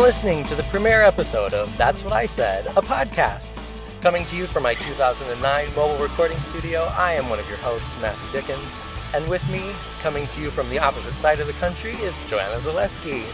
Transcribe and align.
listening 0.00 0.44
to 0.44 0.54
the 0.54 0.62
premiere 0.64 1.02
episode 1.02 1.52
of 1.52 1.76
That's 1.76 2.02
What 2.02 2.12
I 2.12 2.26
Said, 2.26 2.66
a 2.68 2.82
podcast. 2.82 3.52
Coming 4.00 4.24
to 4.26 4.36
you 4.36 4.46
from 4.46 4.62
my 4.62 4.74
2009 4.74 5.74
mobile 5.76 6.02
recording 6.02 6.40
studio, 6.40 6.84
I 6.96 7.12
am 7.12 7.28
one 7.28 7.38
of 7.38 7.48
your 7.48 7.58
hosts, 7.58 8.00
Matthew 8.00 8.40
Dickens. 8.40 8.80
And 9.14 9.28
with 9.28 9.46
me, 9.50 9.72
coming 10.00 10.26
to 10.28 10.40
you 10.40 10.50
from 10.50 10.70
the 10.70 10.78
opposite 10.78 11.14
side 11.14 11.38
of 11.38 11.46
the 11.46 11.52
country, 11.54 11.92
is 11.92 12.16
Joanna 12.28 12.56
Zaleski. 12.56 13.24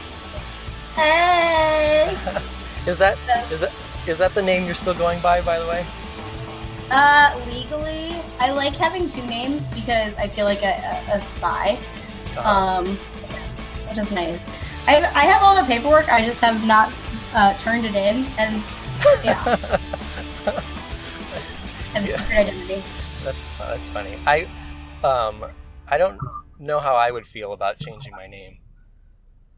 Hey. 0.95 2.10
is 2.86 2.97
that 2.97 3.16
is 3.52 3.61
that 3.61 3.72
is 4.06 4.19
that 4.19 4.34
the 4.34 4.42
name 4.42 4.66
you're 4.66 4.74
still 4.74 4.95
going 4.95 5.20
by, 5.20 5.41
by 5.42 5.58
the 5.58 5.66
way? 5.66 5.86
Uh, 6.91 7.41
legally, 7.48 8.20
I 8.38 8.50
like 8.52 8.74
having 8.74 9.08
two 9.08 9.24
names 9.27 9.66
because 9.69 10.14
I 10.16 10.27
feel 10.27 10.47
like 10.47 10.62
a, 10.62 11.05
a, 11.08 11.19
a 11.19 11.20
spy. 11.20 11.78
Uh-huh. 12.36 12.80
Um, 12.80 12.98
which 13.88 13.98
is 13.98 14.11
nice. 14.11 14.45
I, 14.87 14.97
I 15.15 15.25
have 15.25 15.43
all 15.43 15.55
the 15.57 15.66
paperwork. 15.66 16.09
I 16.09 16.25
just 16.25 16.41
have 16.41 16.66
not 16.66 16.93
uh, 17.34 17.55
turned 17.57 17.84
it 17.84 17.95
in, 17.95 18.27
and 18.39 18.62
yeah, 19.25 19.43
I 19.45 19.56
have 21.95 22.05
a 22.05 22.06
secret 22.06 22.39
identity. 22.39 22.83
That's 23.25 23.59
that's 23.59 23.89
funny. 23.89 24.16
I 24.27 24.48
um 25.05 25.45
I 25.89 25.98
don't 25.98 26.19
know 26.59 26.80
how 26.80 26.95
I 26.95 27.11
would 27.11 27.27
feel 27.27 27.53
about 27.53 27.79
changing 27.79 28.12
my 28.12 28.27
name. 28.27 28.59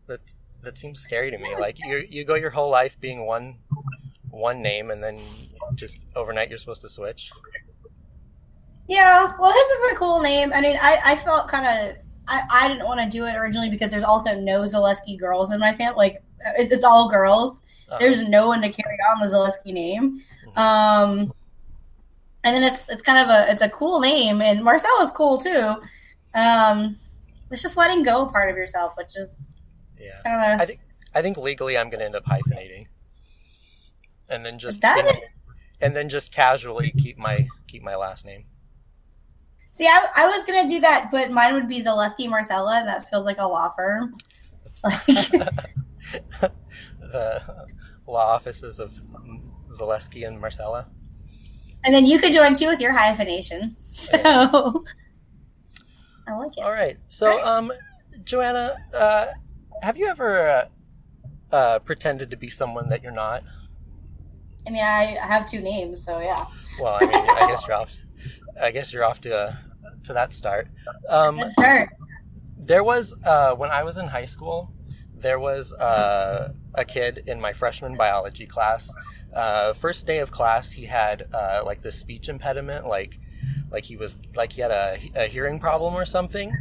That 0.07 0.35
that 0.63 0.79
seems 0.79 1.01
scary 1.01 1.31
to 1.31 1.39
me. 1.39 1.57
Like 1.57 1.79
you 1.85 2.05
you 2.09 2.25
go 2.25 2.35
your 2.35 2.51
whole 2.51 2.71
life 2.71 2.99
being 3.01 3.27
one 3.27 3.59
one 4.31 4.63
name, 4.63 4.91
and 4.91 5.03
then 5.03 5.21
just 5.75 6.07
overnight 6.17 6.49
you're 6.49 6.59
supposed 6.59 6.83
to 6.83 6.89
switch. 6.89 7.31
Yeah, 8.89 9.33
well, 9.39 9.53
his 9.53 9.63
is 9.63 9.93
a 9.93 9.97
cool 9.97 10.21
name. 10.21 10.53
I 10.53 10.61
mean, 10.61 10.77
I, 10.81 10.99
I 11.05 11.17
felt 11.17 11.49
kind 11.49 11.67
of 11.67 11.97
I, 12.29 12.43
I 12.51 12.69
didn't 12.69 12.85
want 12.87 13.01
to 13.01 13.09
do 13.09 13.27
it 13.27 13.35
originally 13.35 13.71
because 13.71 13.91
there's 13.91 14.05
also 14.05 14.39
no 14.39 14.63
Zaleski 14.63 15.19
girls 15.19 15.53
in 15.53 15.61
my 15.61 15.73
family. 15.73 15.97
Like 15.97 16.23
it's, 16.57 16.73
it's 16.73 16.85
all 16.85 17.09
girls. 17.09 17.63
Uh-huh. 17.89 17.99
There's 17.99 18.29
no 18.29 18.47
one 18.47 18.63
to 18.63 18.71
carry 18.71 18.97
on 19.11 19.21
the 19.21 19.35
Zaleski 19.35 19.73
name. 19.73 20.23
Mm-hmm. 20.47 20.59
Um, 20.59 21.33
and 22.45 22.57
then 22.57 22.63
it's 22.63 22.89
it's 22.89 23.03
kind 23.03 23.19
of 23.19 23.29
a 23.29 23.53
it's 23.53 23.63
a 23.63 23.69
cool 23.69 24.01
name, 24.01 24.41
and 24.41 24.65
Marcel 24.65 24.91
is 25.03 25.11
cool 25.13 25.39
too. 25.39 25.75
Um, 26.35 26.97
it's 27.51 27.63
just 27.63 27.77
letting 27.77 28.03
go 28.03 28.27
part 28.27 28.51
of 28.51 28.57
yourself, 28.57 28.95
which 28.97 29.17
is 29.17 29.31
yeah. 30.01 30.21
Kinda... 30.25 30.63
I 30.63 30.67
think 30.67 30.81
I 31.15 31.23
think 31.23 31.37
legally 31.37 31.77
I'm 31.77 31.91
going 31.91 32.01
to 32.01 32.07
end 32.07 32.17
up 32.17 32.25
hyphenating, 32.25 32.87
and 34.31 34.45
then 34.45 34.59
just 34.59 34.83
you 34.83 35.03
know, 35.03 35.13
and 35.81 35.95
then 35.95 36.09
just 36.09 36.33
casually 36.33 36.93
keep 36.99 37.19
my 37.19 37.47
keep 37.69 37.83
my 37.83 37.95
last 37.97 38.25
name. 38.25 38.45
See, 39.73 39.87
I, 39.87 40.07
I 40.17 40.27
was 40.27 40.45
gonna 40.45 40.69
do 40.69 40.81
that, 40.81 41.09
but 41.11 41.31
mine 41.31 41.55
would 41.55 41.69
be 41.69 41.83
Zaleski 41.83 42.29
Marcella, 42.29 42.79
and 42.79 42.87
that 42.87 43.09
feels 43.09 43.25
like 43.25 43.39
a 43.39 43.47
law 43.47 43.73
firm. 43.77 44.13
It's 44.67 44.85
Like... 44.85 45.07
the 47.01 47.43
law 48.07 48.35
offices 48.35 48.79
of 48.79 48.93
Zaleski 49.71 50.27
and 50.27 50.39
Marcella. 50.39 50.87
And 51.85 51.95
then 51.95 52.07
you 52.07 52.19
could 52.19 52.33
join 52.33 52.55
too 52.55 52.67
with 52.67 52.81
your 52.81 52.93
hyphenation. 52.93 53.77
So 53.93 54.13
I 56.29 56.35
like 56.35 56.53
it. 56.57 56.63
All 56.63 56.71
right. 56.71 56.99
So, 57.09 57.29
right. 57.29 57.45
um, 57.45 57.73
Joanna, 58.25 58.77
uh, 58.95 59.27
have 59.83 59.97
you 59.97 60.07
ever 60.07 60.49
uh, 60.49 60.69
uh, 61.55 61.79
pretended 61.81 62.31
to 62.31 62.37
be 62.37 62.49
someone 62.49 62.89
that 62.91 63.03
you're 63.03 63.13
not? 63.13 63.43
I 64.67 64.71
mean, 64.71 64.85
I 64.85 65.17
have 65.21 65.51
two 65.51 65.61
names, 65.61 66.05
so 66.05 66.21
yeah. 66.21 66.47
Well, 66.81 66.99
I 67.01 67.07
mean, 67.07 67.15
I 67.15 67.49
guess 67.49 67.67
you're 67.67 67.77
off. 67.77 67.91
I 68.61 68.71
guess 68.71 68.93
you're 68.93 69.05
off 69.05 69.21
to 69.23 69.37
uh, 69.37 69.55
to 70.05 70.13
that 70.13 70.33
start. 70.33 70.69
Um, 71.09 71.39
start. 71.51 71.91
There 72.59 72.85
was 72.85 73.15
uh, 73.25 73.55
when 73.55 73.71
I 73.71 73.83
was 73.83 73.99
in 73.99 74.07
high 74.07 74.25
school. 74.25 74.73
There 75.17 75.39
was 75.39 75.73
uh, 75.75 76.53
a 76.75 76.85
kid 76.85 77.25
in 77.27 77.41
my 77.41 77.53
freshman 77.53 77.97
biology 77.97 78.47
class. 78.47 78.93
Uh, 79.33 79.73
first 79.73 80.07
day 80.07 80.19
of 80.19 80.31
class, 80.31 80.73
he 80.73 80.85
had 80.85 81.27
uh, 81.33 81.63
like 81.65 81.83
this 81.83 81.99
speech 81.99 82.29
impediment, 82.29 82.87
like 82.87 83.19
like 83.71 83.85
he 83.85 83.97
was 83.97 84.17
like 84.35 84.53
he 84.53 84.61
had 84.61 84.71
a, 84.71 84.99
a 85.15 85.27
hearing 85.27 85.59
problem 85.59 85.95
or 85.95 86.05
something. 86.05 86.53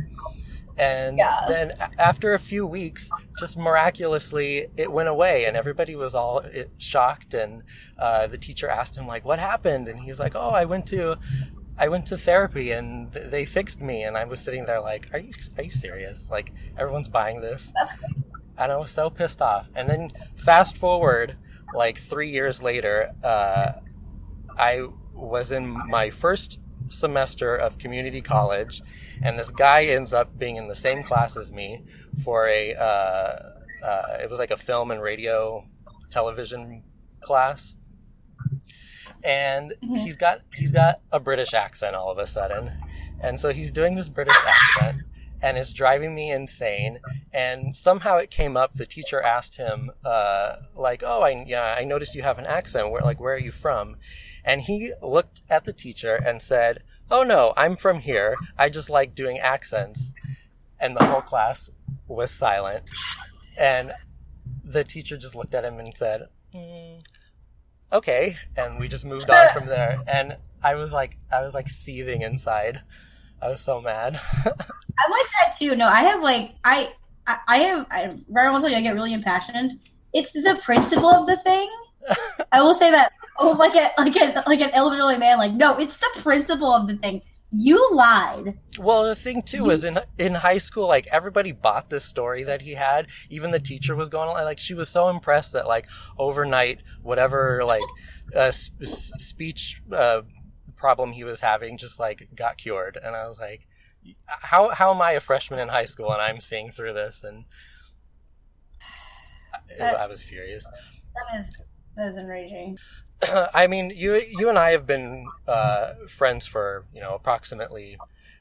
And 0.77 1.17
yeah. 1.17 1.45
then 1.47 1.73
after 1.99 2.33
a 2.33 2.39
few 2.39 2.65
weeks, 2.65 3.11
just 3.37 3.57
miraculously, 3.57 4.67
it 4.77 4.91
went 4.91 5.09
away, 5.09 5.45
and 5.45 5.57
everybody 5.57 5.95
was 5.95 6.15
all 6.15 6.43
shocked. 6.77 7.33
And 7.33 7.63
uh, 7.99 8.27
the 8.27 8.37
teacher 8.37 8.67
asked 8.67 8.97
him, 8.97 9.05
like, 9.05 9.25
"What 9.25 9.37
happened?" 9.37 9.87
And 9.87 9.99
he 9.99 10.09
was 10.09 10.19
like, 10.19 10.35
"Oh, 10.35 10.49
I 10.49 10.65
went 10.65 10.87
to 10.87 11.19
I 11.81 11.87
went 11.87 12.05
to 12.07 12.17
therapy 12.17 12.69
and 12.69 13.11
th- 13.11 13.31
they 13.31 13.43
fixed 13.43 13.81
me, 13.81 14.03
and 14.03 14.15
I 14.15 14.23
was 14.25 14.39
sitting 14.39 14.65
there 14.65 14.79
like, 14.79 15.09
"Are 15.13 15.17
you 15.19 15.33
are 15.57 15.63
you 15.63 15.71
serious? 15.71 16.29
Like 16.29 16.53
everyone's 16.77 17.07
buying 17.07 17.41
this?" 17.41 17.73
That's. 17.75 17.93
And 18.59 18.71
I 18.71 18.77
was 18.77 18.91
so 18.91 19.09
pissed 19.09 19.41
off. 19.41 19.67
And 19.73 19.89
then 19.89 20.11
fast 20.35 20.77
forward, 20.77 21.37
like 21.73 21.97
three 21.97 22.29
years 22.29 22.61
later, 22.61 23.09
uh, 23.23 23.71
I 24.59 24.89
was 25.15 25.51
in 25.51 25.65
my 25.89 26.11
first 26.11 26.59
semester 26.89 27.55
of 27.55 27.79
community 27.79 28.21
college, 28.21 28.83
and 29.23 29.39
this 29.39 29.49
guy 29.49 29.85
ends 29.85 30.13
up 30.13 30.37
being 30.37 30.57
in 30.57 30.67
the 30.67 30.75
same 30.75 31.01
class 31.01 31.35
as 31.35 31.51
me 31.51 31.83
for 32.23 32.47
a. 32.47 32.75
Uh, 32.75 33.53
uh, 33.83 34.17
it 34.21 34.29
was 34.29 34.37
like 34.37 34.51
a 34.51 34.57
film 34.57 34.91
and 34.91 35.01
radio, 35.01 35.65
television 36.11 36.83
class 37.21 37.73
and 39.23 39.73
mm-hmm. 39.83 39.95
he's 39.95 40.15
got 40.15 40.41
he's 40.53 40.71
got 40.71 41.01
a 41.11 41.19
British 41.19 41.53
accent 41.53 41.95
all 41.95 42.11
of 42.11 42.17
a 42.17 42.27
sudden, 42.27 42.71
and 43.19 43.39
so 43.39 43.51
he's 43.51 43.71
doing 43.71 43.95
this 43.95 44.09
British 44.09 44.37
accent, 44.47 45.03
and 45.41 45.57
it's 45.57 45.73
driving 45.73 46.15
me 46.15 46.31
insane. 46.31 46.99
And 47.33 47.75
somehow 47.75 48.17
it 48.17 48.29
came 48.29 48.57
up. 48.57 48.73
The 48.73 48.85
teacher 48.85 49.21
asked 49.21 49.57
him, 49.57 49.91
uh, 50.03 50.57
like, 50.75 51.03
"Oh, 51.05 51.21
I 51.21 51.43
yeah, 51.47 51.75
I 51.77 51.83
noticed 51.83 52.15
you 52.15 52.23
have 52.23 52.39
an 52.39 52.45
accent. 52.45 52.91
Where 52.91 53.01
like 53.01 53.19
where 53.19 53.35
are 53.35 53.39
you 53.39 53.51
from?" 53.51 53.97
And 54.43 54.61
he 54.61 54.93
looked 55.01 55.43
at 55.49 55.65
the 55.65 55.73
teacher 55.73 56.15
and 56.15 56.41
said, 56.41 56.83
"Oh 57.09 57.23
no, 57.23 57.53
I'm 57.57 57.75
from 57.75 57.99
here. 57.99 58.35
I 58.57 58.69
just 58.69 58.89
like 58.89 59.15
doing 59.15 59.39
accents." 59.39 60.13
And 60.79 60.97
the 60.97 61.05
whole 61.05 61.21
class 61.21 61.69
was 62.07 62.31
silent, 62.31 62.85
and 63.57 63.91
the 64.63 64.83
teacher 64.83 65.17
just 65.17 65.35
looked 65.35 65.53
at 65.53 65.65
him 65.65 65.79
and 65.79 65.95
said. 65.95 66.27
Mm, 66.53 67.03
okay 67.91 68.35
and 68.55 68.79
we 68.79 68.87
just 68.87 69.05
moved 69.05 69.29
on 69.29 69.49
from 69.53 69.65
there. 69.67 69.99
And 70.07 70.37
i 70.63 70.75
was 70.75 70.93
like 70.93 71.17
i 71.31 71.41
was 71.41 71.53
like 71.53 71.69
seething 71.69 72.21
inside. 72.21 72.81
I 73.41 73.47
was 73.49 73.59
so 73.61 73.81
mad. 73.81 74.19
I'm 74.45 75.11
like 75.11 75.29
that 75.41 75.55
too. 75.57 75.75
No 75.75 75.87
i 75.87 76.01
have 76.01 76.21
like 76.21 76.53
i 76.63 76.91
i, 77.27 77.37
I 77.47 77.57
have 77.57 77.87
i 77.91 78.15
I 78.39 78.49
will 78.51 78.59
tell 78.61 78.69
you 78.69 78.77
i 78.77 78.81
get 78.81 78.93
really 78.93 79.13
impassioned 79.13 79.73
it's 80.13 80.33
the 80.33 80.59
principle 80.63 81.09
of 81.09 81.25
the 81.25 81.37
thing. 81.37 81.69
I 82.51 82.61
will 82.61 82.73
say 82.73 82.91
that 82.91 83.11
oh 83.39 83.51
like 83.51 83.75
a 83.75 83.91
like 83.97 84.15
a 84.15 84.43
like 84.47 84.61
an 84.61 84.71
elderly 84.71 85.17
man 85.17 85.37
like 85.37 85.53
no 85.53 85.77
it's 85.77 85.97
the 85.97 86.09
principle 86.19 86.71
of 86.71 86.87
the 86.87 86.95
thing 86.95 87.21
you 87.51 87.89
lied. 87.91 88.57
Well, 88.79 89.03
the 89.03 89.15
thing 89.15 89.41
too 89.41 89.65
you... 89.65 89.71
is 89.71 89.83
in 89.83 89.99
in 90.17 90.35
high 90.35 90.57
school, 90.57 90.87
like 90.87 91.07
everybody 91.11 91.51
bought 91.51 91.89
this 91.89 92.05
story 92.05 92.43
that 92.43 92.61
he 92.61 92.73
had. 92.75 93.07
Even 93.29 93.51
the 93.51 93.59
teacher 93.59 93.95
was 93.95 94.09
going 94.09 94.29
like 94.29 94.59
she 94.59 94.73
was 94.73 94.89
so 94.89 95.09
impressed 95.09 95.53
that 95.53 95.67
like 95.67 95.87
overnight, 96.17 96.81
whatever 97.01 97.63
like 97.65 97.81
uh, 98.35 98.51
sp- 98.51 98.83
speech 98.83 99.81
uh, 99.91 100.21
problem 100.77 101.11
he 101.11 101.23
was 101.23 101.41
having 101.41 101.77
just 101.77 101.99
like 101.99 102.29
got 102.33 102.57
cured. 102.57 102.97
And 103.01 103.15
I 103.15 103.27
was 103.27 103.39
like, 103.39 103.67
how 104.27 104.69
how 104.69 104.93
am 104.93 105.01
I 105.01 105.11
a 105.13 105.19
freshman 105.19 105.59
in 105.59 105.67
high 105.67 105.85
school 105.85 106.11
and 106.11 106.21
I'm 106.21 106.39
seeing 106.39 106.71
through 106.71 106.93
this? 106.93 107.23
And 107.23 107.45
that, 109.77 109.99
I 109.99 110.07
was 110.07 110.23
furious. 110.23 110.65
That 110.65 111.39
is 111.39 111.61
that 111.97 112.07
is 112.07 112.17
enraging. 112.17 112.77
I 113.53 113.67
mean, 113.67 113.91
you 113.95 114.15
you 114.15 114.49
and 114.49 114.57
I 114.57 114.71
have 114.71 114.85
been 114.85 115.27
uh, 115.47 115.93
friends 116.07 116.47
for 116.47 116.85
you 116.93 117.01
know 117.01 117.15
approximately 117.15 117.97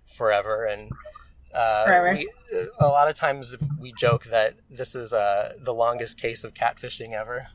forever, 0.06 0.65
and 0.65 0.91
uh, 1.55 1.85
forever. 1.85 2.15
We, 2.17 2.31
a 2.81 2.87
lot 2.87 3.09
of 3.09 3.17
times 3.17 3.56
we 3.79 3.93
joke 3.99 4.25
that 4.25 4.56
this 4.71 4.94
is 4.94 5.12
uh, 5.12 5.55
the 5.61 5.75
longest 5.75 6.21
case 6.21 6.44
of 6.44 6.55
catfishing 6.55 7.12
ever. 7.12 7.49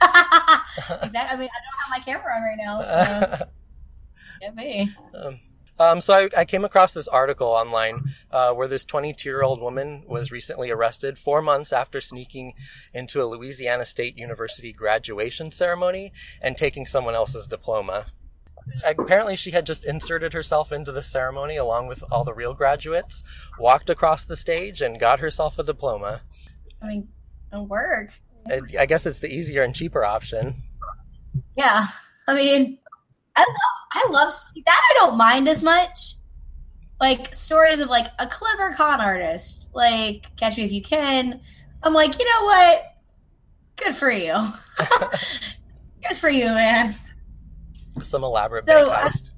exactly. 0.02 1.20
I 1.20 1.36
mean, 1.36 1.48
I 1.48 1.60
don't 1.62 1.78
have 1.78 1.90
my 1.90 1.98
camera 2.04 2.34
on 2.34 2.42
right 2.42 2.58
now. 2.58 3.36
So. 3.38 3.44
Get 4.40 4.56
me. 4.56 4.90
Um, 5.14 5.38
um, 5.82 6.00
so 6.00 6.14
I, 6.14 6.28
I, 6.40 6.44
came 6.44 6.64
across 6.64 6.94
this 6.94 7.08
article 7.08 7.48
online 7.48 8.14
uh, 8.30 8.52
where 8.52 8.68
this 8.68 8.84
22 8.84 9.28
year 9.28 9.42
old 9.42 9.60
woman 9.60 10.04
was 10.06 10.30
recently 10.30 10.70
arrested 10.70 11.18
four 11.18 11.42
months 11.42 11.72
after 11.72 12.00
sneaking 12.00 12.54
into 12.94 13.22
a 13.22 13.26
Louisiana 13.26 13.84
State 13.84 14.16
University 14.16 14.72
graduation 14.72 15.50
ceremony 15.50 16.12
and 16.40 16.56
taking 16.56 16.86
someone 16.86 17.14
else's 17.14 17.46
diploma. 17.46 18.06
Apparently, 18.84 19.34
she 19.34 19.50
had 19.50 19.66
just 19.66 19.84
inserted 19.84 20.32
herself 20.32 20.70
into 20.70 20.92
the 20.92 21.02
ceremony 21.02 21.56
along 21.56 21.88
with 21.88 22.04
all 22.12 22.22
the 22.22 22.34
real 22.34 22.54
graduates, 22.54 23.24
walked 23.58 23.90
across 23.90 24.24
the 24.24 24.36
stage, 24.36 24.80
and 24.80 25.00
got 25.00 25.18
herself 25.18 25.58
a 25.58 25.64
diploma. 25.64 26.20
I 26.80 26.86
mean, 26.86 27.08
it 27.52 27.68
work. 27.68 28.10
I 28.78 28.86
guess 28.86 29.06
it's 29.06 29.18
the 29.18 29.32
easier 29.32 29.62
and 29.62 29.74
cheaper 29.74 30.04
option. 30.04 30.62
Yeah. 31.56 31.86
I 32.28 32.34
mean, 32.34 32.78
I 33.36 33.40
love 33.40 33.81
I 33.94 34.08
love 34.10 34.32
that. 34.66 34.80
I 34.90 34.94
don't 34.98 35.16
mind 35.18 35.48
as 35.48 35.62
much. 35.62 36.14
Like 37.00 37.34
stories 37.34 37.80
of 37.80 37.88
like 37.88 38.06
a 38.18 38.26
clever 38.26 38.72
con 38.74 39.00
artist, 39.00 39.68
like 39.74 40.26
Catch 40.36 40.56
Me 40.56 40.64
If 40.64 40.72
You 40.72 40.82
Can. 40.82 41.40
I'm 41.82 41.92
like, 41.94 42.18
you 42.18 42.24
know 42.24 42.44
what? 42.44 42.82
Good 43.76 43.94
for 43.94 44.10
you. 44.10 44.34
Good 46.08 46.16
for 46.16 46.28
you, 46.30 46.46
man. 46.46 46.94
Some 48.02 48.22
elaborate 48.24 48.66
So, 48.68 48.88
bank 48.88 49.12
heist. 49.14 49.30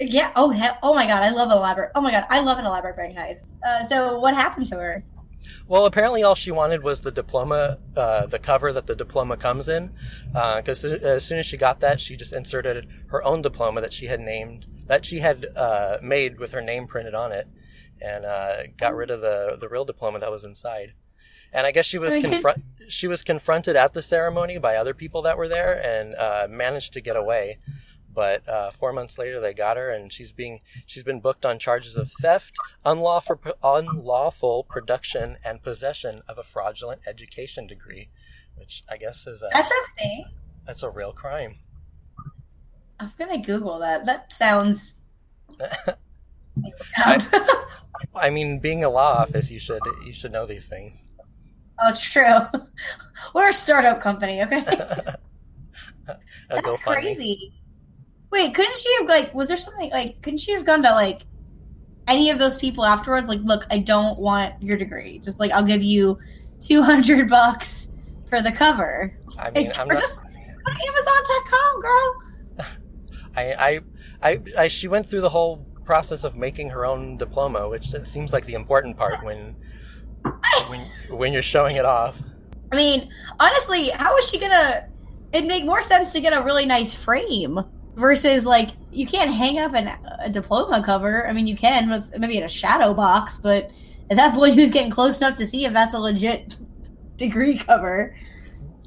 Yeah. 0.00 0.32
Oh, 0.36 0.50
he- 0.50 0.62
oh 0.82 0.94
my 0.94 1.06
god, 1.06 1.22
I 1.22 1.30
love 1.30 1.50
an 1.50 1.56
elaborate. 1.58 1.90
Oh 1.94 2.00
my 2.00 2.10
god, 2.10 2.24
I 2.30 2.40
love 2.40 2.58
an 2.58 2.64
elaborate 2.64 2.96
bank 2.96 3.16
heist. 3.16 3.54
Uh, 3.64 3.84
so 3.84 4.18
what 4.18 4.34
happened 4.34 4.66
to 4.68 4.76
her? 4.76 5.04
Well, 5.66 5.86
apparently, 5.86 6.22
all 6.22 6.34
she 6.34 6.50
wanted 6.50 6.82
was 6.82 7.02
the 7.02 7.10
diploma, 7.10 7.78
uh, 7.96 8.26
the 8.26 8.38
cover 8.38 8.72
that 8.72 8.86
the 8.86 8.94
diploma 8.94 9.36
comes 9.36 9.68
in. 9.68 9.90
Because 10.32 10.84
as 10.84 11.24
soon 11.24 11.38
as 11.38 11.46
she 11.46 11.56
got 11.56 11.80
that, 11.80 12.00
she 12.00 12.16
just 12.16 12.32
inserted 12.32 12.86
her 13.08 13.24
own 13.24 13.42
diploma 13.42 13.80
that 13.80 13.92
she 13.92 14.06
had 14.06 14.20
named, 14.20 14.66
that 14.86 15.04
she 15.04 15.18
had 15.18 15.46
uh, 15.56 15.98
made 16.02 16.38
with 16.38 16.52
her 16.52 16.60
name 16.60 16.86
printed 16.86 17.14
on 17.14 17.32
it, 17.32 17.48
and 18.00 18.24
uh, 18.24 18.64
got 18.76 18.94
rid 18.94 19.10
of 19.10 19.20
the 19.20 19.56
the 19.58 19.68
real 19.68 19.84
diploma 19.84 20.18
that 20.18 20.30
was 20.30 20.44
inside. 20.44 20.94
And 21.52 21.66
I 21.66 21.70
guess 21.70 21.86
she 21.86 21.98
was 21.98 22.16
confront 22.16 22.58
she 22.88 23.06
was 23.06 23.22
confronted 23.22 23.76
at 23.76 23.92
the 23.92 24.02
ceremony 24.02 24.58
by 24.58 24.76
other 24.76 24.92
people 24.92 25.22
that 25.22 25.38
were 25.38 25.48
there 25.48 25.72
and 25.72 26.14
uh, 26.16 26.46
managed 26.50 26.92
to 26.94 27.00
get 27.00 27.16
away. 27.16 27.58
But 28.14 28.48
uh, 28.48 28.70
four 28.70 28.92
months 28.92 29.18
later, 29.18 29.40
they 29.40 29.52
got 29.52 29.76
her, 29.76 29.90
and 29.90 30.12
she's 30.12 30.30
being 30.32 30.60
she's 30.86 31.02
been 31.02 31.20
booked 31.20 31.44
on 31.44 31.58
charges 31.58 31.96
of 31.96 32.12
theft, 32.22 32.56
unlawful 32.84 33.40
unlawful 33.62 34.64
production, 34.64 35.36
and 35.44 35.62
possession 35.62 36.22
of 36.28 36.38
a 36.38 36.44
fraudulent 36.44 37.00
education 37.06 37.66
degree, 37.66 38.08
which 38.56 38.84
I 38.90 38.96
guess 38.98 39.26
is 39.26 39.42
a 39.42 39.48
That's 39.52 39.68
a 39.70 40.00
thing. 40.00 40.24
that's 40.66 40.82
a 40.84 40.90
real 40.90 41.12
crime. 41.12 41.56
I'm 43.00 43.10
gonna 43.18 43.38
Google 43.42 43.80
that. 43.80 44.04
That 44.06 44.32
sounds. 44.32 44.96
I 48.14 48.30
mean, 48.30 48.60
being 48.60 48.84
a 48.84 48.88
law 48.90 49.12
office, 49.14 49.50
you 49.50 49.58
should 49.58 49.82
you 50.04 50.12
should 50.12 50.32
know 50.32 50.46
these 50.46 50.68
things. 50.68 51.04
oh, 51.82 51.90
it's 51.90 52.08
true. 52.08 52.38
We're 53.34 53.48
a 53.48 53.52
startup 53.52 54.00
company, 54.00 54.42
okay? 54.42 54.64
That's 56.50 56.76
crazy. 56.84 57.52
Wait, 58.34 58.52
couldn't 58.52 58.76
she 58.76 58.92
have 58.98 59.06
like? 59.08 59.32
Was 59.32 59.46
there 59.46 59.56
something 59.56 59.90
like? 59.92 60.20
Couldn't 60.20 60.40
she 60.40 60.50
have 60.52 60.64
gone 60.64 60.82
to 60.82 60.90
like 60.90 61.22
any 62.08 62.30
of 62.30 62.38
those 62.40 62.56
people 62.58 62.84
afterwards? 62.84 63.28
Like, 63.28 63.38
look, 63.44 63.64
I 63.70 63.78
don't 63.78 64.18
want 64.18 64.60
your 64.60 64.76
degree. 64.76 65.20
Just 65.20 65.38
like 65.38 65.52
I'll 65.52 65.64
give 65.64 65.84
you 65.84 66.18
two 66.60 66.82
hundred 66.82 67.28
bucks 67.28 67.88
for 68.28 68.42
the 68.42 68.50
cover. 68.50 69.16
I 69.38 69.50
mean, 69.52 69.68
Like, 69.68 69.78
I'm 69.78 69.88
or 69.88 69.94
not. 69.94 70.00
just 70.00 70.20
go 70.20 70.28
to 70.28 70.88
Amazon.com, 70.88 71.80
girl. 71.80 72.22
I, 73.36 73.52
I, 73.52 73.80
I, 74.22 74.40
I, 74.58 74.68
she 74.68 74.88
went 74.88 75.06
through 75.06 75.20
the 75.20 75.28
whole 75.28 75.58
process 75.84 76.24
of 76.24 76.34
making 76.34 76.70
her 76.70 76.84
own 76.84 77.16
diploma, 77.16 77.68
which 77.68 77.92
seems 78.04 78.32
like 78.32 78.46
the 78.46 78.54
important 78.54 78.96
part 78.96 79.22
when, 79.22 79.54
when, 80.68 80.80
when 81.10 81.32
you're 81.32 81.42
showing 81.42 81.76
it 81.76 81.84
off. 81.84 82.20
I 82.72 82.76
mean, 82.76 83.12
honestly, 83.38 83.90
how 83.90 84.16
is 84.16 84.28
she 84.28 84.40
gonna? 84.40 84.88
It'd 85.32 85.46
make 85.46 85.64
more 85.64 85.82
sense 85.82 86.12
to 86.14 86.20
get 86.20 86.32
a 86.32 86.42
really 86.42 86.66
nice 86.66 86.94
frame 86.94 87.60
versus 87.94 88.44
like 88.44 88.70
you 88.90 89.06
can't 89.06 89.32
hang 89.32 89.58
up 89.58 89.74
an, 89.74 89.90
a 90.20 90.30
diploma 90.30 90.82
cover. 90.84 91.26
I 91.26 91.32
mean, 91.32 91.46
you 91.46 91.56
can, 91.56 91.88
but 91.88 92.18
maybe 92.18 92.38
in 92.38 92.44
a 92.44 92.48
shadow 92.48 92.94
box. 92.94 93.38
But 93.38 93.70
at 94.10 94.16
that 94.16 94.34
point, 94.34 94.54
who's 94.54 94.70
getting 94.70 94.90
close 94.90 95.18
enough 95.18 95.36
to 95.36 95.46
see 95.46 95.64
if 95.64 95.72
that's 95.72 95.94
a 95.94 95.98
legit 95.98 96.56
degree 97.16 97.58
cover? 97.58 98.16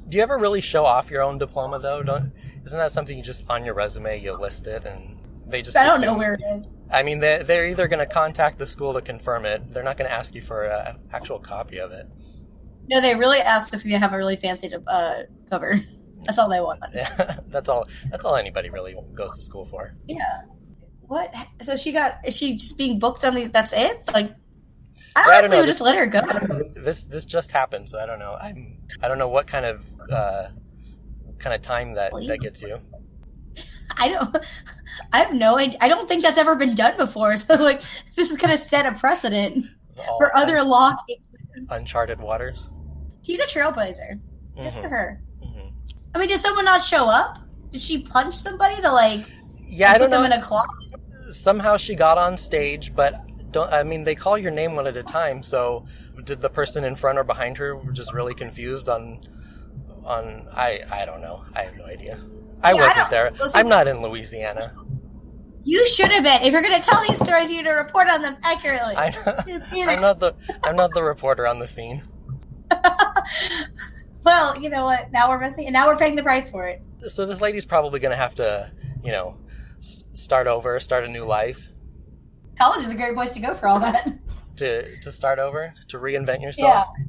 Do 0.08 0.16
you 0.16 0.22
ever 0.22 0.38
really 0.38 0.60
show 0.60 0.86
off 0.86 1.10
your 1.10 1.22
own 1.22 1.38
diploma 1.38 1.78
though? 1.78 2.02
Don't 2.02 2.32
isn't 2.64 2.78
that 2.78 2.92
something 2.92 3.16
you 3.16 3.22
just 3.22 3.48
on 3.50 3.64
your 3.64 3.74
resume 3.74 4.20
you 4.20 4.32
list 4.32 4.66
it 4.66 4.84
and 4.84 5.18
they 5.46 5.62
just 5.62 5.76
I 5.76 5.84
don't 5.84 6.00
know 6.00 6.16
where 6.16 6.34
it 6.34 6.42
is. 6.46 6.66
I 6.90 7.02
mean, 7.02 7.18
they 7.18 7.42
they're 7.44 7.66
either 7.66 7.88
going 7.88 8.06
to 8.06 8.12
contact 8.12 8.58
the 8.58 8.66
school 8.66 8.94
to 8.94 9.00
confirm 9.00 9.44
it. 9.44 9.72
They're 9.72 9.82
not 9.82 9.96
going 9.96 10.08
to 10.08 10.14
ask 10.14 10.34
you 10.34 10.42
for 10.42 10.64
an 10.64 10.96
actual 11.12 11.38
copy 11.38 11.78
of 11.78 11.92
it. 11.92 12.06
No, 12.88 13.00
they 13.00 13.14
really 13.14 13.40
asked 13.40 13.74
if 13.74 13.84
you 13.84 13.98
have 13.98 14.12
a 14.12 14.16
really 14.16 14.36
fancy 14.36 14.70
uh, 14.86 15.22
cover. 15.48 15.76
That's 16.24 16.38
all 16.38 16.48
they 16.48 16.60
want. 16.60 16.80
Yeah, 16.94 17.38
that's 17.48 17.68
all. 17.68 17.86
That's 18.10 18.24
all 18.24 18.36
anybody 18.36 18.70
really 18.70 18.96
goes 19.14 19.30
to 19.36 19.42
school 19.42 19.64
for. 19.66 19.94
Yeah. 20.06 20.42
What? 21.02 21.32
So 21.62 21.76
she 21.76 21.92
got? 21.92 22.18
Is 22.26 22.36
she 22.36 22.56
just 22.56 22.76
being 22.76 22.98
booked 22.98 23.24
on 23.24 23.34
the? 23.34 23.46
That's 23.46 23.72
it? 23.72 24.02
Like, 24.12 24.30
I 25.16 25.20
Yeah, 25.20 25.22
I 25.22 25.24
don't 25.26 25.36
honestly 25.36 25.50
know. 25.56 25.60
would 25.62 25.66
just 25.66 25.80
let 25.80 25.96
her 25.96 26.06
go. 26.06 26.20
This 26.76 27.04
this 27.04 27.24
just 27.24 27.50
happened, 27.50 27.88
so 27.88 27.98
I 27.98 28.06
don't 28.06 28.18
know. 28.18 28.34
I'm 28.34 28.78
I 29.02 29.08
don't 29.08 29.18
know 29.18 29.28
what 29.28 29.46
kind 29.46 29.64
of 29.64 29.84
uh, 30.10 30.48
kind 31.38 31.54
of 31.54 31.62
time 31.62 31.94
that 31.94 32.12
that 32.26 32.38
gets 32.40 32.60
you. 32.62 32.78
I 33.96 34.08
don't. 34.08 34.36
I 35.12 35.18
have 35.20 35.32
no 35.34 35.56
idea. 35.56 35.78
I 35.80 35.88
don't 35.88 36.08
think 36.08 36.22
that's 36.22 36.38
ever 36.38 36.54
been 36.56 36.74
done 36.74 36.96
before. 36.96 37.36
So 37.38 37.54
like, 37.54 37.80
this 38.16 38.30
is 38.30 38.36
gonna 38.36 38.58
set 38.58 38.84
a 38.84 38.98
precedent 38.98 39.66
for 40.18 40.36
other 40.36 40.62
law. 40.62 40.94
uncharted 41.70 42.20
waters. 42.20 42.68
She's 43.22 43.40
a 43.40 43.46
trailblazer. 43.46 44.20
Good 44.60 44.72
for 44.72 44.80
Mhm, 44.82 44.90
her. 44.90 45.22
I 46.14 46.18
mean, 46.18 46.28
did 46.28 46.40
someone 46.40 46.64
not 46.64 46.82
show 46.82 47.06
up? 47.08 47.38
Did 47.70 47.80
she 47.80 48.00
punch 48.02 48.34
somebody 48.34 48.80
to 48.80 48.90
like 48.90 49.26
Yeah, 49.66 49.90
I 49.90 49.94
put 49.94 49.98
don't 50.02 50.10
them 50.10 50.20
know. 50.22 50.26
in 50.36 50.40
a 50.40 50.42
closet? 50.42 50.70
Somehow 51.30 51.76
she 51.76 51.94
got 51.94 52.16
on 52.18 52.36
stage, 52.36 52.94
but 52.94 53.20
don't. 53.52 53.70
I 53.72 53.82
mean, 53.82 54.04
they 54.04 54.14
call 54.14 54.38
your 54.38 54.50
name 54.50 54.74
one 54.74 54.86
at 54.86 54.96
a 54.96 55.02
time. 55.02 55.42
So 55.42 55.84
did 56.24 56.38
the 56.40 56.48
person 56.48 56.84
in 56.84 56.96
front 56.96 57.18
or 57.18 57.24
behind 57.24 57.58
her 57.58 57.76
were 57.76 57.92
just 57.92 58.12
really 58.14 58.34
confused 58.34 58.88
on 58.88 59.20
on? 60.04 60.48
I 60.54 60.80
I 60.90 61.04
don't 61.04 61.20
know. 61.20 61.44
I 61.54 61.62
have 61.64 61.76
no 61.76 61.84
idea. 61.84 62.18
I 62.62 62.70
Yeah, 62.72 62.80
wasn't 62.80 62.96
don't- 62.96 63.10
there. 63.10 63.30
listen- 63.32 63.60
I'm 63.60 63.68
not 63.68 63.86
in 63.86 64.00
Louisiana. 64.02 64.72
You 65.64 65.86
should 65.86 66.10
have 66.12 66.24
been. 66.24 66.42
If 66.42 66.52
you're 66.52 66.62
gonna 66.62 66.80
tell 66.80 67.00
these 67.06 67.18
stories, 67.18 67.50
you 67.50 67.58
need 67.58 67.64
to 67.68 67.72
report 67.74 68.08
on 68.08 68.22
them 68.22 68.36
accurately. 68.42 68.94
Either- 68.96 69.44
I'm 69.90 70.00
not 70.00 70.18
the 70.18 70.34
I'm 70.64 70.76
not 70.76 70.92
the 70.94 71.02
reporter 71.02 71.46
on 71.46 71.58
the 71.58 71.66
scene. 71.66 72.02
Well, 74.28 74.60
you 74.60 74.68
know 74.70 74.84
what? 74.84 75.10
Now 75.10 75.28
we're 75.28 75.40
missing, 75.40 75.66
and 75.66 75.72
now 75.72 75.86
we're 75.88 75.96
paying 75.96 76.16
the 76.16 76.22
price 76.22 76.48
for 76.50 76.64
it. 76.66 76.82
So 77.08 77.26
this 77.26 77.40
lady's 77.40 77.64
probably 77.66 77.98
going 78.00 78.10
to 78.10 78.16
have 78.16 78.34
to, 78.36 78.70
you 79.02 79.12
know, 79.12 79.36
s- 79.78 80.04
start 80.12 80.46
over, 80.46 80.78
start 80.80 81.04
a 81.04 81.08
new 81.08 81.24
life. 81.24 81.68
College 82.58 82.84
is 82.84 82.90
a 82.90 82.94
great 82.94 83.14
place 83.14 83.32
to 83.32 83.40
go 83.40 83.54
for 83.54 83.66
all 83.68 83.80
that. 83.80 84.06
To 84.56 84.82
to 85.02 85.12
start 85.12 85.38
over, 85.38 85.72
to 85.86 85.98
reinvent 85.98 86.42
yourself. 86.42 86.88
Yeah. 86.98 87.04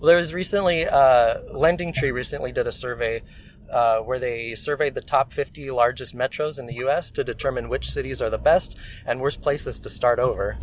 Well, 0.00 0.08
there 0.08 0.16
was 0.16 0.34
recently, 0.34 0.84
uh, 0.84 1.42
Lending 1.52 1.92
Tree 1.92 2.10
recently 2.10 2.50
did 2.50 2.66
a 2.66 2.72
survey 2.72 3.22
uh, 3.70 3.98
where 4.00 4.18
they 4.18 4.56
surveyed 4.56 4.94
the 4.94 5.00
top 5.00 5.32
50 5.32 5.70
largest 5.70 6.16
metros 6.16 6.58
in 6.58 6.66
the 6.66 6.74
U.S. 6.86 7.12
to 7.12 7.22
determine 7.22 7.68
which 7.68 7.88
cities 7.88 8.20
are 8.20 8.30
the 8.30 8.38
best 8.38 8.76
and 9.06 9.20
worst 9.20 9.40
places 9.42 9.78
to 9.78 9.88
start 9.88 10.18
over. 10.18 10.58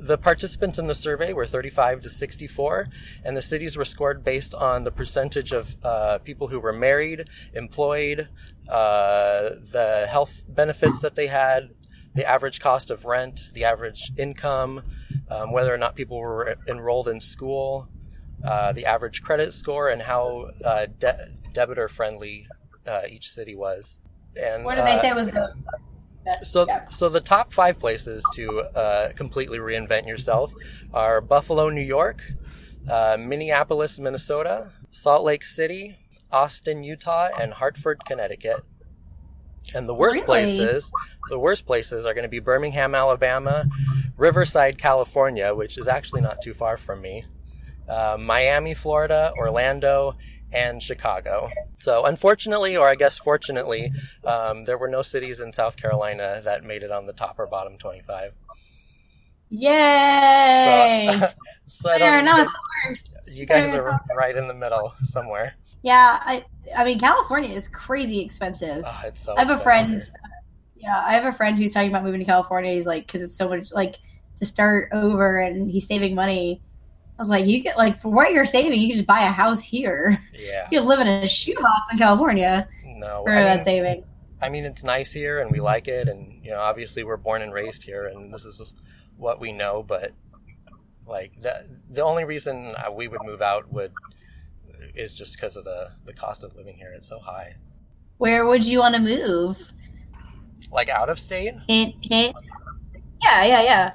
The 0.00 0.18
participants 0.18 0.78
in 0.78 0.86
the 0.86 0.94
survey 0.94 1.32
were 1.32 1.46
35 1.46 2.02
to 2.02 2.08
64, 2.08 2.88
and 3.24 3.36
the 3.36 3.42
cities 3.42 3.76
were 3.76 3.84
scored 3.84 4.24
based 4.24 4.54
on 4.54 4.84
the 4.84 4.90
percentage 4.90 5.52
of 5.52 5.76
uh, 5.82 6.18
people 6.18 6.48
who 6.48 6.60
were 6.60 6.72
married, 6.72 7.28
employed, 7.52 8.28
uh, 8.68 9.50
the 9.72 10.06
health 10.08 10.44
benefits 10.48 11.00
that 11.00 11.16
they 11.16 11.26
had, 11.26 11.70
the 12.14 12.24
average 12.24 12.60
cost 12.60 12.90
of 12.90 13.04
rent, 13.04 13.50
the 13.54 13.64
average 13.64 14.12
income, 14.16 14.82
um, 15.30 15.52
whether 15.52 15.74
or 15.74 15.78
not 15.78 15.94
people 15.94 16.18
were 16.18 16.56
enrolled 16.66 17.08
in 17.08 17.20
school, 17.20 17.88
uh, 18.44 18.72
the 18.72 18.86
average 18.86 19.22
credit 19.22 19.52
score, 19.52 19.88
and 19.88 20.02
how 20.02 20.50
uh, 20.64 20.86
de- 20.98 21.28
debitor 21.52 21.88
friendly 21.90 22.46
uh, 22.86 23.02
each 23.08 23.30
city 23.30 23.54
was. 23.54 23.96
And 24.40 24.64
What 24.64 24.76
did 24.76 24.86
they 24.86 24.94
uh, 24.94 25.00
say 25.00 25.12
was 25.12 25.30
the? 25.30 25.54
So, 26.42 26.66
Yeah. 26.66 26.88
so 26.88 27.08
the 27.08 27.20
top 27.20 27.52
five 27.52 27.78
places 27.78 28.24
to 28.34 28.60
uh, 28.60 29.12
completely 29.14 29.58
reinvent 29.58 30.06
yourself 30.06 30.52
are 30.92 31.20
Buffalo, 31.20 31.70
New 31.70 31.82
York, 31.82 32.22
uh, 32.88 33.16
Minneapolis, 33.18 33.98
Minnesota, 33.98 34.70
Salt 34.90 35.24
Lake 35.24 35.44
City, 35.44 35.96
Austin, 36.30 36.82
Utah, 36.82 37.28
and 37.38 37.54
Hartford, 37.54 38.04
Connecticut. 38.04 38.64
And 39.74 39.88
the 39.88 39.94
worst 39.94 40.14
Really? 40.26 40.26
places, 40.26 40.90
the 41.28 41.38
worst 41.38 41.66
places 41.66 42.06
are 42.06 42.14
going 42.14 42.22
to 42.22 42.28
be 42.28 42.38
Birmingham, 42.38 42.94
Alabama, 42.94 43.66
Riverside, 44.16 44.78
California, 44.78 45.54
which 45.54 45.76
is 45.76 45.88
actually 45.88 46.22
not 46.22 46.40
too 46.40 46.54
far 46.54 46.76
from 46.78 47.02
me, 47.02 47.24
uh, 47.88 48.16
Miami, 48.18 48.72
Florida, 48.74 49.30
Orlando, 49.38 50.16
and 50.52 50.82
Chicago. 50.82 51.50
So, 51.78 52.04
unfortunately, 52.04 52.76
or 52.76 52.88
I 52.88 52.94
guess 52.94 53.18
fortunately, 53.18 53.92
um, 54.24 54.64
there 54.64 54.78
were 54.78 54.88
no 54.88 55.02
cities 55.02 55.40
in 55.40 55.52
South 55.52 55.76
Carolina 55.76 56.40
that 56.44 56.64
made 56.64 56.82
it 56.82 56.90
on 56.90 57.06
the 57.06 57.12
top 57.12 57.38
or 57.38 57.46
bottom 57.46 57.78
25. 57.78 58.32
Yay! 59.50 61.18
So, 61.20 61.28
so 61.66 61.98
Fair 61.98 62.18
enough. 62.18 62.52
you 63.26 63.46
guys 63.46 63.72
Fair 63.72 63.88
are 63.88 64.00
right 64.16 64.36
in 64.36 64.46
the 64.46 64.54
middle 64.54 64.92
somewhere. 65.04 65.54
Yeah, 65.82 66.18
I, 66.20 66.44
I 66.76 66.84
mean, 66.84 66.98
California 66.98 67.50
is 67.54 67.68
crazy 67.68 68.20
expensive. 68.20 68.84
Oh, 68.86 69.00
it's 69.04 69.22
so 69.22 69.34
I 69.36 69.40
have 69.44 69.50
a 69.50 69.62
friend. 69.62 70.02
Yeah, 70.76 71.02
I 71.04 71.14
have 71.14 71.24
a 71.24 71.32
friend 71.32 71.58
who's 71.58 71.72
talking 71.72 71.88
about 71.88 72.04
moving 72.04 72.20
to 72.20 72.26
California. 72.26 72.72
He's 72.72 72.86
like, 72.86 73.06
because 73.06 73.22
it's 73.22 73.36
so 73.36 73.48
much 73.48 73.72
like 73.72 73.96
to 74.36 74.44
start 74.44 74.90
over, 74.92 75.38
and 75.38 75.70
he's 75.70 75.86
saving 75.86 76.14
money. 76.14 76.62
I 77.18 77.22
was 77.22 77.28
like, 77.28 77.46
you 77.46 77.60
get 77.62 77.76
like 77.76 78.00
for 78.00 78.10
what 78.10 78.32
you're 78.32 78.44
saving, 78.44 78.80
you 78.80 78.92
just 78.92 79.06
buy 79.06 79.20
a 79.22 79.32
house 79.32 79.60
here. 79.60 80.16
Yeah, 80.34 80.68
You 80.70 80.80
could 80.80 80.88
live 80.88 81.00
in 81.00 81.08
a 81.08 81.26
shoebox 81.26 81.68
in 81.90 81.98
California 81.98 82.68
no. 82.84 83.24
for 83.24 83.32
I 83.32 83.42
that 83.42 83.56
mean, 83.56 83.64
saving. 83.64 84.04
I 84.40 84.48
mean, 84.48 84.64
it's 84.64 84.84
nice 84.84 85.12
here 85.12 85.40
and 85.40 85.50
we 85.50 85.58
like 85.60 85.88
it, 85.88 86.08
and 86.08 86.44
you 86.44 86.50
know, 86.50 86.60
obviously 86.60 87.02
we're 87.02 87.16
born 87.16 87.42
and 87.42 87.52
raised 87.52 87.82
here, 87.82 88.06
and 88.06 88.32
this 88.32 88.44
is 88.44 88.62
what 89.16 89.40
we 89.40 89.52
know. 89.52 89.82
But 89.82 90.12
like 91.06 91.32
the 91.40 91.66
the 91.90 92.02
only 92.04 92.24
reason 92.24 92.74
we 92.94 93.08
would 93.08 93.22
move 93.24 93.42
out 93.42 93.72
would 93.72 93.92
is 94.94 95.14
just 95.14 95.34
because 95.34 95.56
of 95.56 95.64
the 95.64 95.90
the 96.04 96.12
cost 96.12 96.44
of 96.44 96.54
living 96.54 96.76
here. 96.76 96.92
It's 96.96 97.08
so 97.08 97.18
high. 97.18 97.56
Where 98.18 98.46
would 98.46 98.64
you 98.64 98.80
want 98.80 98.94
to 98.94 99.00
move? 99.00 99.60
Like 100.70 100.88
out 100.88 101.08
of 101.08 101.18
state? 101.18 101.54
Hint, 101.68 101.94
hint. 102.02 102.36
Yeah, 103.22 103.44
yeah, 103.44 103.62
yeah. 103.62 103.92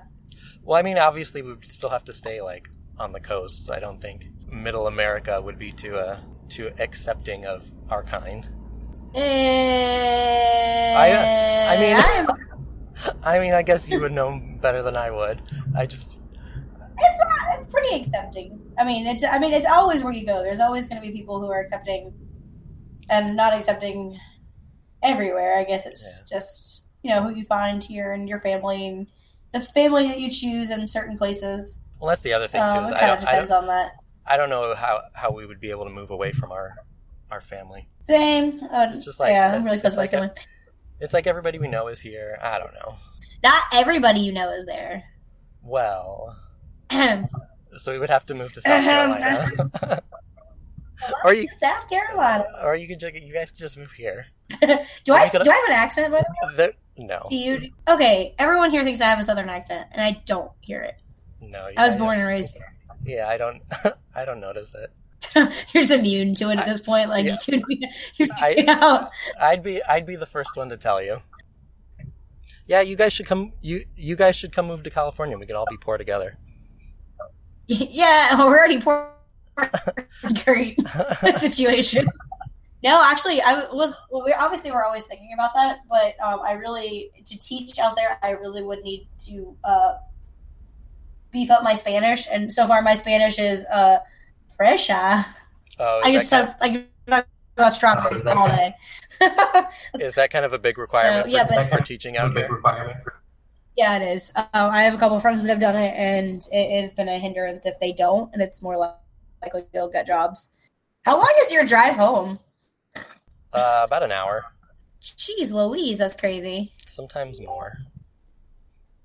Well, 0.64 0.78
I 0.78 0.82
mean, 0.82 0.98
obviously, 0.98 1.42
we 1.42 1.54
would 1.54 1.72
still 1.72 1.90
have 1.90 2.06
to 2.06 2.14
stay 2.14 2.42
like 2.42 2.70
on 3.04 3.12
the 3.12 3.20
coasts. 3.20 3.70
I 3.70 3.80
don't 3.80 4.02
think 4.02 4.28
Middle 4.52 4.88
America 4.88 5.40
would 5.42 5.60
be 5.60 5.72
too 5.72 5.98
uh, 5.98 6.20
too 6.50 6.72
accepting 6.80 7.46
of 7.46 7.70
our 7.90 8.04
kind. 8.04 8.48
I, 10.96 11.76
I 11.76 11.80
mean- 11.80 12.28
I 13.24 13.40
mean, 13.40 13.54
I 13.54 13.64
guess 13.64 13.90
you 13.90 14.00
would 14.00 14.14
know 14.14 14.42
better 14.62 14.82
than 14.82 14.96
I 14.96 15.12
would. 15.12 15.42
I 15.76 15.86
just 15.86 16.20
it's 16.98 17.20
not. 17.20 17.58
It's 17.58 17.68
pretty 17.68 17.96
accepting. 18.02 18.62
I 18.78 18.86
mean, 18.86 19.06
it's. 19.08 19.24
I 19.26 19.40
mean, 19.40 19.54
it's 19.54 19.68
always 19.68 20.04
where 20.04 20.14
you 20.14 20.26
go. 20.26 20.42
There's 20.42 20.62
always 20.62 20.88
going 20.88 21.02
to 21.02 21.08
be 21.08 21.12
people 21.14 21.42
who 21.42 21.50
are 21.52 21.60
accepting 21.60 22.14
and 23.10 23.36
not 23.36 23.54
accepting 23.54 24.18
everywhere. 25.04 25.58
I 25.58 25.66
guess 25.66 25.86
it's 25.86 26.24
just 26.30 26.86
you 27.02 27.10
know 27.10 27.22
who 27.24 27.36
you 27.36 27.44
find 27.46 27.84
here 27.84 28.14
and 28.14 28.30
your 28.30 28.40
family 28.40 28.88
and 28.88 29.08
the 29.52 29.60
family 29.60 30.08
that 30.08 30.20
you 30.22 30.32
choose 30.32 30.72
in 30.72 30.88
certain 30.88 31.18
places. 31.18 31.82
Well, 32.04 32.10
that's 32.10 32.22
the 32.22 32.34
other 32.34 32.48
thing 32.50 32.62
too. 32.70 32.78
Um, 32.78 32.86
it 32.86 32.96
I 32.96 33.00
kind 33.00 33.12
of 33.14 33.20
don't, 33.20 33.20
depends 33.22 33.52
on 33.52 33.68
that. 33.68 33.94
I 34.28 34.36
don't 34.36 34.50
know 34.50 34.76
how 34.76 35.02
how 35.14 35.32
we 35.32 35.46
would 35.46 35.62
be 35.62 35.70
able 35.70 35.86
to 35.86 35.90
move 35.90 36.12
away 36.12 36.34
from 36.34 36.52
our 36.52 36.76
our 37.32 37.40
family. 37.40 37.88
Same. 38.04 38.60
Uh, 38.70 38.88
It's 38.94 39.06
just 39.06 39.20
like- 39.22 39.32
yeah, 39.32 39.54
I'm 39.56 39.64
really 39.64 39.80
close 39.80 39.94
to 39.94 40.00
my 40.00 40.04
like 40.04 40.14
a- 40.14 40.34
It's 41.00 41.14
like 41.14 41.28
everybody 41.28 41.60
we 41.60 41.70
know 41.70 41.88
is 41.88 42.02
here. 42.02 42.38
I 42.42 42.60
don't 42.60 42.74
know. 42.74 42.96
Not 43.42 43.64
everybody 43.74 44.20
you 44.20 44.34
know 44.34 44.50
is 44.52 44.66
there. 44.66 45.04
Well, 45.62 46.38
so 47.78 47.92
we 47.94 48.00
would 48.00 48.10
have 48.10 48.26
to 48.28 48.34
move 48.34 48.52
to 48.54 48.62
South 48.62 48.84
Carolina, 48.84 49.50
or 51.24 51.34
you 51.34 51.48
South 51.62 51.90
Carolina. 51.90 52.46
or 52.62 52.76
you 52.76 52.88
could 52.88 53.00
just, 53.00 53.16
you 53.16 53.34
guys 53.34 53.52
could 53.52 53.60
just 53.60 53.78
move 53.78 53.92
here. 53.94 54.26
do 54.50 55.14
I 55.14 55.30
could- 55.30 55.44
do 55.44 55.50
I 55.52 55.56
have 55.56 55.68
an 55.68 55.74
accent? 55.74 56.12
By 56.12 56.24
the 56.56 56.58
way? 56.64 56.72
No, 56.96 57.24
Do 57.28 57.36
you? 57.36 57.72
Okay, 57.88 58.36
everyone 58.38 58.70
here 58.70 58.84
thinks 58.84 59.02
I 59.02 59.06
have 59.06 59.20
a 59.20 59.24
southern 59.24 59.50
accent, 59.50 59.88
and 59.94 60.02
I 60.02 60.22
don't 60.26 60.52
hear 60.62 60.82
it. 60.82 60.96
No. 61.50 61.70
I 61.78 61.88
was 61.88 61.96
born 61.96 62.20
and 62.20 62.28
raised 62.28 62.54
here. 62.54 62.76
Yeah, 63.06 63.28
I 63.28 63.38
don't. 63.38 63.62
I 64.16 64.26
don't 64.26 64.40
notice 64.40 64.76
it. 64.76 64.92
You're 65.36 65.84
just 65.84 65.92
immune 65.92 66.36
to 66.36 66.50
it 66.52 66.60
at 66.60 66.66
this 66.66 66.82
point. 66.82 67.10
Like 67.10 67.26
Yeah. 67.26 67.38
you 67.48 67.90
you're 68.16 68.28
I, 68.36 68.66
out. 68.68 69.10
I'd 69.40 69.64
be 69.64 69.82
I'd 69.84 70.06
be 70.06 70.16
the 70.16 70.26
first 70.26 70.56
one 70.56 70.70
to 70.70 70.78
tell 70.78 71.02
you. 71.02 71.22
Yeah, 72.68 72.82
you 72.82 72.96
guys 72.96 73.14
should 73.14 73.26
come. 73.26 73.54
You 73.62 73.86
you 73.96 74.16
guys 74.16 74.36
should 74.36 74.52
come 74.52 74.68
move 74.68 74.84
to 74.84 74.90
California. 74.90 75.38
We 75.38 75.46
can 75.46 75.56
all 75.56 75.66
be 75.70 75.78
poor 75.78 75.98
together. 75.98 76.38
Yeah, 77.68 78.38
we're 78.38 78.58
already 78.58 78.80
poor. 78.82 79.12
Great 80.44 80.78
situation. 81.40 82.08
No, 82.84 83.02
actually, 83.02 83.42
I 83.42 83.66
was. 83.72 83.96
Well, 84.12 84.26
we 84.26 84.34
obviously 84.34 84.72
we're 84.72 84.84
always 84.84 85.06
thinking 85.06 85.32
about 85.34 85.54
that, 85.54 85.80
but 85.90 86.16
um, 86.26 86.42
I 86.42 86.54
really 86.54 87.12
to 87.26 87.40
teach 87.40 87.80
out 87.80 87.96
there, 87.96 88.18
I 88.22 88.32
really 88.32 88.62
would 88.62 88.84
need 88.84 89.08
to 89.20 89.56
uh, 89.64 89.96
beef 91.34 91.52
up 91.52 91.64
my 91.64 91.74
Spanish, 91.76 92.28
and 92.32 92.54
so 92.54 92.66
far 92.68 92.82
my 92.82 92.96
Spanish 92.96 93.38
is 93.40 93.66
uh, 93.66 93.98
fresha. 94.58 95.26
Oh, 95.80 96.00
is, 96.00 96.06
I 96.06 96.12
that 96.12 96.18
just 96.20 96.30
kind, 96.30 96.48
have 96.48 96.58
like 96.62 96.88
got 97.08 97.28
got 97.58 97.74
strawberries 97.74 98.18
is 98.20 98.24
that 98.24 98.38
all 98.38 98.48
day. 98.48 98.74
is 100.00 100.16
that 100.16 100.30
kind 100.32 100.46
of 100.46 100.54
a 100.54 100.60
big 100.60 100.78
requirement 100.78 101.26
So, 101.30 101.32
yeah, 101.36 101.46
for, 101.48 101.56
but- 101.56 101.70
for 101.70 101.82
teaching 101.82 102.16
out 102.18 102.34
big 102.34 102.46
here? 102.46 102.54
requirement 102.54 102.98
for 103.04 103.20
Yeah, 103.76 103.98
it 103.98 104.04
is. 104.16 104.32
Um, 104.36 104.46
I 104.54 104.84
have 104.84 104.94
a 104.94 104.98
couple 104.98 105.18
of 105.18 105.22
friends 105.24 105.42
that 105.44 105.50
have 105.50 105.60
done 105.60 105.76
it, 105.76 105.94
and 105.96 106.42
it 106.52 106.82
has 106.82 106.94
been 106.94 107.10
a 107.10 107.18
hindrance 107.20 107.66
if 107.66 107.80
they 107.80 107.92
don't, 107.92 108.32
and 108.34 108.42
it's 108.42 108.62
more 108.62 108.78
li- 108.78 108.90
likely 109.42 109.64
they'll 109.74 109.90
get 109.90 110.06
jobs. 110.08 110.52
How 111.04 111.18
long 111.18 111.34
is 111.42 111.52
your 111.52 111.66
drive 111.66 111.96
home? 111.96 112.40
Uh, 113.52 113.82
about 113.86 114.04
an 114.04 114.12
hour, 114.12 114.46
Jeez 115.02 115.52
Louise, 115.52 115.98
that's 115.98 116.16
crazy. 116.16 116.74
sometimes 116.88 117.42
more. 117.42 117.78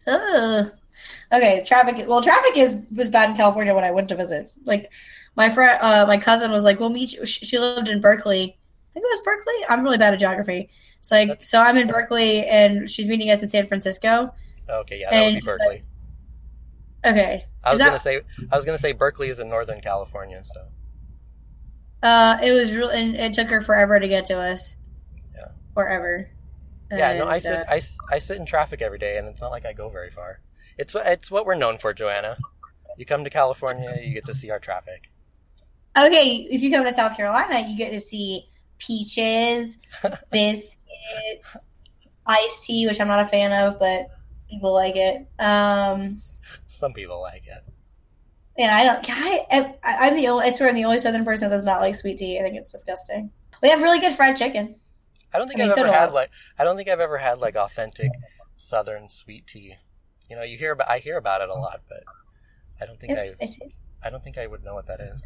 Ugh. 0.07 0.71
Okay, 1.33 1.65
traffic. 1.67 2.07
Well, 2.09 2.23
traffic 2.23 2.57
is 2.57 2.83
was 2.95 3.09
bad 3.11 3.31
in 3.31 3.37
California 3.37 3.75
when 3.75 3.85
I 3.85 3.91
went 3.91 4.09
to 4.11 4.17
visit. 4.17 4.51
Like 4.65 4.91
my 5.37 5.49
friend, 5.51 5.79
uh, 5.81 6.05
my 6.07 6.19
cousin 6.19 6.51
was 6.51 6.65
like, 6.65 6.81
"We'll 6.81 6.91
meet 6.91 7.13
you." 7.13 7.27
She 7.27 7.59
lived 7.59 7.89
in 7.89 8.01
Berkeley. 8.01 8.43
I 8.43 8.93
think 8.95 9.05
it 9.05 9.11
was 9.11 9.21
Berkeley. 9.25 9.55
I'm 9.69 9.83
really 9.85 9.99
bad 9.99 10.15
at 10.15 10.21
geography. 10.21 10.71
So 11.01 11.15
like, 11.15 11.43
so 11.43 11.61
I'm 11.61 11.77
in 11.77 11.87
Berkeley, 11.87 12.47
and 12.47 12.89
she's 12.91 13.07
meeting 13.07 13.31
us 13.31 13.43
in 13.43 13.49
San 13.49 13.67
Francisco. 13.69 14.35
Okay, 14.69 15.01
yeah, 15.01 15.11
that 15.11 15.21
would 15.25 15.31
be 15.31 15.37
And- 15.37 15.45
Berkeley. 15.45 15.83
Okay. 17.07 17.45
I 17.63 17.71
was 17.71 17.79
that- 17.79 17.87
gonna 17.87 17.99
say 17.99 18.21
I 18.51 18.57
was 18.57 18.65
gonna 18.65 18.79
say 18.79 18.93
Berkeley 18.93 19.29
is 19.29 19.39
in 19.41 19.49
Northern 19.49 19.81
California, 19.81 20.43
so 20.45 20.67
Uh, 22.03 22.39
it 22.43 22.53
was 22.53 22.75
real, 22.75 22.89
and 22.91 23.15
it 23.17 23.33
took 23.33 23.51
her 23.51 23.61
forever 23.61 23.99
to 23.99 24.09
get 24.09 24.27
to 24.27 24.39
us. 24.39 24.77
Yeah. 25.35 25.49
Forever. 25.75 26.29
yeah. 26.91 27.19
No, 27.19 27.27
I 27.29 27.39
sit 27.39 27.53
uh, 27.59 27.65
I, 27.69 27.81
I 28.11 28.19
sit 28.19 28.39
in 28.39 28.47
traffic 28.47 28.83
every 28.83 28.99
day, 28.99 29.19
and 29.19 29.29
it's 29.29 29.43
not 29.43 29.51
like 29.51 29.67
I 29.67 29.73
go 29.73 29.89
very 29.89 30.11
far. 30.11 30.41
It's 30.79 30.95
what 30.95 31.07
it's 31.07 31.31
what 31.31 31.45
we're 31.47 31.55
known 31.57 31.79
for, 31.79 31.93
Joanna. 31.93 32.39
You 32.97 33.05
come 33.05 33.25
to 33.25 33.31
California, 33.31 33.99
you 34.03 34.13
get 34.15 34.25
to 34.27 34.35
see 34.35 34.51
our 34.51 34.59
traffic. 34.59 35.11
okay, 35.97 36.47
if 36.51 36.63
you 36.63 36.71
come 36.71 36.85
to 36.85 36.93
South 36.93 37.17
Carolina, 37.17 37.67
you 37.69 37.77
get 37.77 37.91
to 37.93 38.01
see 38.01 38.49
peaches, 38.79 39.79
biscuits, 40.31 40.77
iced 42.27 42.65
tea, 42.65 42.87
which 42.87 43.01
I'm 43.01 43.09
not 43.09 43.21
a 43.21 43.27
fan 43.27 43.53
of, 43.53 43.79
but 43.79 44.07
people 44.51 44.73
like 44.73 44.97
it. 44.97 45.27
Um, 45.39 46.17
Some 46.67 46.93
people 46.93 47.21
like 47.21 47.43
it. 47.47 47.65
yeah, 48.57 48.75
I 48.77 48.85
don't. 48.85 49.07
I, 49.09 49.47
I, 49.85 49.97
I'm 50.09 50.15
the 50.17 50.29
only. 50.29 50.47
I 50.47 50.51
swear, 50.51 50.69
I'm 50.69 50.75
the 50.75 50.85
only 50.85 50.99
Southern 51.01 51.25
person 51.25 51.51
that 51.51 51.57
does 51.57 51.65
not 51.65 51.81
like 51.81 51.95
sweet 51.95 52.19
tea. 52.19 52.39
I 52.39 52.43
think 52.43 52.57
it's 52.57 52.73
disgusting. 52.73 53.31
We 53.63 53.69
have 53.71 53.83
really 53.83 54.01
good 54.01 54.15
fried 54.15 54.37
chicken. 54.37 54.77
I 55.33 55.39
don't 55.39 55.47
think 55.49 55.61
I 55.61 55.65
mean, 55.65 55.69
have 55.71 55.77
so 55.77 55.85
ever 55.85 55.93
I. 55.97 56.01
had 56.01 56.13
like 56.13 56.31
I 56.59 56.65
don't 56.65 56.77
think 56.77 56.89
I've 56.89 57.01
ever 57.01 57.19
had 57.19 57.39
like 57.41 57.57
authentic 57.57 58.11
Southern 58.57 59.09
sweet 59.09 59.47
tea. 59.47 59.77
You 60.29 60.37
know, 60.37 60.43
you 60.43 60.59
hear 60.59 60.73
about 60.73 60.91
I 60.91 60.99
hear 60.99 61.17
about 61.17 61.41
it 61.41 61.49
a 61.49 61.55
lot, 61.55 61.81
but 61.89 62.03
I 62.81 62.87
don't 62.87 62.99
think 63.01 63.13
It's, 63.13 63.37
I 63.41 63.45
it, 63.45 63.73
I 64.05 64.11
don't 64.11 64.23
think 64.23 64.39
I 64.39 64.47
would 64.47 64.63
know 64.63 64.75
what 64.75 64.87
that 64.87 65.01
is. 65.01 65.25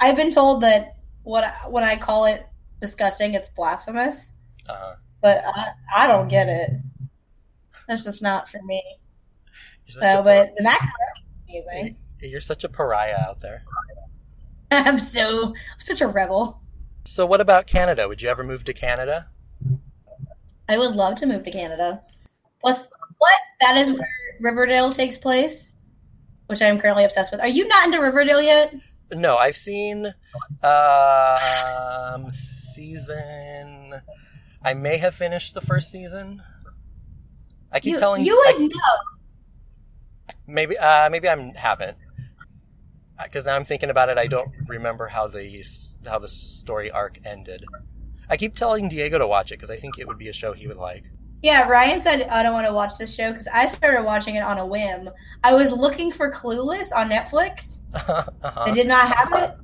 I've 0.00 0.16
been 0.16 0.32
told 0.32 0.62
that 0.62 0.96
what 1.22 1.52
when 1.70 1.84
I 1.84 1.96
call 1.96 2.26
it 2.26 2.44
disgusting, 2.80 3.34
it's 3.34 3.50
blasphemous. 3.50 4.32
Uh, 4.68 4.94
but 5.20 5.42
I, 5.44 5.70
I 5.94 6.06
don't 6.06 6.28
get 6.28 6.48
it. 6.48 6.70
That's 7.86 8.04
just 8.04 8.22
not 8.22 8.48
for 8.48 8.62
me. 8.62 8.82
So, 9.88 10.22
but 10.22 10.54
the 10.54 10.62
macaroni 10.62 11.58
is 11.58 11.64
amazing. 11.66 11.96
you're 12.20 12.40
such 12.40 12.64
a 12.64 12.68
pariah 12.68 13.16
out 13.16 13.40
there. 13.40 13.62
I'm 14.70 14.98
so 14.98 15.48
I'm 15.48 15.80
such 15.80 16.00
a 16.00 16.06
rebel. 16.06 16.60
So, 17.06 17.24
what 17.24 17.40
about 17.40 17.66
Canada? 17.66 18.06
Would 18.06 18.20
you 18.20 18.28
ever 18.28 18.44
move 18.44 18.64
to 18.64 18.74
Canada? 18.74 19.28
I 20.68 20.76
would 20.76 20.94
love 20.94 21.14
to 21.16 21.26
move 21.26 21.44
to 21.44 21.50
Canada. 21.50 22.02
Plus, 22.60 22.90
plus 23.18 23.32
that 23.60 23.76
is 23.76 23.92
where 23.92 24.08
Riverdale 24.40 24.90
takes 24.92 25.18
place, 25.18 25.74
which 26.46 26.62
I 26.62 26.66
am 26.66 26.78
currently 26.80 27.04
obsessed 27.04 27.32
with. 27.32 27.40
Are 27.40 27.48
you 27.48 27.66
not 27.68 27.84
into 27.86 27.98
Riverdale 28.00 28.40
yet? 28.40 28.74
No, 29.12 29.36
I've 29.36 29.56
seen 29.56 30.06
um, 30.62 32.30
season. 32.30 33.94
I 34.62 34.74
may 34.74 34.98
have 34.98 35.14
finished 35.14 35.54
the 35.54 35.60
first 35.60 35.90
season. 35.90 36.42
I 37.72 37.80
keep 37.80 37.92
You, 37.92 37.98
telling 37.98 38.24
you 38.24 38.34
I- 38.34 38.52
would 38.58 38.70
know. 38.70 38.78
maybe 40.46 40.76
uh, 40.78 41.08
maybe 41.10 41.28
I 41.28 41.52
haven't 41.56 41.96
because 43.22 43.44
now 43.44 43.56
I'm 43.56 43.64
thinking 43.64 43.90
about 43.90 44.08
it. 44.08 44.18
I 44.18 44.26
don't 44.26 44.50
remember 44.66 45.08
how 45.08 45.26
the 45.26 45.64
how 46.06 46.18
the 46.18 46.28
story 46.28 46.90
arc 46.90 47.18
ended. 47.24 47.64
I 48.30 48.36
keep 48.36 48.54
telling 48.54 48.88
Diego 48.88 49.18
to 49.18 49.26
watch 49.26 49.50
it 49.52 49.54
because 49.56 49.70
I 49.70 49.76
think 49.76 49.98
it 49.98 50.06
would 50.06 50.18
be 50.18 50.28
a 50.28 50.32
show 50.32 50.52
he 50.52 50.66
would 50.66 50.76
like. 50.76 51.04
Yeah, 51.42 51.68
Ryan 51.68 52.00
said 52.00 52.28
I 52.28 52.42
don't 52.42 52.52
want 52.52 52.66
to 52.66 52.72
watch 52.72 52.98
this 52.98 53.14
show 53.14 53.30
because 53.30 53.48
I 53.48 53.66
started 53.66 54.02
watching 54.02 54.34
it 54.34 54.42
on 54.42 54.58
a 54.58 54.66
whim. 54.66 55.08
I 55.44 55.54
was 55.54 55.70
looking 55.70 56.10
for 56.10 56.32
Clueless 56.32 56.88
on 56.94 57.08
Netflix. 57.08 57.78
I 57.94 58.24
uh-huh. 58.42 58.74
did 58.74 58.88
not 58.88 59.16
have 59.16 59.32
it. 59.32 59.56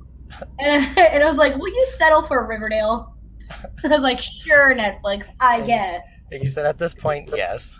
And, 0.59 0.97
and 0.97 1.23
I 1.23 1.25
was 1.25 1.37
like, 1.37 1.55
will 1.57 1.67
you 1.67 1.85
settle 1.97 2.21
for 2.21 2.47
Riverdale? 2.47 3.13
I 3.83 3.87
was 3.89 4.01
like, 4.01 4.21
sure, 4.21 4.73
Netflix, 4.73 5.27
I 5.41 5.61
guess. 5.61 6.21
He 6.31 6.47
said 6.47 6.65
at 6.65 6.77
this 6.77 6.93
point, 6.93 7.29
yes. 7.35 7.77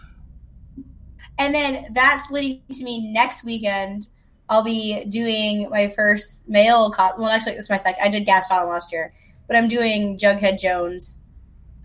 And 1.37 1.53
then 1.53 1.87
that's 1.93 2.29
leading 2.29 2.61
to 2.73 2.83
me 2.83 3.11
next 3.11 3.43
weekend. 3.43 4.07
I'll 4.47 4.63
be 4.63 5.05
doing 5.05 5.69
my 5.69 5.87
first 5.87 6.47
male 6.47 6.91
cop. 6.91 7.17
Well, 7.17 7.29
actually, 7.29 7.53
it's 7.53 7.69
my 7.69 7.77
second. 7.77 8.03
I 8.03 8.09
did 8.09 8.25
Gaston 8.25 8.67
last 8.67 8.91
year, 8.91 9.13
but 9.47 9.55
I'm 9.55 9.67
doing 9.67 10.19
Jughead 10.19 10.59
Jones 10.59 11.17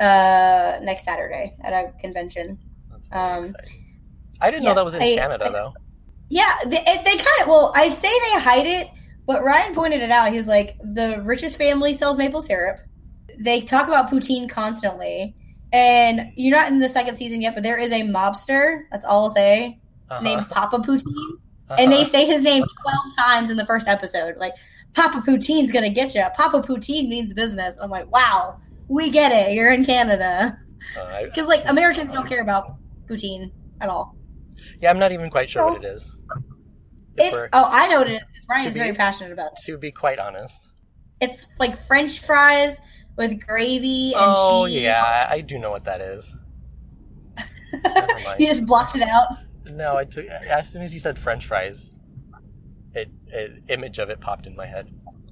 uh, 0.01 0.79
next 0.83 1.05
Saturday 1.05 1.57
at 1.61 1.73
a 1.73 1.93
convention. 2.01 2.59
That's 2.91 3.09
Um. 3.13 3.55
I 4.41 4.51
didn't 4.51 4.63
yeah, 4.63 4.71
know 4.71 4.75
that 4.77 4.85
was 4.85 4.95
in 4.95 5.03
I- 5.03 5.17
Canada 5.17 5.47
I- 5.47 5.51
though. 5.51 5.75
Yeah, 6.33 6.51
they, 6.65 6.79
they 6.79 7.17
kind 7.17 7.41
of. 7.43 7.49
Well, 7.49 7.73
I 7.75 7.89
say 7.89 8.09
they 8.09 8.41
hide 8.41 8.67
it, 8.67 8.89
but 9.27 9.43
Ryan 9.43 9.75
pointed 9.75 10.01
it 10.01 10.11
out. 10.13 10.31
He 10.31 10.37
was 10.37 10.47
like, 10.47 10.77
the 10.79 11.21
richest 11.25 11.59
family 11.59 11.93
sells 11.93 12.17
maple 12.19 12.41
syrup. 12.41 12.79
They 13.39 13.63
talk 13.63 13.89
about 13.89 14.11
poutine 14.13 14.49
constantly, 14.49 15.35
and 15.73 16.31
you're 16.37 16.57
not 16.57 16.69
in 16.71 16.79
the 16.79 16.89
second 16.89 17.17
season 17.17 17.41
yet, 17.41 17.55
but 17.55 17.65
there 17.65 17.77
is 17.79 17.91
a 17.91 18.03
mobster. 18.03 18.83
That's 18.93 19.05
all 19.05 19.25
I'll 19.25 19.31
say. 19.31 19.79
Uh-huh. 20.09 20.21
Named 20.23 20.49
Papa 20.49 20.79
Poutine, 20.79 21.03
Uh-huh. 21.69 21.77
and 21.79 21.91
they 21.93 22.05
say 22.05 22.27
his 22.27 22.43
name 22.43 22.63
twelve 22.83 23.17
times 23.19 23.51
in 23.51 23.57
the 23.57 23.67
first 23.67 23.89
episode. 23.89 24.37
Like 24.37 24.55
Papa 24.95 25.23
Poutine's 25.27 25.73
gonna 25.73 25.91
get 25.91 26.15
you. 26.15 26.25
Papa 26.37 26.61
Poutine 26.67 27.09
means 27.09 27.33
business. 27.35 27.77
I'm 27.81 27.91
like, 27.91 28.09
wow, 28.13 28.61
we 28.91 29.09
get 29.11 29.33
it. 29.33 29.55
You're 29.55 29.73
in 29.73 29.85
Canada 29.85 30.59
Uh, 31.01 31.25
because 31.25 31.47
like 31.47 31.63
Americans 31.69 32.13
don't 32.13 32.27
care 32.29 32.43
about 32.43 32.65
poutine 33.09 33.53
at 33.81 33.89
all. 33.89 34.17
yeah, 34.81 34.91
I'm 34.91 34.99
not 34.99 35.13
even 35.13 35.31
quite 35.31 35.49
sure 35.51 35.65
what 35.71 35.85
it 35.85 35.87
is. 35.87 36.11
If 37.17 37.33
It's 37.35 37.49
oh, 37.53 37.69
I 37.71 37.89
know 37.89 37.99
what 37.99 38.09
it 38.11 38.15
is. 38.15 38.23
Ryan 38.49 38.67
is 38.69 38.75
be- 38.75 38.81
very 38.81 38.95
passionate 38.95 39.33
about 39.33 39.53
it. 39.53 39.59
to 39.67 39.79
be 39.79 39.91
quite 39.91 40.19
honest. 40.19 40.61
It's 41.21 41.47
like 41.59 41.77
French 41.79 42.21
fries 42.21 42.81
with 43.17 43.45
gravy 43.47 44.13
and 44.15 44.35
Oh 44.37 44.67
cheese. 44.67 44.83
yeah, 44.83 45.29
I 45.31 45.41
do 45.43 45.59
know 45.59 45.71
what 45.71 45.85
that 45.85 46.01
is. 46.01 46.35
You 48.39 48.47
just 48.47 48.67
blocked 48.67 48.97
it 48.97 49.03
out. 49.03 49.29
No, 49.67 49.97
I 49.97 50.05
took 50.05 50.27
as 50.27 50.73
soon 50.73 50.83
as 50.83 50.93
you 50.93 50.99
said 51.01 51.19
French 51.19 51.47
fries, 51.47 51.93
it, 52.95 53.09
it 53.29 53.63
image 53.69 53.99
of 53.99 54.11
it 54.11 54.21
popped 54.21 54.47
in 54.47 54.57
my 54.57 54.67
head. 54.67 54.91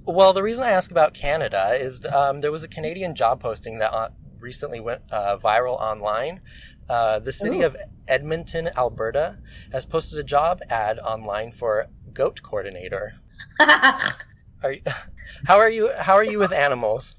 Well, 0.08 0.32
the 0.32 0.42
reason 0.42 0.64
I 0.64 0.70
ask 0.70 0.90
about 0.90 1.12
Canada 1.12 1.76
is 1.78 2.02
um, 2.06 2.40
there 2.40 2.50
was 2.50 2.64
a 2.64 2.68
Canadian 2.68 3.14
job 3.14 3.40
posting 3.40 3.76
that 3.80 3.92
uh, 3.92 4.08
recently 4.40 4.80
went 4.80 5.02
uh, 5.10 5.36
viral 5.36 5.78
online. 5.78 6.40
Uh, 6.88 7.18
the 7.18 7.30
city 7.30 7.60
Ooh. 7.60 7.66
of 7.66 7.76
Edmonton, 8.08 8.70
Alberta, 8.74 9.36
has 9.70 9.84
posted 9.84 10.18
a 10.18 10.22
job 10.22 10.60
ad 10.70 10.98
online 10.98 11.52
for 11.52 11.88
goat 12.14 12.40
coordinator. 12.42 13.20
Are 13.60 14.72
you, 14.72 14.80
how 15.46 15.58
are 15.58 15.70
you? 15.70 15.92
How 15.98 16.14
are 16.14 16.24
you 16.24 16.38
with 16.38 16.52
animals? 16.52 17.14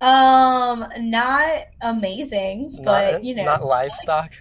um, 0.00 0.84
not 0.98 1.66
amazing, 1.82 2.80
but 2.82 3.22
you 3.22 3.34
know, 3.34 3.44
not 3.44 3.64
livestock. 3.64 4.32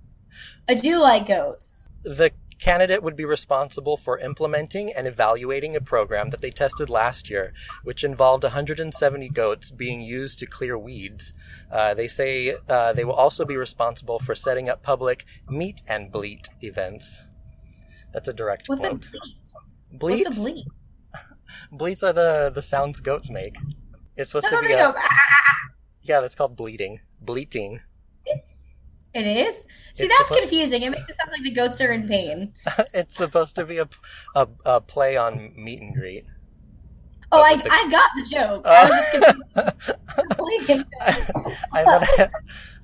I 0.68 0.74
do 0.74 0.98
like 0.98 1.28
goats. 1.28 1.88
The 2.02 2.32
candidate 2.58 3.02
would 3.02 3.16
be 3.16 3.24
responsible 3.24 3.96
for 3.96 4.18
implementing 4.18 4.92
and 4.92 5.06
evaluating 5.06 5.76
a 5.76 5.80
program 5.80 6.30
that 6.30 6.40
they 6.40 6.50
tested 6.50 6.90
last 6.90 7.30
year, 7.30 7.52
which 7.84 8.04
involved 8.04 8.42
170 8.42 9.28
goats 9.30 9.70
being 9.70 10.00
used 10.00 10.38
to 10.40 10.46
clear 10.46 10.76
weeds. 10.76 11.34
Uh, 11.70 11.94
they 11.94 12.08
say 12.08 12.56
uh, 12.68 12.92
they 12.92 13.04
will 13.04 13.12
also 13.14 13.44
be 13.44 13.56
responsible 13.56 14.18
for 14.18 14.34
setting 14.34 14.68
up 14.68 14.82
public 14.82 15.24
meet 15.48 15.82
and 15.86 16.10
bleat 16.10 16.48
events. 16.60 17.22
That's 18.12 18.28
a 18.28 18.32
direct 18.32 18.68
What's 18.68 18.84
a 18.84 18.88
quote. 18.90 19.08
bleat? 19.92 20.24
What's 20.24 20.38
a 20.38 20.40
bleat? 20.40 20.66
Bleats 21.72 22.02
are 22.02 22.12
the, 22.12 22.50
the 22.54 22.62
sounds 22.62 23.00
goats 23.00 23.30
make. 23.30 23.56
It's 24.16 24.30
supposed 24.30 24.46
That's 24.50 24.62
to 24.62 24.68
be 24.68 24.74
a, 24.74 24.76
go. 24.76 24.94
"Ah." 24.96 25.56
yeah, 26.02 26.20
that's 26.20 26.34
called 26.34 26.56
bleating. 26.56 27.00
Bleating. 27.20 27.80
It 29.18 29.26
is. 29.26 29.64
See, 29.94 30.04
It's 30.04 30.18
that's 30.18 30.40
confusing. 30.40 30.82
It 30.82 30.90
makes 30.90 31.08
it 31.08 31.16
sound 31.16 31.30
like 31.32 31.42
the 31.42 31.50
goats 31.50 31.80
are 31.80 31.92
in 31.92 32.06
pain. 32.08 32.52
it's 32.94 33.16
supposed 33.16 33.56
to 33.56 33.64
be 33.64 33.78
a, 33.78 33.88
a, 34.34 34.48
a 34.64 34.80
play 34.80 35.16
on 35.16 35.52
meet 35.56 35.80
and 35.80 35.94
greet. 35.94 36.24
Oh, 37.30 37.42
I, 37.42 37.56
the- 37.56 37.68
I 37.70 37.88
got 37.90 38.10
the 38.16 38.22
joke. 38.30 38.66
I 38.66 38.88
was 38.88 39.06
just 39.12 39.38
Uh, 39.56 39.70
confused. 40.56 40.84
I 41.72 41.84
thought 41.84 42.02
I, 42.18 42.28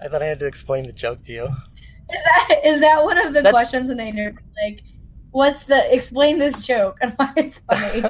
I 0.02 0.08
thought 0.08 0.22
I 0.22 0.26
had 0.26 0.40
to 0.40 0.46
explain 0.46 0.86
the 0.86 0.92
joke 0.92 1.22
to 1.24 1.32
you. 1.32 1.44
Is 1.46 2.22
that 2.24 2.60
is 2.64 2.80
that 2.80 3.02
one 3.04 3.16
of 3.18 3.26
the 3.32 3.40
That's- 3.42 3.52
questions 3.52 3.90
in 3.90 3.96
the 3.96 4.04
interview? 4.04 4.38
Like, 4.62 4.82
what's 5.30 5.64
the 5.66 5.94
explain 5.94 6.38
this 6.38 6.66
joke 6.66 6.98
and 7.02 7.12
why 7.16 7.32
it's 7.36 7.58
funny? 7.60 8.02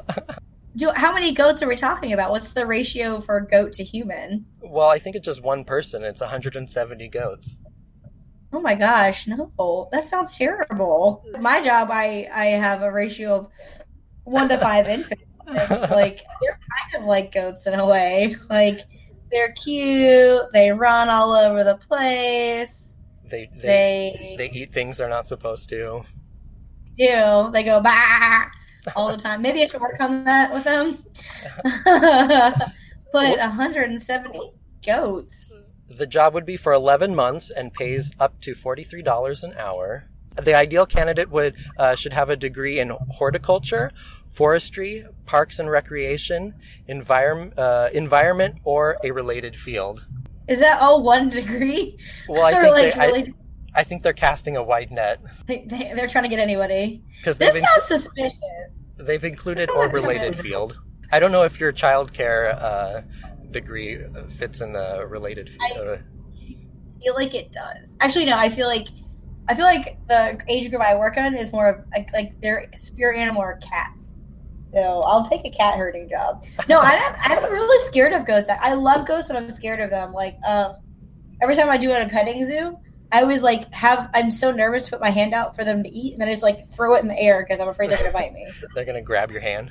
Do 0.77 0.91
how 0.97 1.15
many 1.15 1.31
goats 1.33 1.63
are 1.63 1.69
we 1.69 1.77
talking 1.77 2.13
about? 2.13 2.33
What's 2.33 2.51
the 2.51 2.67
ratio 2.67 3.21
for 3.21 3.39
goat 3.41 3.73
to 3.75 3.85
human? 3.85 4.45
Well, 4.61 4.89
I 4.89 4.99
think 4.99 5.15
it's 5.15 5.25
just 5.27 5.41
one 5.43 5.65
person. 5.65 6.03
It's 6.03 6.21
170 6.21 7.07
goats. 7.11 7.61
Oh 8.55 8.61
my 8.61 8.77
gosh, 8.77 9.27
no, 9.27 9.89
that 9.91 10.07
sounds 10.07 10.39
terrible. 10.39 11.25
My 11.41 11.61
job, 11.61 11.89
I 11.91 12.29
I 12.33 12.45
have 12.47 12.83
a 12.83 12.93
ratio 12.93 13.35
of 13.37 13.49
one 14.23 14.49
to 14.49 14.57
five 14.59 14.87
infants. 14.97 15.25
Like 15.49 16.23
they're 16.41 16.59
kind 16.93 17.03
of 17.03 17.05
like 17.05 17.33
goats 17.33 17.67
in 17.67 17.75
a 17.75 17.85
way. 17.85 18.37
Like 18.49 18.83
they're 19.33 19.53
cute. 19.53 20.41
They 20.53 20.71
run 20.71 21.09
all 21.09 21.33
over 21.33 21.65
the 21.65 21.77
place. 21.89 22.97
They 23.25 23.51
they, 23.57 24.37
They, 24.37 24.37
they 24.39 24.51
eat 24.51 24.73
things 24.73 24.99
they're 24.99 25.09
not 25.09 25.27
supposed 25.27 25.69
to. 25.71 26.05
do. 26.97 27.51
They 27.53 27.65
go 27.65 27.81
bah 27.81 28.47
all 28.95 29.11
the 29.11 29.21
time. 29.21 29.43
Maybe 29.43 29.63
I 29.63 29.67
should 29.67 29.81
work 29.81 29.97
on 29.99 30.25
that 30.27 30.55
with 30.55 30.63
them. 30.63 30.97
but 33.13 33.39
170 33.39 34.53
goats. 34.87 35.51
The 35.97 36.07
job 36.07 36.35
would 36.35 36.47
be 36.47 36.57
for 36.57 36.73
11 36.73 37.15
months 37.15 37.51
and 37.51 37.73
pays 37.73 38.13
up 38.19 38.41
to 38.43 38.53
$43 38.55 39.43
an 39.45 39.55
hour. 39.59 40.09
The 40.43 40.55
ideal 40.55 40.85
candidate 40.87 41.31
would 41.31 41.55
uh, 41.79 41.95
should 41.95 42.13
have 42.13 42.29
a 42.29 42.35
degree 42.37 42.81
in 42.81 42.91
horticulture, 42.91 43.93
forestry, 44.27 45.07
parks 45.27 45.61
and 45.61 45.71
recreation, 45.71 46.55
envirom- 46.89 47.57
uh, 47.57 47.91
environment, 47.93 48.57
or 48.65 48.97
a 49.05 49.13
related 49.13 49.55
field. 49.55 50.05
Is 50.49 50.59
that 50.61 50.81
all 50.83 51.03
one 51.05 51.29
degree? 51.29 51.97
Well, 52.29 52.43
I 52.43 52.53
think 52.61 52.75
like 52.75 52.95
they, 52.95 53.01
I, 53.01 53.07
really, 53.07 53.35
I 53.77 53.85
think 53.85 54.03
they're 54.03 54.13
casting 54.13 54.57
a 54.57 54.63
wide 54.63 54.91
net 54.91 55.21
they, 55.47 55.65
they, 55.67 55.93
they're 55.95 56.09
trying 56.09 56.25
to 56.25 56.31
get 56.31 56.41
anybody. 56.41 57.03
because 57.19 57.39
This 57.39 57.55
inc- 57.55 57.61
sounds 57.61 57.85
suspicious. 57.87 58.41
they've 58.99 59.25
included 59.25 59.71
or 59.71 59.89
related 59.89 60.37
field. 60.47 60.77
I 61.13 61.21
don't 61.21 61.31
know 61.31 61.45
if 61.45 61.61
your 61.61 61.73
childcare 61.73 62.61
uh, 62.61 63.03
degree 63.55 63.99
fits 64.37 64.61
in 64.61 64.73
the 64.73 65.07
related 65.09 65.49
field. 65.49 65.89
I 65.89 67.01
feel 67.03 67.15
like 67.15 67.35
it 67.35 67.53
does. 67.53 67.97
Actually, 68.01 68.27
no. 68.27 68.37
I 68.37 68.51
feel 68.51 68.67
like 68.67 68.89
I 69.49 69.55
feel 69.55 69.65
like 69.65 69.99
the 70.09 70.41
age 70.49 70.71
group 70.71 70.83
I 70.83 70.95
work 70.97 71.17
on 71.17 71.35
is 71.35 71.53
more 71.53 71.69
of 71.69 71.85
like, 71.93 72.13
like 72.13 72.41
their 72.41 72.69
spirit 72.75 73.19
animal 73.19 73.43
are 73.43 73.59
cats. 73.59 74.17
So 74.73 75.03
I'll 75.07 75.29
take 75.29 75.45
a 75.45 75.51
cat 75.51 75.77
herding 75.77 76.09
job. 76.09 76.45
No, 76.69 76.81
I'm 76.81 77.15
I'm 77.21 77.53
really 77.53 77.87
scared 77.87 78.13
of 78.13 78.27
goats. 78.27 78.49
I 78.49 78.75
love 78.75 79.07
goats, 79.07 79.29
but 79.29 79.37
I'm 79.37 79.51
scared 79.51 79.81
of 79.81 79.91
them. 79.91 80.13
Like 80.13 80.37
um, 80.47 80.77
every 81.43 81.55
time 81.55 81.71
I 81.71 81.77
do 81.77 81.91
it 81.91 81.95
at 81.95 82.07
a 82.07 82.11
petting 82.11 82.45
zoo, 82.45 82.77
I 83.13 83.23
always 83.23 83.43
like 83.43 83.73
have. 83.73 84.11
I'm 84.15 84.31
so 84.31 84.51
nervous 84.51 84.87
to 84.87 84.91
put 84.91 85.01
my 85.01 85.11
hand 85.11 85.33
out 85.33 85.55
for 85.55 85.63
them 85.63 85.85
to 85.85 85.89
eat, 85.89 86.15
and 86.15 86.21
then 86.21 86.29
I 86.29 86.33
just 86.33 86.43
like 86.43 86.67
throw 86.67 86.97
it 86.97 87.03
in 87.03 87.09
the 87.09 87.19
air 87.19 87.45
because 87.47 87.61
I'm 87.61 87.69
afraid 87.69 87.91
they're 87.91 87.99
gonna 87.99 88.13
bite 88.13 88.33
me. 88.33 88.51
they're 88.75 88.85
gonna 88.85 89.03
grab 89.03 89.31
your 89.31 89.41
hand. 89.41 89.71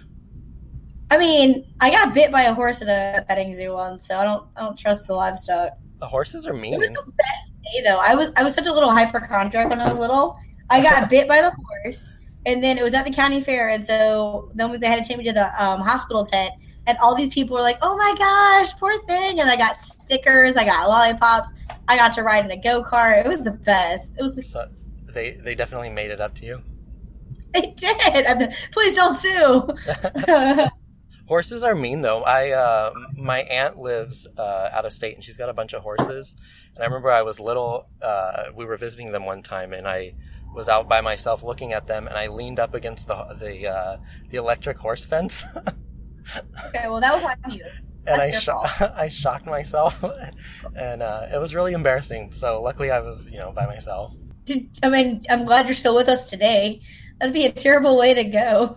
I 1.14 1.18
mean, 1.20 1.64
I 1.80 1.92
got 1.92 2.12
bit 2.12 2.32
by 2.32 2.42
a 2.42 2.54
horse 2.56 2.82
at 2.82 2.88
a 2.88 3.24
petting 3.26 3.54
zoo 3.54 3.74
once, 3.74 4.08
so 4.08 4.18
I 4.18 4.24
don't 4.24 4.48
I 4.56 4.62
don't 4.62 4.76
trust 4.76 5.06
the 5.06 5.14
livestock. 5.14 5.74
The 6.00 6.08
horses 6.08 6.48
are 6.48 6.56
mean. 6.56 6.74
It 6.74 6.80
was 6.80 6.90
the 6.90 7.12
best 7.12 7.52
day 7.66 7.84
though. 7.84 8.00
I 8.02 8.16
was 8.16 8.32
I 8.36 8.44
was 8.44 8.56
such 8.56 8.66
a 8.66 8.74
little 8.74 8.90
hypochondriac 8.90 9.70
when 9.70 9.80
I 9.80 9.88
was 9.90 10.00
little. 10.00 10.36
I 10.72 10.82
got 10.82 11.08
bit 11.12 11.28
by 11.28 11.40
the 11.44 11.52
horse, 11.52 12.12
and 12.48 12.64
then 12.64 12.80
it 12.80 12.84
was 12.84 12.96
at 12.96 13.06
the 13.06 13.12
county 13.12 13.42
fair, 13.42 13.70
and 13.70 13.84
so 13.84 14.50
then 14.56 14.80
they 14.80 14.88
had 14.88 15.04
to 15.04 15.08
take 15.08 15.20
me 15.20 15.24
to 15.26 15.34
the 15.34 15.64
um, 15.64 15.82
hospital 15.82 16.26
tent, 16.26 16.52
and 16.88 16.98
all 16.98 17.14
these 17.14 17.32
people 17.32 17.56
were 17.56 17.62
like, 17.62 17.78
"Oh 17.84 17.96
my 17.96 18.16
gosh, 18.18 18.76
poor 18.80 18.98
thing!" 19.06 19.40
And 19.40 19.48
I 19.48 19.56
got 19.56 19.82
stickers, 19.82 20.58
I 20.58 20.66
got 20.66 20.90
lollipops, 20.90 21.54
I 21.88 21.96
got 21.96 22.14
to 22.14 22.24
ride 22.24 22.44
in 22.44 22.50
a 22.50 22.60
go 22.60 22.84
kart. 22.84 23.24
It 23.24 23.30
was 23.30 23.44
the 23.44 23.52
best. 23.52 24.16
It 24.18 24.24
was 24.24 24.34
the 24.34 24.42
So 24.42 24.68
they 25.14 25.34
they 25.34 25.54
definitely 25.54 25.92
made 25.92 26.10
it 26.10 26.20
up 26.20 26.34
to 26.38 26.46
you. 26.48 26.64
they 27.54 27.72
did. 27.78 28.56
Please 28.72 28.96
don't 28.96 29.14
sue. 29.14 29.68
Horses 31.28 31.64
are 31.64 31.76
mean 31.76 32.02
though. 32.02 32.24
I 32.24 32.52
uh, 32.52 32.94
my 33.16 33.42
aunt 33.44 33.80
lives 33.80 34.28
uh, 34.38 34.70
out 34.74 34.86
of 34.86 34.94
state 34.94 35.16
and 35.16 35.24
she's 35.24 35.38
got 35.38 35.50
a 35.50 35.54
bunch 35.54 35.74
of 35.74 35.82
horses. 35.82 36.36
And 36.76 36.84
I 36.84 36.86
remember 36.86 37.12
I 37.12 37.22
was 37.22 37.40
little. 37.40 37.88
Uh, 38.02 38.46
we 38.56 38.66
were 38.66 38.78
visiting 38.78 39.12
them 39.12 39.26
one 39.26 39.42
time, 39.42 39.74
and 39.74 39.88
I 39.88 40.16
was 40.54 40.70
out 40.70 40.88
by 40.88 41.02
myself 41.02 41.44
looking 41.44 41.74
at 41.74 41.88
them, 41.88 42.08
and 42.08 42.18
I 42.18 42.28
leaned 42.28 42.60
up 42.60 42.74
against 42.74 43.08
the 43.08 43.16
the 43.40 43.68
uh, 43.68 43.98
the 44.30 44.38
electric 44.38 44.78
horse 44.78 45.06
fence, 45.06 45.44
okay, 46.68 46.88
well 46.88 47.00
that 47.00 47.14
was 47.14 47.24
on 47.24 47.52
you. 47.52 47.66
and 48.06 48.22
I 48.22 48.30
That's 48.32 48.46
your 48.46 48.56
sho- 48.68 48.92
I 48.96 49.10
shocked 49.10 49.46
myself, 49.46 50.04
and 50.76 51.02
uh, 51.02 51.28
it 51.34 51.40
was 51.40 51.56
really 51.56 51.74
embarrassing. 51.74 52.32
So 52.34 52.62
luckily, 52.62 52.92
I 52.92 53.00
was 53.00 53.30
you 53.32 53.38
know 53.38 53.52
by 53.52 53.66
myself. 53.66 54.14
Did, 54.46 54.70
I 54.84 54.90
mean, 54.90 55.26
I'm 55.30 55.46
glad 55.46 55.66
you're 55.66 55.74
still 55.74 55.96
with 55.96 56.10
us 56.10 56.30
today. 56.30 56.82
That'd 57.20 57.34
be 57.34 57.46
a 57.46 57.52
terrible 57.52 57.98
way 57.98 58.14
to 58.14 58.24
go. 58.26 58.76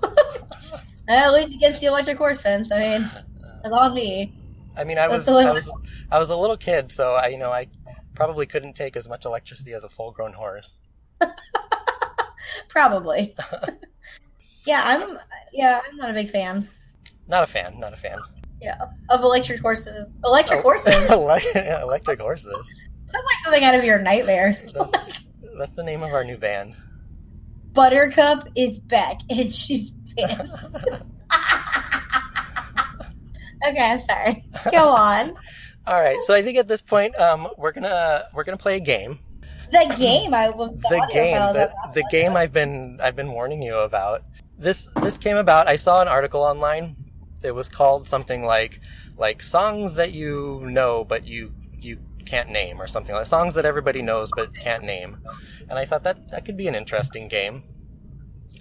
I 1.08 1.30
leaned 1.30 1.54
against 1.54 1.80
the 1.80 1.86
electric 1.86 2.18
horse 2.18 2.42
fence. 2.42 2.72
I 2.72 2.78
mean, 2.78 3.10
it's 3.64 3.72
on 3.74 3.94
me. 3.94 4.32
I 4.76 4.84
mean, 4.84 4.98
I 4.98 5.08
was 5.08 5.26
I 5.28 5.50
was 5.52 5.70
I 6.10 6.18
was 6.18 6.30
a 6.30 6.36
little 6.36 6.56
kid, 6.56 6.92
so 6.92 7.14
I 7.14 7.28
you 7.28 7.38
know 7.38 7.50
I 7.50 7.68
probably 8.14 8.46
couldn't 8.46 8.74
take 8.74 8.96
as 8.96 9.08
much 9.08 9.24
electricity 9.24 9.72
as 9.72 9.84
a 9.84 9.88
full 9.88 10.10
grown 10.10 10.32
horse. 10.34 10.78
Probably. 12.68 13.34
yeah, 14.64 14.82
I'm. 14.84 15.18
Yeah, 15.52 15.80
I'm 15.88 15.96
not 15.96 16.10
a 16.10 16.12
big 16.14 16.30
fan. 16.30 16.68
Not 17.28 17.42
a 17.42 17.46
fan. 17.46 17.78
Not 17.78 17.92
a 17.92 17.96
fan. 17.96 18.18
Yeah, 18.60 18.76
of 19.10 19.20
electric 19.20 19.60
horses. 19.60 20.14
Electric 20.24 20.60
Oh. 20.60 20.62
horses 20.62 21.10
electric 21.10 22.20
horses. 22.20 22.74
sounds 23.08 23.24
like 23.26 23.38
something 23.44 23.64
out 23.64 23.74
of 23.74 23.84
your 23.84 23.98
nightmares. 23.98 24.72
That's, 24.72 24.92
that's 25.58 25.72
the 25.72 25.82
name 25.82 26.02
of 26.02 26.12
our 26.12 26.24
new 26.24 26.36
band. 26.36 26.74
Buttercup 27.76 28.48
is 28.56 28.78
back, 28.80 29.20
and 29.30 29.54
she's 29.54 29.92
pissed. 30.16 30.84
okay, 33.68 33.78
I'm 33.78 33.98
sorry. 33.98 34.44
Go 34.72 34.88
on. 34.88 35.34
All 35.86 36.00
right, 36.00 36.16
so 36.22 36.34
I 36.34 36.42
think 36.42 36.58
at 36.58 36.66
this 36.66 36.82
point, 36.82 37.16
um, 37.20 37.46
we're 37.56 37.70
gonna 37.72 38.24
we're 38.34 38.42
gonna 38.42 38.56
play 38.56 38.76
a 38.76 38.80
game. 38.80 39.20
The 39.70 39.94
game 39.98 40.32
I 40.32 40.50
was 40.50 40.80
The 40.80 41.08
game, 41.12 41.34
the, 41.34 41.72
the 41.92 42.04
game 42.10 42.36
I've 42.36 42.52
been 42.52 42.98
I've 43.02 43.14
been 43.14 43.30
warning 43.30 43.62
you 43.62 43.76
about. 43.76 44.22
This 44.58 44.88
this 45.02 45.18
came 45.18 45.36
about. 45.36 45.68
I 45.68 45.76
saw 45.76 46.00
an 46.02 46.08
article 46.08 46.42
online. 46.42 46.96
it 47.42 47.54
was 47.54 47.68
called 47.68 48.08
something 48.08 48.42
like 48.44 48.80
like 49.18 49.42
songs 49.42 49.94
that 49.96 50.12
you 50.12 50.62
know 50.64 51.04
but 51.04 51.26
you 51.26 51.52
you 51.78 51.98
can't 52.24 52.50
name 52.50 52.80
or 52.80 52.86
something 52.88 53.14
like 53.14 53.26
songs 53.26 53.54
that 53.54 53.64
everybody 53.64 54.02
knows 54.02 54.30
but 54.34 54.54
can't 54.58 54.82
name. 54.82 55.18
And 55.68 55.78
I 55.78 55.84
thought 55.84 56.04
that 56.04 56.28
that 56.30 56.44
could 56.44 56.56
be 56.56 56.68
an 56.68 56.74
interesting 56.74 57.28
game. 57.28 57.64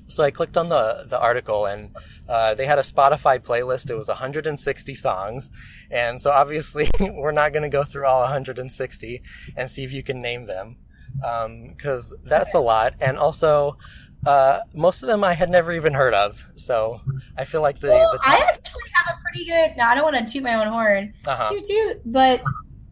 So 0.08 0.24
I 0.24 0.32
clicked 0.32 0.58
on 0.58 0.70
the 0.70 1.06
the 1.08 1.20
article 1.20 1.66
and 1.66 1.96
uh, 2.30 2.54
they 2.56 2.66
had 2.66 2.80
a 2.80 2.84
Spotify 2.84 3.40
playlist. 3.40 3.90
It 3.90 3.96
was 3.96 4.08
160 4.08 4.96
songs, 4.96 5.52
and 5.90 6.22
so 6.22 6.32
obviously 6.32 6.90
we're 7.00 7.32
not 7.32 7.54
going 7.54 7.64
to 7.64 7.70
go 7.70 7.84
through 7.84 8.06
all 8.06 8.22
160 8.22 9.22
and 9.58 9.70
see 9.70 9.84
if 9.84 9.92
you 9.92 10.04
can 10.04 10.22
name 10.22 10.46
them 10.46 10.78
because 11.16 12.12
um, 12.12 12.18
that's 12.24 12.54
a 12.54 12.60
lot. 12.60 12.94
And 13.00 13.18
also, 13.18 13.78
uh, 14.26 14.60
most 14.74 15.04
of 15.04 15.08
them 15.08 15.24
I 15.24 15.34
had 15.34 15.50
never 15.50 15.72
even 15.72 15.94
heard 15.94 16.14
of. 16.14 16.46
So 16.56 17.02
I 17.38 17.46
feel 17.46 17.62
like 17.62 17.80
the, 17.80 17.90
well, 17.90 18.12
the 18.14 18.20
I 18.24 18.50
actually 18.54 18.90
have 18.94 19.16
a 19.16 19.22
pretty 19.22 19.46
good. 19.46 19.78
No, 19.78 19.86
I 19.86 19.96
don't 19.96 20.04
want 20.04 20.18
to 20.18 20.32
toot 20.32 20.44
my 20.44 20.56
own 20.56 20.72
horn, 20.72 21.14
uh-huh. 21.28 21.50
toot 21.50 21.64
toot, 21.64 22.02
but 22.06 22.44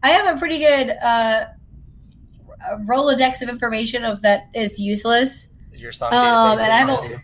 I 0.02 0.10
have 0.10 0.36
a 0.36 0.38
pretty 0.38 0.58
good 0.58 0.96
uh, 1.02 1.46
Rolodex 2.86 3.42
of 3.42 3.48
information 3.48 4.04
of 4.04 4.22
that 4.22 4.48
is 4.54 4.78
useless. 4.78 5.50
Your 5.72 5.92
song 5.92 6.12
um, 6.12 6.58
and 6.58 6.72
I 6.72 6.76
have 6.78 6.88
a, 6.90 7.20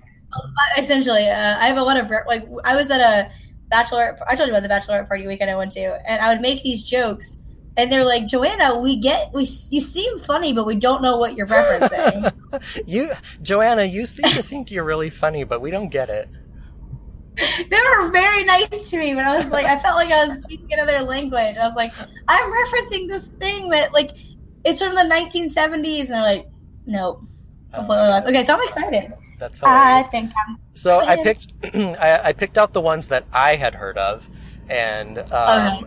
essentially 0.79 1.29
uh, 1.29 1.57
I 1.59 1.66
have 1.66 1.76
a 1.76 1.83
lot 1.83 1.96
of 1.96 2.11
like 2.26 2.44
I 2.64 2.76
was 2.76 2.90
at 2.90 3.00
a 3.00 3.31
bachelor. 3.68 4.18
I 4.29 4.35
told 4.35 4.48
you 4.48 4.55
about 4.55 4.62
the 4.62 4.68
bachelorette 4.68 5.09
party 5.09 5.26
weekend 5.26 5.50
I 5.50 5.57
went 5.57 5.72
to, 5.72 6.11
and 6.11 6.20
I 6.20 6.33
would 6.33 6.42
make 6.42 6.62
these 6.62 6.83
jokes. 6.83 7.38
And 7.76 7.90
they're 7.90 8.05
like, 8.05 8.26
Joanna, 8.26 8.79
we 8.79 9.00
get 9.00 9.33
we 9.33 9.42
you 9.70 9.81
seem 9.81 10.18
funny, 10.18 10.53
but 10.53 10.66
we 10.66 10.74
don't 10.74 11.03
know 11.03 11.16
what 11.16 11.37
you're 11.37 11.46
referencing. 11.46 12.33
you, 12.87 13.11
Joanna, 13.42 13.85
you 13.85 14.07
seem 14.07 14.31
to 14.31 14.42
think 14.42 14.70
you're 14.70 14.85
really 14.85 15.11
funny, 15.11 15.44
but 15.44 15.61
we 15.61 15.70
don't 15.70 15.88
get 15.88 16.11
it. 16.11 16.29
they 17.70 17.79
were 17.96 18.11
very 18.11 18.44
nice 18.44 18.90
to 18.90 18.98
me, 18.98 19.14
but 19.14 19.24
I 19.24 19.37
was 19.37 19.46
like, 19.46 19.64
I 19.64 19.79
felt 19.79 19.96
like 19.96 20.11
I 20.11 20.26
was 20.26 20.40
speaking 20.40 20.68
another 20.72 21.00
language. 21.00 21.57
I 21.57 21.66
was 21.66 21.76
like, 21.76 21.92
I'm 22.29 22.53
referencing 22.53 23.09
this 23.09 23.29
thing 23.29 23.68
that 23.70 23.92
like 23.92 24.11
it's 24.64 24.81
from 24.81 24.94
the 24.94 25.03
1970s, 25.03 26.01
and 26.01 26.09
they're 26.09 26.23
like, 26.23 26.46
nope, 26.87 27.20
completely 27.73 28.09
lost. 28.09 28.29
Okay, 28.29 28.42
so 28.42 28.55
I'm 28.55 28.62
excited. 28.62 29.12
That's 29.38 29.59
hilarious. 29.59 30.07
I 30.07 30.11
think 30.11 30.33
I'm. 30.46 30.59
So 30.75 31.01
I 31.01 31.23
picked 31.23 31.53
I, 31.75 32.20
I, 32.25 32.33
picked 32.33 32.59
out 32.59 32.73
the 32.73 32.81
ones 32.81 33.09
that 33.09 33.25
I 33.33 33.57
had 33.57 33.75
heard 33.75 33.96
of, 33.96 34.29
and 34.68 35.18
um, 35.33 35.87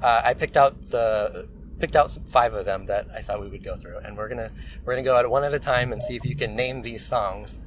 uh, 0.00 0.22
I 0.24 0.34
picked 0.34 0.56
out 0.56 0.90
the 0.90 1.48
picked 1.80 1.96
out 1.96 2.16
five 2.28 2.54
of 2.54 2.64
them 2.64 2.86
that 2.86 3.08
I 3.12 3.22
thought 3.22 3.40
we 3.40 3.48
would 3.48 3.64
go 3.64 3.76
through, 3.76 3.98
and 3.98 4.16
we're 4.16 4.28
gonna 4.28 4.50
we're 4.84 4.94
gonna 4.94 5.02
go 5.02 5.16
at 5.16 5.28
one 5.28 5.42
at 5.42 5.52
a 5.52 5.58
time 5.58 5.92
and 5.92 6.02
see 6.02 6.14
if 6.14 6.24
you 6.24 6.36
can 6.36 6.54
name 6.54 6.82
these 6.82 7.04
songs. 7.04 7.58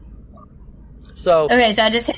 So 1.15 1.45
okay, 1.45 1.73
so 1.73 1.83
I 1.83 1.89
just 1.89 2.07
hit 2.07 2.17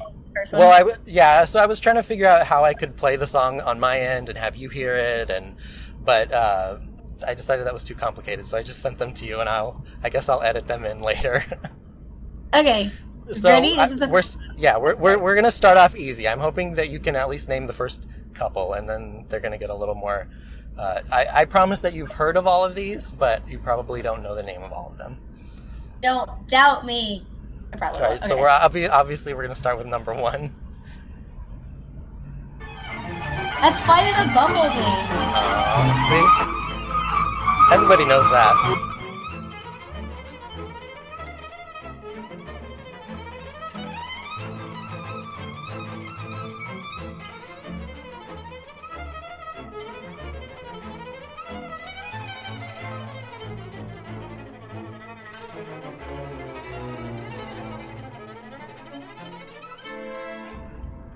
well, 0.54 0.72
I 0.72 0.96
yeah. 1.06 1.46
So 1.46 1.60
I 1.60 1.66
was 1.66 1.80
trying 1.80 1.96
to 1.96 2.04
figure 2.04 2.28
out 2.28 2.46
how 2.46 2.64
I 2.64 2.74
could 2.74 2.96
play 2.96 3.16
the 3.16 3.28
song 3.28 3.60
on 3.62 3.80
my 3.80 4.00
end 4.00 4.30
and 4.30 4.38
have 4.38 4.56
you 4.56 4.70
hear 4.70 4.96
it, 4.96 5.30
and 5.30 5.56
but 6.04 6.32
uh, 6.32 6.78
I 7.26 7.34
decided 7.34 7.66
that 7.66 7.74
was 7.74 7.84
too 7.84 7.96
complicated, 7.96 8.46
so 8.46 8.58
I 8.58 8.64
just 8.64 8.82
sent 8.82 8.98
them 8.98 9.14
to 9.14 9.26
you, 9.26 9.40
and 9.40 9.50
I'll 9.50 9.84
I 10.04 10.10
guess 10.10 10.30
I'll 10.30 10.42
edit 10.42 10.68
them 10.68 10.86
in 10.86 11.02
later. 11.02 11.44
okay. 12.54 12.92
So 13.32 13.50
Ready? 13.50 13.78
I, 13.78 13.88
the... 13.88 14.08
we're 14.08 14.24
yeah 14.58 14.78
we're, 14.78 14.96
we're 14.96 15.18
we're 15.18 15.36
gonna 15.36 15.52
start 15.52 15.78
off 15.78 15.96
easy. 15.96 16.28
I'm 16.28 16.40
hoping 16.40 16.76
that 16.76 16.90
you 16.90 17.00
can 17.00 17.16
at 17.16 17.30
least 17.30 17.50
name 17.50 17.66
the 17.66 17.74
first 17.74 18.08
couple, 18.34 18.74
and 18.74 18.88
then 18.88 19.26
they're 19.30 19.40
gonna 19.40 19.58
get 19.58 19.70
a 19.70 19.76
little 19.76 19.96
more. 19.96 20.28
Uh, 20.78 21.02
I, 21.12 21.28
I 21.34 21.46
promise 21.46 21.82
that 21.82 21.94
you've 21.94 22.12
heard 22.12 22.38
of 22.38 22.46
all 22.46 22.64
of 22.64 22.76
these, 22.76 23.12
but 23.12 23.48
you 23.50 23.58
probably 23.58 24.02
don't 24.02 24.22
know 24.22 24.36
the 24.36 24.44
name 24.44 24.62
of 24.62 24.72
all 24.72 24.90
of 24.92 24.98
them. 24.98 25.18
Don't 26.02 26.48
doubt 26.48 26.86
me. 26.86 27.26
I 27.74 27.78
probably 27.78 28.02
All 28.02 28.10
right, 28.12 28.22
will. 28.22 28.28
so 28.28 28.38
we're 28.38 28.50
obvi- 28.50 28.90
obviously 28.90 29.34
we're 29.34 29.42
gonna 29.42 29.56
start 29.56 29.78
with 29.78 29.88
number 29.88 30.14
one. 30.14 30.54
That's 33.62 33.82
Flight 33.82 34.08
of 34.12 34.28
the 34.28 34.34
Bumblebee. 34.34 34.70
Uh, 34.70 36.10
see, 36.10 36.67
everybody 37.72 38.06
knows 38.06 38.30
that. 38.32 38.54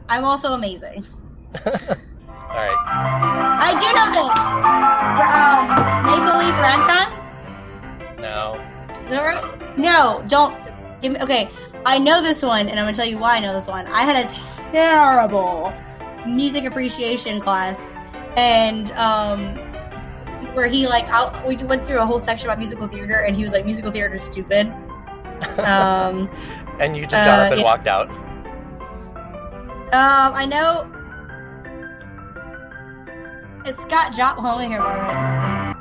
I'm 0.10 0.26
also 0.26 0.52
amazing. 0.54 1.06
All 1.66 1.72
right. 2.58 2.76
I 3.62 3.72
do 3.80 3.96
know 3.96 4.12
this. 4.12 4.91
Um, 5.12 6.06
Maple 6.06 6.38
Leaf 6.40 6.58
Ragtime. 6.60 7.12
No. 8.20 8.54
Is 9.04 9.10
that 9.10 9.24
right? 9.24 9.78
No, 9.78 10.24
don't. 10.28 10.56
Give 11.02 11.14
me, 11.14 11.20
okay, 11.22 11.50
I 11.86 11.98
know 11.98 12.22
this 12.22 12.44
one, 12.44 12.70
and 12.70 12.80
I'm 12.80 12.86
gonna 12.86 12.94
tell 12.96 13.06
you 13.06 13.18
why 13.18 13.38
I 13.38 13.40
know 13.40 13.54
this 13.54 13.68
one. 13.68 13.88
I 13.88 14.02
had 14.04 14.26
a 14.26 14.72
terrible 14.72 15.74
music 16.28 16.64
appreciation 16.66 17.40
class, 17.42 17.80
and 18.38 18.92
um, 18.92 19.58
where 20.54 20.68
he 20.68 20.88
like 20.88 21.06
out, 21.10 21.46
we 21.48 21.56
went 21.58 21.86
through 21.86 21.98
a 22.00 22.06
whole 22.06 22.20
section 22.20 22.48
about 22.48 22.60
musical 22.60 22.88
theater, 22.88 23.22
and 23.26 23.36
he 23.36 23.44
was 23.44 23.52
like, 23.52 23.66
"Musical 23.66 23.92
theater 23.92 24.14
is 24.16 24.24
stupid." 24.24 24.72
Um, 25.58 26.30
and 26.80 26.96
you 26.96 27.08
just 27.08 27.26
got 27.26 27.40
Uh, 27.40 27.44
up 27.46 27.52
and 27.52 27.60
yeah. 27.62 27.66
walked 27.66 27.88
out. 27.88 28.08
um, 29.92 30.34
I 30.36 30.46
know 30.46 30.86
it's 33.66 33.86
got 33.86 34.14
Jop 34.14 34.38
Hominger 34.38 34.80
on 34.80 35.76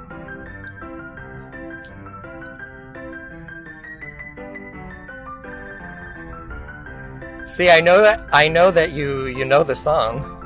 it. 7.45 7.49
See, 7.49 7.71
I 7.71 7.81
know 7.81 8.01
that 8.01 8.29
I 8.33 8.49
know 8.49 8.71
that 8.71 8.93
you 8.93 9.27
you 9.27 9.45
know 9.45 9.65
the 9.65 9.75
song. 9.75 10.40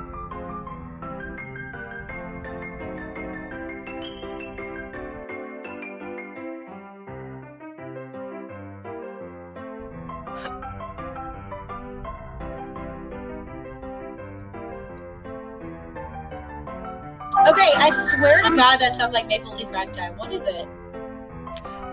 Okay, 17.64 17.72
I 17.78 17.90
swear 17.90 18.42
to 18.42 18.54
God, 18.54 18.78
that 18.78 18.94
sounds 18.94 19.14
like 19.14 19.26
Maple 19.26 19.54
Leaf 19.54 19.70
Ragtime. 19.70 20.18
What 20.18 20.30
is 20.32 20.46
it? 20.46 20.68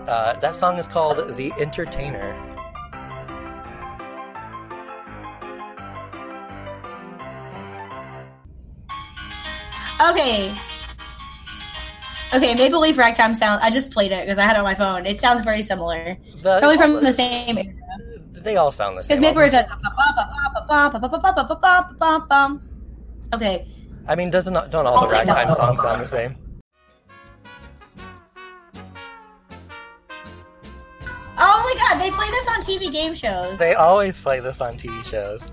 Uh, 0.06 0.34
that 0.38 0.54
song 0.54 0.76
is 0.78 0.86
called 0.86 1.34
"The 1.36 1.50
Entertainer." 1.58 2.36
Okay. 10.10 10.54
Okay, 12.34 12.54
Maple 12.54 12.80
Leaf 12.80 12.98
Ragtime 12.98 13.34
sound. 13.34 13.60
I 13.62 13.70
just 13.70 13.90
played 13.92 14.12
it 14.12 14.24
because 14.24 14.36
I 14.38 14.42
had 14.42 14.56
it 14.56 14.58
on 14.58 14.64
my 14.64 14.74
phone. 14.74 15.06
It 15.06 15.20
sounds 15.22 15.42
very 15.42 15.62
similar. 15.62 16.18
The- 16.42 16.58
Probably 16.58 16.76
from 16.76 17.02
the 17.02 17.12
same 17.12 17.56
era. 17.56 17.74
They 18.42 18.56
all 18.56 18.72
sound 18.72 18.98
the 18.98 19.04
same. 19.04 19.20
Because. 19.20 19.20
Maple 19.20 19.42
Leaf 19.42 19.52
says. 19.52 19.66
Okay. 23.32 23.66
I 24.06 24.14
mean, 24.14 24.30
doesn't 24.30 24.54
don't 24.70 24.86
all 24.86 25.06
the 25.06 25.12
ragtime 25.12 25.52
songs 25.52 25.80
sound 25.80 26.00
the 26.00 26.06
same? 26.06 26.36
Oh 31.38 31.62
my 31.64 31.74
god, 31.76 32.00
they 32.00 32.10
play 32.10 32.28
this 32.30 32.48
on 32.48 32.60
TV 32.60 32.92
game 32.92 33.14
shows. 33.14 33.58
They 33.58 33.74
always 33.74 34.18
play 34.18 34.40
this 34.40 34.60
on 34.60 34.76
TV 34.76 35.04
shows. 35.04 35.52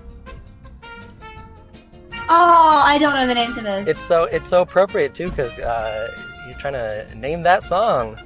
Oh, 2.32 2.82
I 2.84 2.96
don't 2.98 3.14
know 3.14 3.26
the 3.26 3.34
name 3.34 3.52
to 3.54 3.60
this. 3.60 3.88
It's 3.88 4.04
so 4.04 4.24
it's 4.24 4.48
so 4.48 4.62
appropriate 4.62 5.14
too 5.14 5.30
because 5.30 5.58
uh, 5.58 6.08
you're 6.46 6.58
trying 6.58 6.74
to 6.74 7.14
name 7.16 7.42
that 7.42 7.64
song. 7.64 8.16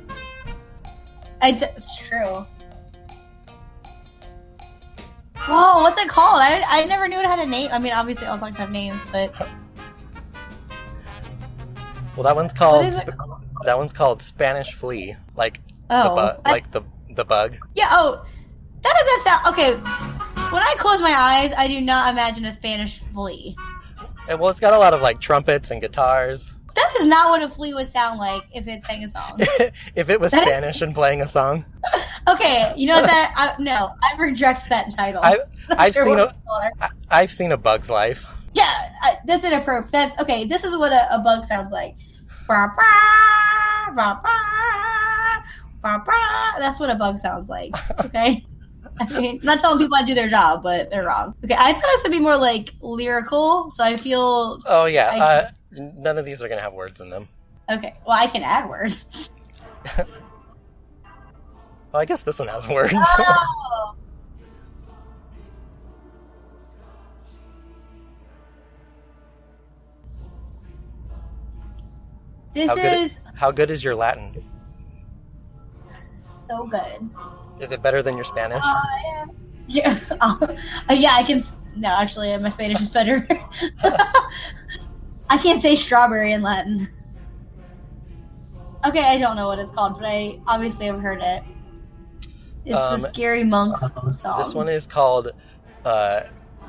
I 1.41 1.53
d- 1.53 1.67
it's 1.77 1.97
true. 2.07 2.47
Whoa, 5.47 5.83
what's 5.83 5.99
it 5.99 6.09
called? 6.09 6.41
I, 6.41 6.63
I 6.67 6.85
never 6.85 7.07
knew 7.07 7.19
it 7.19 7.27
had 7.27 7.39
a 7.39 7.47
name. 7.47 7.69
I 7.71 7.79
mean, 7.79 7.93
obviously 7.93 8.27
all 8.27 8.39
songs 8.39 8.57
have 8.57 8.71
names, 8.71 9.01
but 9.13 9.33
Well, 12.16 12.24
that 12.24 12.37
one's 12.37 12.53
called 12.53 12.87
is 12.87 13.03
that 13.64 13.77
one's 13.79 13.92
called 13.92 14.22
Spanish 14.22 14.72
Flea, 14.74 15.16
like 15.37 15.61
the 15.88 16.11
oh, 16.11 16.14
bug, 16.16 16.40
I- 16.44 16.50
like 16.53 16.70
the 16.70 16.83
the 17.11 17.24
bug. 17.24 17.57
yeah. 17.74 17.88
Oh, 17.90 18.24
that 18.83 18.94
doesn't 18.98 19.20
sound 19.20 19.46
okay. 19.48 19.74
When 20.53 20.62
I 20.62 20.74
close 20.79 21.00
my 21.00 21.12
eyes, 21.16 21.53
I 21.57 21.66
do 21.66 21.81
not 21.81 22.12
imagine 22.12 22.44
a 22.44 22.53
Spanish 22.53 22.98
flea. 23.00 23.57
Well, 24.29 24.48
it's 24.48 24.61
got 24.61 24.72
a 24.72 24.79
lot 24.79 24.94
of 24.94 25.03
like 25.03 25.20
trumpets 25.20 25.70
and 25.70 25.81
guitars. 25.81 26.53
That 26.74 26.92
is 27.00 27.07
not 27.07 27.31
what 27.31 27.42
a 27.42 27.48
flea 27.48 27.72
would 27.74 27.88
sound 27.88 28.18
like 28.18 28.42
if 28.53 28.66
it 28.66 28.85
sang 28.85 29.05
a 29.05 29.09
song. 29.09 29.37
if 29.94 30.11
it 30.11 30.20
was 30.20 30.33
That 30.33 30.42
is- 30.42 30.48
Spanish 30.48 30.83
and 30.83 30.94
playing 30.94 31.22
a 31.22 31.29
song, 31.29 31.64
Okay, 32.29 32.72
you 32.77 32.87
know 32.88 33.00
that? 33.00 33.33
I, 33.37 33.62
no, 33.62 33.94
I 34.03 34.16
reject 34.20 34.68
that 34.70 34.87
title. 34.96 35.20
I 35.22 35.38
I've 35.70 35.94
Sure 35.94 36.05
seen 36.05 36.18
a 36.18 36.24
it's 36.24 36.33
called. 36.46 36.62
I- 36.81 36.90
I've 37.11 37.31
seen 37.33 37.53
a 37.53 37.57
Bug's 37.57 37.90
Life. 37.90 38.24
Yeah, 38.55 38.62
I, 39.03 39.17
that's 39.27 39.45
inappropriate. 39.45 39.93
That's 39.93 40.19
okay. 40.21 40.45
This 40.47 40.64
is 40.64 40.77
what 40.77 40.93
a, 40.93 41.14
a 41.14 41.19
bug 41.19 41.45
sounds 41.45 41.73
like. 41.73 41.97
That's 46.59 46.81
what 46.81 46.90
a 46.90 46.95
bug 46.95 47.19
sounds 47.19 47.49
like. 47.49 47.75
Okay. 48.05 48.45
I 49.01 49.21
mean, 49.21 49.40
I'm 49.40 49.45
not 49.47 49.59
telling 49.59 49.79
people 49.79 49.97
how 49.97 50.03
to 50.03 50.07
do 50.07 50.14
their 50.14 50.29
job, 50.29 50.62
but 50.62 50.88
they're 50.88 51.05
wrong. 51.05 51.35
Okay, 51.45 51.57
I 51.59 51.73
thought 51.73 51.83
this 51.83 52.03
would 52.05 52.12
be 52.12 52.21
more 52.21 52.37
like 52.37 52.71
lyrical, 52.81 53.69
so 53.73 53.83
I 53.83 53.97
feel 53.97 54.59
Oh 54.67 54.85
yeah, 54.85 55.09
I- 55.11 55.19
uh, 55.19 55.49
none 55.97 56.17
of 56.17 56.25
these 56.25 56.43
are 56.45 56.49
gonna 56.49 56.61
have 56.61 56.75
words 56.75 57.01
in 57.01 57.11
them. 57.11 57.27
okay. 57.69 57.95
Well, 58.07 58.17
I 58.17 58.29
can 58.29 58.43
add 58.45 58.69
words. 58.69 59.31
Well, 61.93 62.01
I 62.01 62.07
guess 62.07 62.23
this 62.25 62.40
one 62.40 62.49
has 62.49 62.67
words. 62.67 62.93
Oh. 62.97 63.95
This 72.55 72.69
How 72.69 72.75
good- 72.77 72.99
is 72.99 73.21
How 73.35 73.51
good 73.51 73.71
is 73.71 73.83
your 73.85 73.95
Latin? 73.97 74.45
so 76.47 76.64
good. 76.67 77.11
Is 77.59 77.73
it 77.73 77.83
better 77.83 78.03
than 78.03 78.17
your 78.17 78.25
Spanish? 78.25 78.62
Uh, 78.64 79.27
yeah, 79.67 79.99
uh, 80.21 80.47
yeah. 80.90 81.12
I 81.14 81.23
can. 81.23 81.43
No, 81.77 81.88
actually, 81.88 82.33
uh, 82.33 82.38
my 82.38 82.49
Spanish 82.51 82.81
is 82.81 82.90
better. 82.90 83.27
I 85.31 85.38
can't 85.38 85.61
say 85.61 85.75
strawberry 85.75 86.33
in 86.33 86.43
Latin. 86.43 86.87
Okay, 88.87 89.03
I 89.03 89.19
don't 89.19 89.37
know 89.37 89.47
what 89.49 89.59
it's 89.59 89.73
called, 89.73 89.99
but 89.99 90.07
I 90.07 90.38
obviously 90.47 90.87
have 90.87 91.01
heard 91.01 91.23
it. 91.23 91.43
It's 92.67 92.77
Um, 92.77 93.01
the 93.01 93.09
Scary 93.09 93.43
Monk 93.45 93.77
song. 94.21 94.37
This 94.38 94.55
one 94.55 94.69
is 94.69 94.87
called 94.87 95.31
uh, 95.85 96.21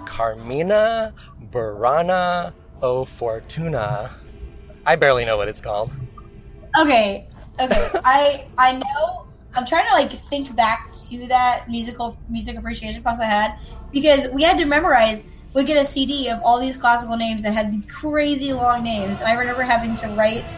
Carmina 0.05 1.13
Burana 1.51 2.53
o 2.81 3.03
Fortuna. 3.05 4.09
I 4.85 4.95
barely 4.95 5.25
know 5.25 5.37
what 5.37 5.49
it's 5.49 5.61
called. 5.61 5.91
Okay, 6.79 7.27
okay. 7.59 7.89
I 8.03 8.47
I 8.57 8.73
know. 8.73 9.27
I'm 9.55 9.65
trying 9.65 9.85
to 9.87 9.93
like 9.93 10.11
think 10.11 10.53
back 10.55 10.91
to 11.09 11.27
that 11.27 11.65
musical 11.69 12.17
music 12.27 12.57
appreciation 12.57 13.01
class 13.01 13.19
I 13.19 13.25
had 13.25 13.57
because 13.91 14.27
we 14.33 14.43
had 14.43 14.57
to 14.57 14.65
memorize. 14.65 15.25
We 15.53 15.63
get 15.63 15.81
a 15.81 15.85
CD 15.85 16.29
of 16.29 16.41
all 16.43 16.59
these 16.59 16.75
classical 16.75 17.15
names 17.15 17.41
that 17.43 17.53
had 17.53 17.71
the 17.71 17.81
crazy 17.87 18.51
long 18.51 18.83
names, 18.83 19.19
and 19.19 19.27
I 19.29 19.33
remember 19.33 19.63
having 19.63 19.95
to 19.97 20.09
write. 20.09 20.51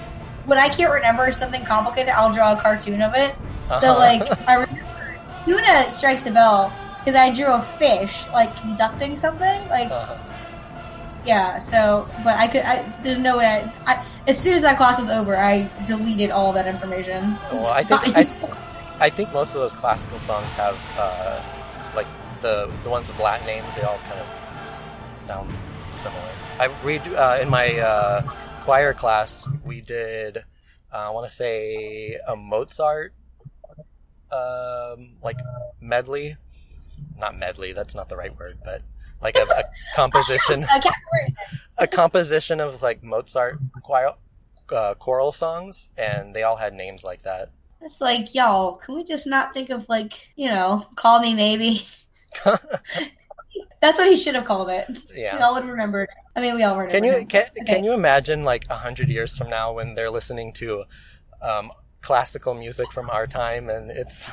When 0.45 0.57
I 0.57 0.69
can't 0.69 0.91
remember 0.91 1.31
something 1.31 1.63
complicated, 1.65 2.13
I'll 2.15 2.31
draw 2.33 2.53
a 2.53 2.61
cartoon 2.61 3.01
of 3.01 3.13
it. 3.15 3.35
So 3.77 3.93
Uh-huh. 3.93 3.97
like 3.97 4.27
I 4.47 4.53
remember 4.53 4.69
Tuna 5.47 5.89
strikes 5.91 6.25
a 6.25 6.31
bell 6.31 6.73
because 6.99 7.15
I 7.15 7.33
drew 7.33 7.53
a 7.53 7.61
fish 7.61 8.25
like 8.33 8.55
conducting 8.59 9.15
something 9.15 9.67
like 9.69 9.89
Uh-huh. 9.91 10.17
Yeah. 11.27 11.59
So 11.59 12.09
but 12.23 12.37
I 12.37 12.47
could 12.47 12.61
I 12.61 12.83
there's 13.03 13.19
no 13.19 13.37
way 13.37 13.45
I, 13.45 13.71
I 13.85 14.05
as 14.27 14.39
soon 14.39 14.53
as 14.53 14.61
that 14.63 14.77
class 14.77 14.99
was 14.99 15.09
over 15.09 15.37
I 15.37 15.69
deleted 15.85 16.31
all 16.31 16.53
that 16.53 16.67
information. 16.67 17.35
Well, 17.51 17.67
I 17.67 17.83
think 17.83 18.01
I, 18.17 19.05
I 19.05 19.09
think 19.09 19.31
most 19.33 19.53
of 19.53 19.61
those 19.61 19.73
classical 19.73 20.19
songs 20.19 20.53
have 20.53 20.77
uh, 20.97 21.41
like 21.95 22.07
the 22.41 22.71
the 22.83 22.89
ones 22.89 23.07
with 23.07 23.19
Latin 23.19 23.45
names. 23.45 23.75
They 23.75 23.83
all 23.83 23.99
kind 24.09 24.19
of 24.19 25.19
sound 25.19 25.51
similar. 25.91 26.21
I 26.59 26.65
read 26.83 27.01
uh, 27.13 27.37
in 27.41 27.49
my 27.49 27.77
uh, 27.77 28.21
choir 28.63 28.93
class. 28.93 29.47
We 29.63 29.81
did 29.81 30.37
uh, 30.91 30.97
I 30.97 31.09
want 31.09 31.27
to 31.27 31.33
say 31.33 32.17
a 32.27 32.35
Mozart 32.35 33.13
um, 34.31 35.15
like 35.23 35.37
medley, 35.79 36.37
not 37.17 37.37
medley. 37.37 37.73
That's 37.73 37.95
not 37.95 38.09
the 38.09 38.17
right 38.17 38.37
word, 38.37 38.59
but 38.63 38.81
like 39.21 39.35
a, 39.35 39.43
a 39.43 39.63
composition. 39.95 40.65
A 41.79 41.85
composition 41.85 42.59
of 42.59 42.81
like 42.81 43.03
Mozart 43.03 43.59
choir, 43.83 44.13
uh, 44.71 44.95
choral 44.95 45.31
songs, 45.31 45.91
and 45.95 46.35
they 46.35 46.41
all 46.41 46.55
had 46.55 46.73
names 46.73 47.03
like 47.03 47.21
that. 47.21 47.51
It's 47.81 48.01
like 48.01 48.33
y'all, 48.33 48.77
can 48.77 48.95
we 48.95 49.03
just 49.03 49.27
not 49.27 49.53
think 49.53 49.69
of 49.69 49.87
like 49.87 50.31
you 50.35 50.49
know, 50.49 50.83
call 50.95 51.19
me 51.19 51.35
maybe? 51.35 51.85
That's 53.79 53.99
what 53.99 54.07
he 54.07 54.15
should 54.15 54.33
have 54.33 54.45
called 54.45 54.71
it. 54.71 54.87
We 55.13 55.21
yeah. 55.21 55.37
all 55.37 55.53
would 55.53 55.65
remember. 55.69 56.03
it. 56.03 56.09
I 56.35 56.41
mean, 56.41 56.55
we 56.55 56.63
all 56.63 56.77
remember. 56.79 56.93
Can 56.93 57.03
you 57.03 57.25
can, 57.27 57.45
Okay. 57.61 57.75
can 57.75 57.83
you 57.83 57.93
imagine 57.93 58.43
like 58.43 58.65
a 58.71 58.77
hundred 58.77 59.09
years 59.09 59.37
from 59.37 59.49
now 59.49 59.73
when 59.73 59.93
they're 59.93 60.09
listening 60.09 60.53
to 60.53 60.83
um, 61.43 61.71
classical 62.01 62.55
music 62.55 62.91
from 62.91 63.09
our 63.09 63.27
time, 63.27 63.69
and 63.69 63.91
it's 63.91 64.29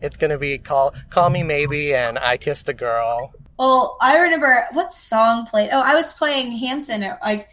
it's 0.00 0.16
gonna 0.16 0.38
be 0.38 0.58
call 0.58 0.94
call 1.10 1.28
me 1.30 1.42
maybe, 1.42 1.92
and 1.94 2.18
I 2.18 2.36
kissed 2.36 2.68
a 2.68 2.74
girl. 2.74 3.32
Well, 3.58 3.96
I 4.00 4.18
remember 4.18 4.66
what 4.72 4.92
song 4.92 5.46
played. 5.46 5.70
Oh, 5.72 5.82
I 5.84 5.94
was 5.94 6.12
playing 6.12 6.52
Hanson 6.52 7.02
at 7.02 7.20
like 7.22 7.48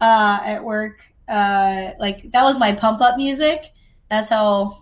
uh, 0.00 0.40
at 0.42 0.64
work. 0.64 0.98
Uh, 1.28 1.92
like 1.98 2.30
that 2.32 2.42
was 2.42 2.58
my 2.58 2.72
pump 2.72 3.00
up 3.00 3.16
music. 3.16 3.66
That's 4.08 4.28
how 4.28 4.72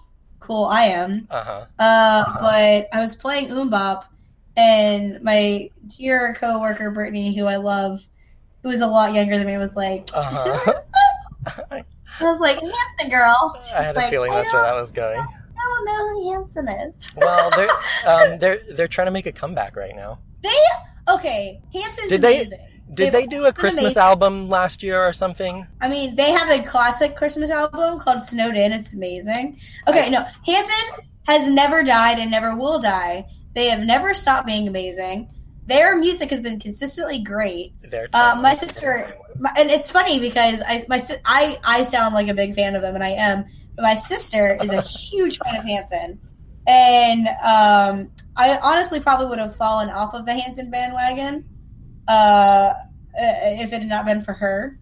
cool 0.41 0.67
I 0.67 0.85
am. 0.85 1.27
Uh 1.31 1.45
huh. 1.45 1.65
Uh, 1.79 2.41
but 2.41 2.89
I 2.93 3.01
was 3.01 3.17
playing 3.17 3.49
MMMBop, 3.49 4.05
and 4.57 5.21
my 5.23 5.69
dear 5.97 6.35
coworker 6.39 6.91
Brittany, 6.91 7.37
who 7.37 7.47
I 7.47 7.57
love, 7.57 8.01
who 8.63 8.69
was 8.69 8.81
a 8.81 8.87
lot 8.87 9.13
younger 9.15 9.37
than 9.37 9.47
me, 9.47 9.59
was 9.59 9.75
like, 9.75 10.11
uh-huh. 10.15 10.61
this?" 10.65 10.85
I 12.21 12.25
was 12.25 12.41
like, 12.41 12.61
"Hanson 12.61 13.11
girl." 13.11 13.61
I 13.77 13.83
had 13.83 13.97
a 13.97 13.99
Like, 13.99 14.11
feeling 14.11 14.33
that's 14.33 14.53
where 14.53 14.63
that 14.63 14.75
was 14.75 14.93
going. 14.93 15.19
I 15.21 15.27
don't 15.61 15.85
know 15.85 16.09
who 16.15 16.33
Hanson 16.33 16.69
is. 16.69 17.13
Well, 17.17 17.51
they're 17.51 17.69
um, 18.07 18.39
they're 18.39 18.61
they're 18.71 18.89
trying 18.89 19.07
to 19.07 19.13
make 19.13 19.27
a 19.27 19.33
comeback 19.33 19.77
right 19.77 19.95
now. 19.95 20.21
They 20.43 21.13
okay. 21.15 21.61
Hanson's 21.75 22.09
Did 22.09 22.23
they- 22.23 22.37
amazing. 22.37 22.59
Did 22.95 23.13
they 23.13 23.27
do 23.27 23.45
a 23.45 23.53
Christmas 23.53 23.85
amazing. 23.85 24.03
album 24.03 24.49
last 24.49 24.83
year 24.83 25.01
or 25.01 25.13
something? 25.13 25.65
I 25.81 25.89
mean, 25.89 26.17
they 26.17 26.33
have 26.33 26.49
a 26.51 26.65
classic 26.67 27.15
Christmas 27.15 27.49
album 27.51 28.01
called 28.01 28.25
Snowed 28.27 28.57
In. 28.57 28.73
It's 28.73 28.93
amazing. 28.93 29.59
Okay, 29.87 30.11
no, 30.11 30.25
Hanson 30.47 31.05
has 31.29 31.49
never 31.49 31.85
died 31.85 32.19
and 32.19 32.29
never 32.31 32.57
will 32.57 32.81
die. 32.81 33.27
They 33.55 33.67
have 33.69 33.85
never 33.85 34.15
stopped 34.15 34.47
being 34.47 34.67
amazing. 34.67 35.29
Their 35.67 35.97
music 35.97 36.31
has 36.31 36.41
been 36.41 36.59
consistently 36.59 37.19
great. 37.23 37.75
Uh, 38.15 38.41
my 38.43 38.55
sister, 38.55 39.15
my, 39.39 39.51
and 39.59 39.71
it's 39.71 39.91
funny 39.91 40.19
because 40.19 40.63
I 40.67 40.85
my 40.89 40.99
I 41.27 41.59
I 41.65 41.83
sound 41.85 42.15
like 42.15 42.29
a 42.29 42.35
big 42.35 42.55
fan 42.55 42.75
of 42.75 42.81
them, 42.83 42.95
and 42.95 43.05
I 43.05 43.11
am. 43.11 43.45
But 43.77 43.83
my 43.83 43.95
sister 43.95 44.57
is 44.63 44.71
a 44.71 44.81
huge 44.99 45.39
fan 45.39 45.57
of 45.57 45.65
Hanson, 45.65 46.19
and 46.69 47.27
um, 47.29 48.13
I 48.37 48.59
honestly 48.63 49.01
probably 49.01 49.27
would 49.27 49.39
have 49.41 49.57
fallen 49.57 49.89
off 49.91 50.15
of 50.15 50.27
the 50.27 50.35
Hanson 50.35 50.71
bandwagon 50.71 51.45
uh, 52.07 52.73
if 53.15 53.73
it 53.73 53.81
had 53.81 53.89
not 53.89 54.05
been 54.05 54.23
for 54.23 54.35
her. 54.35 54.79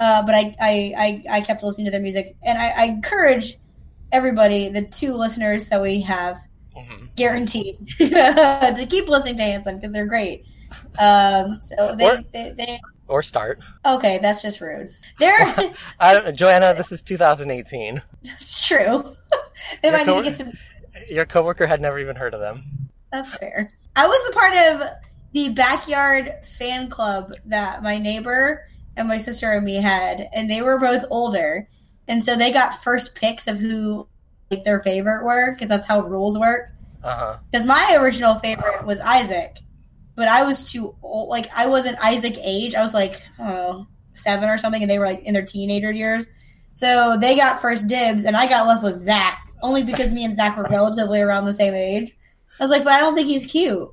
Uh, 0.00 0.24
but 0.26 0.34
I, 0.34 0.54
I, 0.60 0.94
I, 0.96 1.38
I 1.38 1.40
kept 1.40 1.62
listening 1.62 1.86
to 1.86 1.90
their 1.90 2.00
music, 2.00 2.36
and 2.44 2.56
I, 2.58 2.72
I 2.76 2.84
encourage 2.84 3.56
everybody, 4.12 4.68
the 4.68 4.82
two 4.82 5.14
listeners 5.14 5.68
that 5.70 5.80
we 5.80 6.00
have, 6.02 6.36
Mhm. 6.76 7.08
guaranteed 7.16 7.76
to 7.98 8.86
keep 8.88 9.08
listening 9.08 9.36
to 9.38 9.42
Hanson 9.42 9.76
because 9.76 9.90
they're 9.90 10.06
great. 10.06 10.44
Um, 10.98 11.60
so 11.60 11.96
they, 11.96 12.06
Or- 12.08 12.22
they, 12.32 12.52
they, 12.56 12.80
Or 13.08 13.20
start. 13.24 13.58
okay, 13.84 14.18
that's 14.22 14.42
just 14.42 14.60
rude. 14.60 14.88
They're, 15.18 15.34
I 15.98 16.12
don't 16.12 16.24
know, 16.26 16.30
Joanna. 16.32 16.74
This 16.74 16.92
is 16.92 17.02
2018. 17.02 18.00
That's 18.22 18.64
true. 18.68 19.02
they 19.82 19.88
Your 19.88 19.98
might 19.98 20.06
need 20.06 20.16
to 20.18 20.22
get 20.22 20.36
some. 20.38 20.52
Your 21.08 21.24
coworker 21.24 21.66
had 21.66 21.80
never 21.80 21.98
even 21.98 22.16
heard 22.16 22.34
of 22.34 22.40
them. 22.40 22.62
That's 23.12 23.34
fair. 23.36 23.68
I 23.96 24.06
was 24.06 24.28
a 24.28 24.32
part 24.32 24.54
of 24.54 24.88
the 25.32 25.48
backyard 25.50 26.32
fan 26.58 26.88
club 26.88 27.32
that 27.46 27.82
my 27.82 27.98
neighbor 27.98 28.66
and 28.96 29.08
my 29.08 29.18
sister 29.18 29.50
and 29.52 29.64
me 29.64 29.76
had, 29.76 30.28
and 30.32 30.50
they 30.50 30.62
were 30.62 30.78
both 30.78 31.04
older, 31.10 31.68
and 32.06 32.22
so 32.22 32.36
they 32.36 32.52
got 32.52 32.82
first 32.82 33.14
picks 33.14 33.46
of 33.46 33.58
who 33.58 34.06
like 34.50 34.64
their 34.64 34.80
favorite 34.80 35.24
were 35.24 35.52
because 35.52 35.68
that's 35.68 35.86
how 35.86 36.00
rules 36.00 36.38
work. 36.38 36.70
Uh 37.02 37.16
huh. 37.16 37.36
Because 37.50 37.66
my 37.66 37.96
original 38.00 38.34
favorite 38.36 38.84
was 38.84 39.00
Isaac, 39.00 39.58
but 40.16 40.28
I 40.28 40.44
was 40.44 40.70
too 40.70 40.94
old. 41.02 41.28
Like 41.28 41.48
I 41.56 41.66
wasn't 41.66 42.04
Isaac 42.04 42.36
age. 42.42 42.74
I 42.74 42.82
was 42.82 42.94
like 42.94 43.22
oh 43.38 43.86
seven 44.14 44.48
or 44.48 44.58
something, 44.58 44.82
and 44.82 44.90
they 44.90 44.98
were 44.98 45.06
like 45.06 45.22
in 45.22 45.34
their 45.34 45.44
teenager 45.44 45.92
years. 45.92 46.26
So 46.74 47.16
they 47.20 47.36
got 47.36 47.60
first 47.60 47.86
dibs, 47.88 48.24
and 48.24 48.36
I 48.36 48.48
got 48.48 48.66
left 48.66 48.82
with 48.82 48.96
Zach 48.96 49.47
only 49.62 49.82
because 49.82 50.12
me 50.12 50.24
and 50.24 50.34
Zach 50.34 50.56
were 50.56 50.64
relatively 50.64 51.20
around 51.20 51.44
the 51.44 51.52
same 51.52 51.74
age. 51.74 52.16
I 52.60 52.64
was 52.64 52.70
like, 52.70 52.84
but 52.84 52.92
I 52.92 53.00
don't 53.00 53.14
think 53.14 53.28
he's 53.28 53.46
cute. 53.46 53.88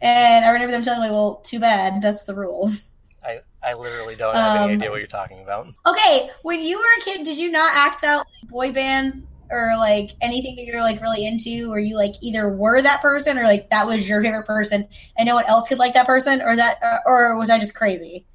And 0.00 0.44
I 0.44 0.50
remember 0.50 0.72
them 0.72 0.82
telling 0.82 1.08
me, 1.08 1.10
"Well, 1.10 1.36
too 1.36 1.58
bad. 1.58 2.02
That's 2.02 2.24
the 2.24 2.34
rules." 2.34 2.96
I, 3.24 3.40
I 3.62 3.72
literally 3.72 4.14
don't 4.14 4.34
have 4.34 4.62
any 4.62 4.74
Um, 4.74 4.80
idea 4.80 4.90
what 4.90 4.98
you're 4.98 5.06
talking 5.06 5.42
about. 5.42 5.68
Okay, 5.86 6.28
when 6.42 6.60
you 6.60 6.76
were 6.78 6.84
a 7.00 7.04
kid, 7.04 7.24
did 7.24 7.38
you 7.38 7.50
not 7.50 7.74
act 7.74 8.04
out 8.04 8.26
like, 8.42 8.50
boy 8.50 8.72
band 8.72 9.26
or 9.50 9.72
like 9.78 10.10
anything 10.20 10.56
that 10.56 10.64
you're 10.64 10.82
like 10.82 11.00
really 11.00 11.26
into, 11.26 11.70
or 11.72 11.78
you 11.78 11.96
like 11.96 12.14
either 12.20 12.50
were 12.50 12.82
that 12.82 13.00
person 13.00 13.38
or 13.38 13.44
like 13.44 13.70
that 13.70 13.86
was 13.86 14.08
your 14.08 14.22
favorite 14.22 14.44
person 14.46 14.86
and 15.16 15.26
no 15.26 15.34
one 15.34 15.46
else 15.46 15.66
could 15.66 15.78
like 15.78 15.94
that 15.94 16.06
person, 16.06 16.42
or 16.42 16.54
that, 16.56 16.78
or 17.06 17.38
was 17.38 17.48
I 17.48 17.58
just 17.58 17.74
crazy, 17.74 18.26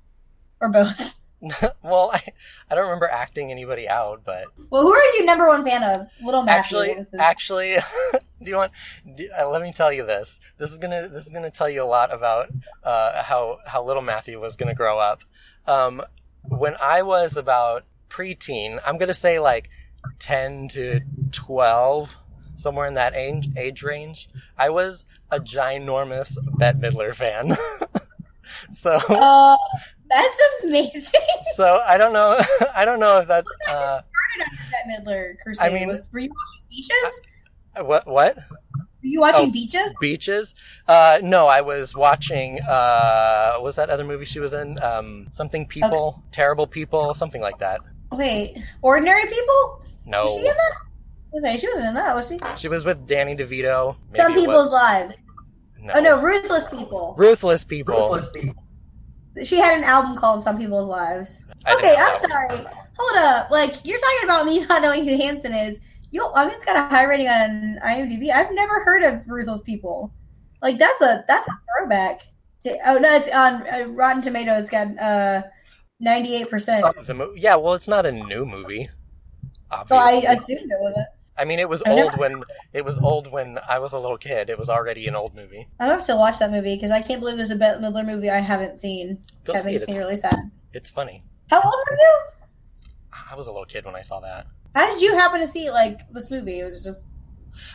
or 0.59 0.69
both? 0.69 1.15
well, 1.83 2.11
I, 2.13 2.21
I 2.69 2.75
don't 2.75 2.83
remember 2.85 3.07
acting 3.09 3.51
anybody 3.51 3.87
out, 3.89 4.21
but 4.23 4.43
Well, 4.69 4.83
who 4.83 4.93
are 4.93 5.03
you 5.15 5.25
number 5.25 5.47
one 5.47 5.65
fan 5.65 5.83
of? 5.83 6.07
Little 6.23 6.43
Matthew. 6.43 6.77
actually, 6.77 6.89
is- 7.01 7.13
actually, 7.15 7.75
do 8.13 8.49
you 8.51 8.55
want? 8.55 8.71
Do, 9.15 9.27
uh, 9.39 9.49
let 9.49 9.61
me 9.61 9.71
tell 9.73 9.91
you 9.91 10.05
this. 10.05 10.39
This 10.57 10.71
is 10.71 10.77
gonna 10.77 11.07
this 11.07 11.25
is 11.25 11.31
gonna 11.31 11.49
tell 11.51 11.69
you 11.69 11.81
a 11.83 11.85
lot 11.85 12.13
about 12.13 12.49
uh, 12.83 13.23
how 13.23 13.57
how 13.65 13.83
little 13.83 14.03
Matthew 14.03 14.39
was 14.39 14.55
gonna 14.55 14.75
grow 14.75 14.99
up. 14.99 15.21
Um, 15.67 16.01
when 16.43 16.75
I 16.81 17.01
was 17.01 17.35
about 17.37 17.85
preteen, 18.09 18.79
I'm 18.85 18.97
gonna 18.97 19.13
say 19.13 19.39
like 19.39 19.69
ten 20.19 20.67
to 20.69 21.01
twelve, 21.31 22.17
somewhere 22.55 22.85
in 22.87 22.93
that 22.95 23.15
age 23.15 23.49
age 23.57 23.81
range. 23.83 24.29
I 24.57 24.69
was 24.69 25.05
a 25.31 25.39
ginormous 25.39 26.37
Bette 26.57 26.77
Midler 26.79 27.15
fan. 27.15 27.57
so 28.71 28.99
Uh, 29.09 29.57
that's 30.11 30.41
amazing. 30.63 31.19
so 31.55 31.81
I 31.87 31.97
don't 31.97 32.13
know 32.13 32.39
I 32.75 32.85
don't 32.85 32.99
know 32.99 33.19
if 33.19 33.27
that 33.27 33.45
uh, 33.69 34.01
started 34.01 34.51
under 34.51 34.63
Bette 34.71 35.09
Midler 35.09 35.33
crusade. 35.43 35.67
I 35.71 35.73
mean- 35.73 35.87
was, 35.87 36.07
were 36.11 36.19
you 36.19 36.29
watching 36.29 36.67
Beaches? 36.69 37.21
what 37.87 38.05
what 38.07 38.35
Were 38.37 38.83
you 39.01 39.21
watching 39.21 39.49
Oh. 39.49 39.51
Beaches? 39.51 39.93
beaches 40.01 40.55
uh 40.89 41.19
no 41.23 41.47
i 41.47 41.61
was 41.61 41.95
watching 41.95 42.59
uh 42.61 43.53
what 43.53 43.63
was 43.63 43.75
that 43.77 43.89
other 43.89 44.03
movie 44.03 44.25
she 44.25 44.39
was 44.41 44.51
in 44.53 44.77
um 44.83 45.27
something 45.31 45.65
people 45.65 46.21
terrible 46.31 46.67
people 46.67 47.13
something 47.13 47.41
like 47.41 47.57
that 47.59 47.79
Wait, 48.11 48.57
Ordinary 48.81 49.23
People? 49.23 49.85
no 50.05 50.23
Was 50.25 50.33
she 50.33 50.39
in 50.39 50.45
that? 50.45 50.73
Was 51.31 51.43
I? 51.45 51.55
She 51.55 51.67
wasn't 51.69 51.87
in 51.87 51.93
that, 51.93 52.13
was 52.13 52.27
she? 52.27 52.37
she 52.57 52.67
was 52.67 52.83
with 52.83 53.07
danny 53.07 53.35
devito 53.37 53.95
Maybe 54.11 54.17
Some 54.21 54.31
it 54.33 54.35
was- 54.35 54.41
People's 54.45 54.71
Lives. 54.71 55.17
no. 55.79 55.93
Oh 55.95 56.01
no, 56.01 56.21
Ruthless 56.21 56.67
People. 56.67 57.15
ruthless 57.17 57.63
people 57.63 58.19
She 59.43 59.57
had 59.57 59.77
an 59.77 59.83
album 59.83 60.15
called 60.17 60.43
Some 60.43 60.57
People's 60.57 60.87
Lives. 60.87 61.45
I 61.65 61.75
okay, 61.75 61.95
I'm 61.97 62.15
sorry. 62.15 62.65
Hold 62.97 63.17
up. 63.17 63.49
Like 63.51 63.75
you're 63.85 63.99
talking 63.99 64.23
about 64.25 64.45
me 64.45 64.59
not 64.65 64.81
knowing 64.81 65.07
who 65.07 65.17
Hanson 65.17 65.53
is. 65.53 65.79
You, 66.11 66.29
I 66.35 66.45
mean, 66.45 66.55
it's 66.55 66.65
got 66.65 66.75
a 66.75 66.93
high 66.93 67.05
rating 67.05 67.27
on 67.29 67.79
IMDb. 67.85 68.31
I've 68.31 68.53
never 68.53 68.83
heard 68.83 69.03
of 69.03 69.27
Ruthless 69.29 69.61
People. 69.61 70.13
Like 70.61 70.77
that's 70.77 71.01
a 71.01 71.23
that's 71.27 71.47
a 71.47 71.51
throwback. 71.79 72.21
Oh 72.85 72.97
no, 72.97 73.15
it's 73.15 73.33
on 73.33 73.65
uh, 73.67 73.85
Rotten 73.87 74.21
Tomatoes. 74.21 74.63
It's 74.63 74.69
got 74.69 74.97
uh 74.99 75.43
98 76.01 76.49
percent. 76.49 77.05
the 77.05 77.13
mo- 77.13 77.33
yeah 77.35 77.55
well 77.55 77.73
it's 77.73 77.87
not 77.87 78.05
a 78.05 78.11
new 78.11 78.45
movie 78.45 78.89
So 79.87 79.95
I 79.95 80.15
obviously. 80.15 80.25
assumed 80.55 80.71
it 80.71 80.81
was. 80.81 81.05
I 81.41 81.45
mean 81.45 81.57
it 81.57 81.67
was 81.67 81.81
I 81.85 81.89
old 81.91 82.17
when 82.17 82.43
it 82.71 82.85
was 82.85 82.99
old 82.99 83.31
when 83.31 83.57
i 83.67 83.79
was 83.79 83.93
a 83.93 83.99
little 83.99 84.17
kid 84.17 84.49
it 84.51 84.59
was 84.59 84.69
already 84.69 85.07
an 85.07 85.15
old 85.15 85.33
movie 85.35 85.67
I 85.79 85.87
have 85.87 86.03
to 86.05 86.15
watch 86.15 86.37
that 86.39 86.51
movie 86.51 86.75
because 86.75 86.91
I 86.91 87.01
can't 87.01 87.19
believe 87.19 87.37
there's 87.37 87.49
a 87.51 87.55
Bette 87.55 87.79
Midler 87.83 88.05
movie 88.05 88.29
I 88.29 88.39
haven't 88.39 88.77
seen. 88.79 89.17
go 89.43 89.53
that 89.53 89.63
see 89.63 89.71
makes 89.71 89.81
it 89.83 89.87
me 89.87 89.93
it's, 89.93 89.97
really 89.97 90.15
sad. 90.15 90.39
it's 90.73 90.89
funny 90.91 91.23
How 91.49 91.59
old 91.59 91.81
were 91.89 91.97
you? 91.97 92.13
i 93.31 93.35
was 93.35 93.47
a 93.47 93.51
little 93.51 93.65
kid 93.65 93.85
when 93.85 93.95
i 93.95 94.01
saw 94.01 94.19
that 94.19 94.45
How 94.75 94.85
did 94.91 95.01
you 95.01 95.13
happen 95.15 95.39
to 95.41 95.47
see 95.47 95.71
like 95.71 95.97
this 96.11 96.29
movie? 96.29 96.59
It 96.59 96.63
was 96.63 96.79
just 96.81 97.03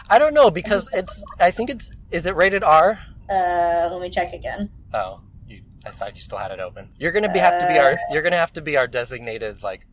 i 0.09 0.19
don't 0.21 0.33
know 0.35 0.49
because 0.51 0.93
it's 0.95 1.23
i 1.41 1.51
think 1.51 1.69
it's 1.71 1.91
is 2.13 2.27
it 2.27 2.37
rated 2.37 2.63
r 2.63 2.99
uh 3.29 3.89
let 3.91 4.01
me 4.01 4.09
check 4.11 4.33
again. 4.33 4.71
Oh, 4.95 5.21
you, 5.49 5.63
I 5.85 5.91
thought 5.91 6.15
you 6.15 6.23
still 6.23 6.39
had 6.39 6.53
it 6.53 6.61
open. 6.61 6.89
You're 7.01 7.11
gonna 7.13 7.33
be 7.33 7.41
have 7.41 7.61
to 7.61 7.67
be 7.67 7.77
our 7.79 7.99
you're 8.13 8.23
gonna 8.23 8.37
have 8.45 8.53
to 8.55 8.63
be 8.63 8.77
our 8.77 8.87
designated 8.87 9.63
like 9.65 9.87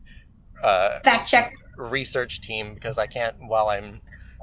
uh, 0.62 1.00
Fact 1.00 1.28
check. 1.28 1.52
Research 1.76 2.40
team 2.40 2.74
because 2.74 2.98
I 2.98 3.06
can't 3.06 3.36
while 3.46 3.68
I'm 3.68 4.00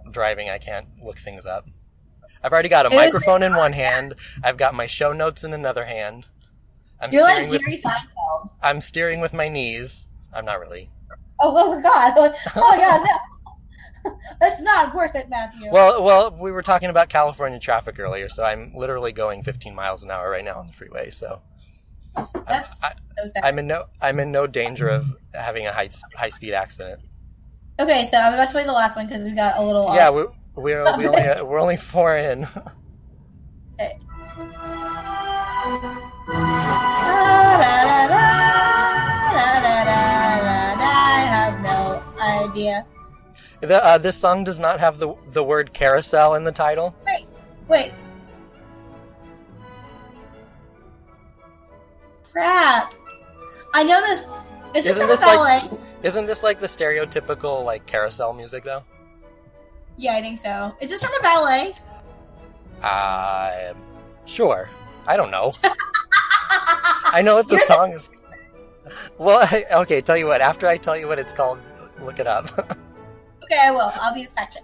driving 0.10 0.50
I 0.50 0.58
can't 0.58 0.88
look 1.04 1.20
things 1.20 1.46
up. 1.46 1.68
I've 2.44 2.52
already 2.52 2.70
got 2.70 2.86
a 2.86 2.92
It 2.92 2.96
microphone 2.96 3.44
in 3.44 3.56
one 3.56 3.74
hand. 3.74 4.16
I've 4.44 4.58
got 4.58 4.74
my 4.74 4.88
show 4.88 5.14
notes 5.14 5.44
in 5.44 5.54
another 5.54 5.86
hand. 5.86 6.28
I'm 7.00 7.12
You're 7.12 7.26
steering 7.26 7.44
like 7.50 7.52
with 7.52 7.62
Jerry 7.62 7.82
Seinfeld. 7.82 8.50
I'm 8.62 8.82
steering 8.82 9.20
with 9.20 9.34
my 9.34 9.48
knees. 9.48 10.06
I'm 10.34 10.46
not 10.46 10.60
really. 10.60 10.90
Oh, 11.40 11.54
oh 11.56 11.82
god! 11.82 12.14
Oh 12.18 12.32
my 12.70 12.78
god! 12.78 13.08
No, 14.06 14.18
that's 14.40 14.62
not 14.62 14.94
worth 14.96 15.16
it, 15.16 15.30
Matthew. 15.30 15.72
Well, 15.72 16.04
well, 16.04 16.32
we 16.32 16.52
were 16.52 16.62
talking 16.62 16.90
about 16.90 17.10
California 17.10 17.60
traffic 17.60 18.00
earlier, 18.00 18.30
so 18.30 18.44
I'm 18.44 18.74
literally 18.76 19.12
going 19.12 19.44
15 19.44 19.74
miles 19.76 20.04
an 20.04 20.12
hour 20.12 20.30
right 20.30 20.46
now 20.46 20.58
on 20.60 20.68
the 20.68 20.74
freeway. 20.74 21.10
So 21.10 21.42
that's 22.48 22.84
I- 22.84 22.94
so. 22.94 23.32
I'm 23.44 23.60
in 23.60 23.68
no 23.68 23.86
I'm 24.02 24.20
in 24.20 24.32
no 24.32 24.48
danger 24.48 24.88
of 24.90 25.16
having 25.34 25.68
a 25.68 25.72
high 25.72 25.90
high 26.16 26.30
speed 26.30 26.54
accident. 26.54 27.02
Okay, 27.82 28.06
so 28.10 28.18
I'm 28.18 28.34
about 28.34 28.48
to 28.48 28.52
play 28.52 28.64
the 28.64 28.72
last 28.72 28.96
one 28.96 29.08
because 29.08 29.26
we 29.26 29.32
got 29.32 29.58
a 29.58 29.64
little. 29.64 29.94
Yeah, 29.94 30.10
off. 30.10 30.16
we, 30.56 30.64
we're 30.64 30.98
we 30.98 31.08
only 31.08 31.42
we're 31.44 31.60
only 31.60 31.78
four 31.78 32.16
in. 32.18 32.46
Okay. 33.80 33.98
I 40.84 41.26
have 41.30 41.62
no 41.62 42.04
idea. 42.22 42.86
The, 43.62 43.84
uh, 43.84 43.98
this 43.98 44.18
song 44.18 44.44
does 44.44 44.60
not 44.60 44.80
have 44.80 44.98
the 44.98 45.14
the 45.32 45.44
word 45.44 45.74
carousel 45.74 46.36
in 46.36 46.44
the 46.44 46.52
title. 46.52 46.96
Wait. 47.06 47.28
Wait. 47.68 47.94
Crap. 52.32 52.94
I 53.74 53.84
know 53.84 54.02
this. 54.02 54.24
Is 54.24 54.30
this 54.74 54.86
Isn't 54.86 55.02
from 55.02 55.10
this 55.10 55.20
ballet? 55.20 55.38
like- 55.38 55.91
Isn't 56.04 56.26
this 56.26 56.44
like 56.44 56.60
the 56.60 56.68
stereotypical 56.68 57.64
like 57.64 57.86
carousel 57.86 58.34
music 58.34 58.64
though? 58.64 58.84
Yeah, 59.98 60.16
I 60.16 60.22
think 60.22 60.40
so. 60.40 60.74
Is 60.82 60.90
this 60.90 61.04
from 61.04 61.14
a 61.20 61.22
ballet? 61.22 61.74
Uh, 62.82 63.74
sure. 64.26 64.70
I 65.06 65.16
don't 65.16 65.32
know. 65.32 65.54
I 67.14 67.22
know 67.24 67.36
what 67.36 67.48
the 67.48 67.56
You're- 67.56 67.68
song 67.68 67.92
is. 67.92 68.10
Well, 69.18 69.40
I, 69.40 69.66
okay. 69.82 70.02
Tell 70.02 70.18
you 70.18 70.26
what. 70.26 70.42
After 70.42 70.68
I 70.68 70.78
tell 70.78 70.98
you 70.98 71.08
what 71.08 71.20
it's 71.20 71.34
called, 71.34 71.60
look 72.04 72.20
it 72.20 72.28
up. 72.28 72.78
Okay, 73.44 73.60
I 73.68 73.72
will. 73.72 73.92
I'll 73.96 74.14
be 74.14 74.26
check. 74.38 74.64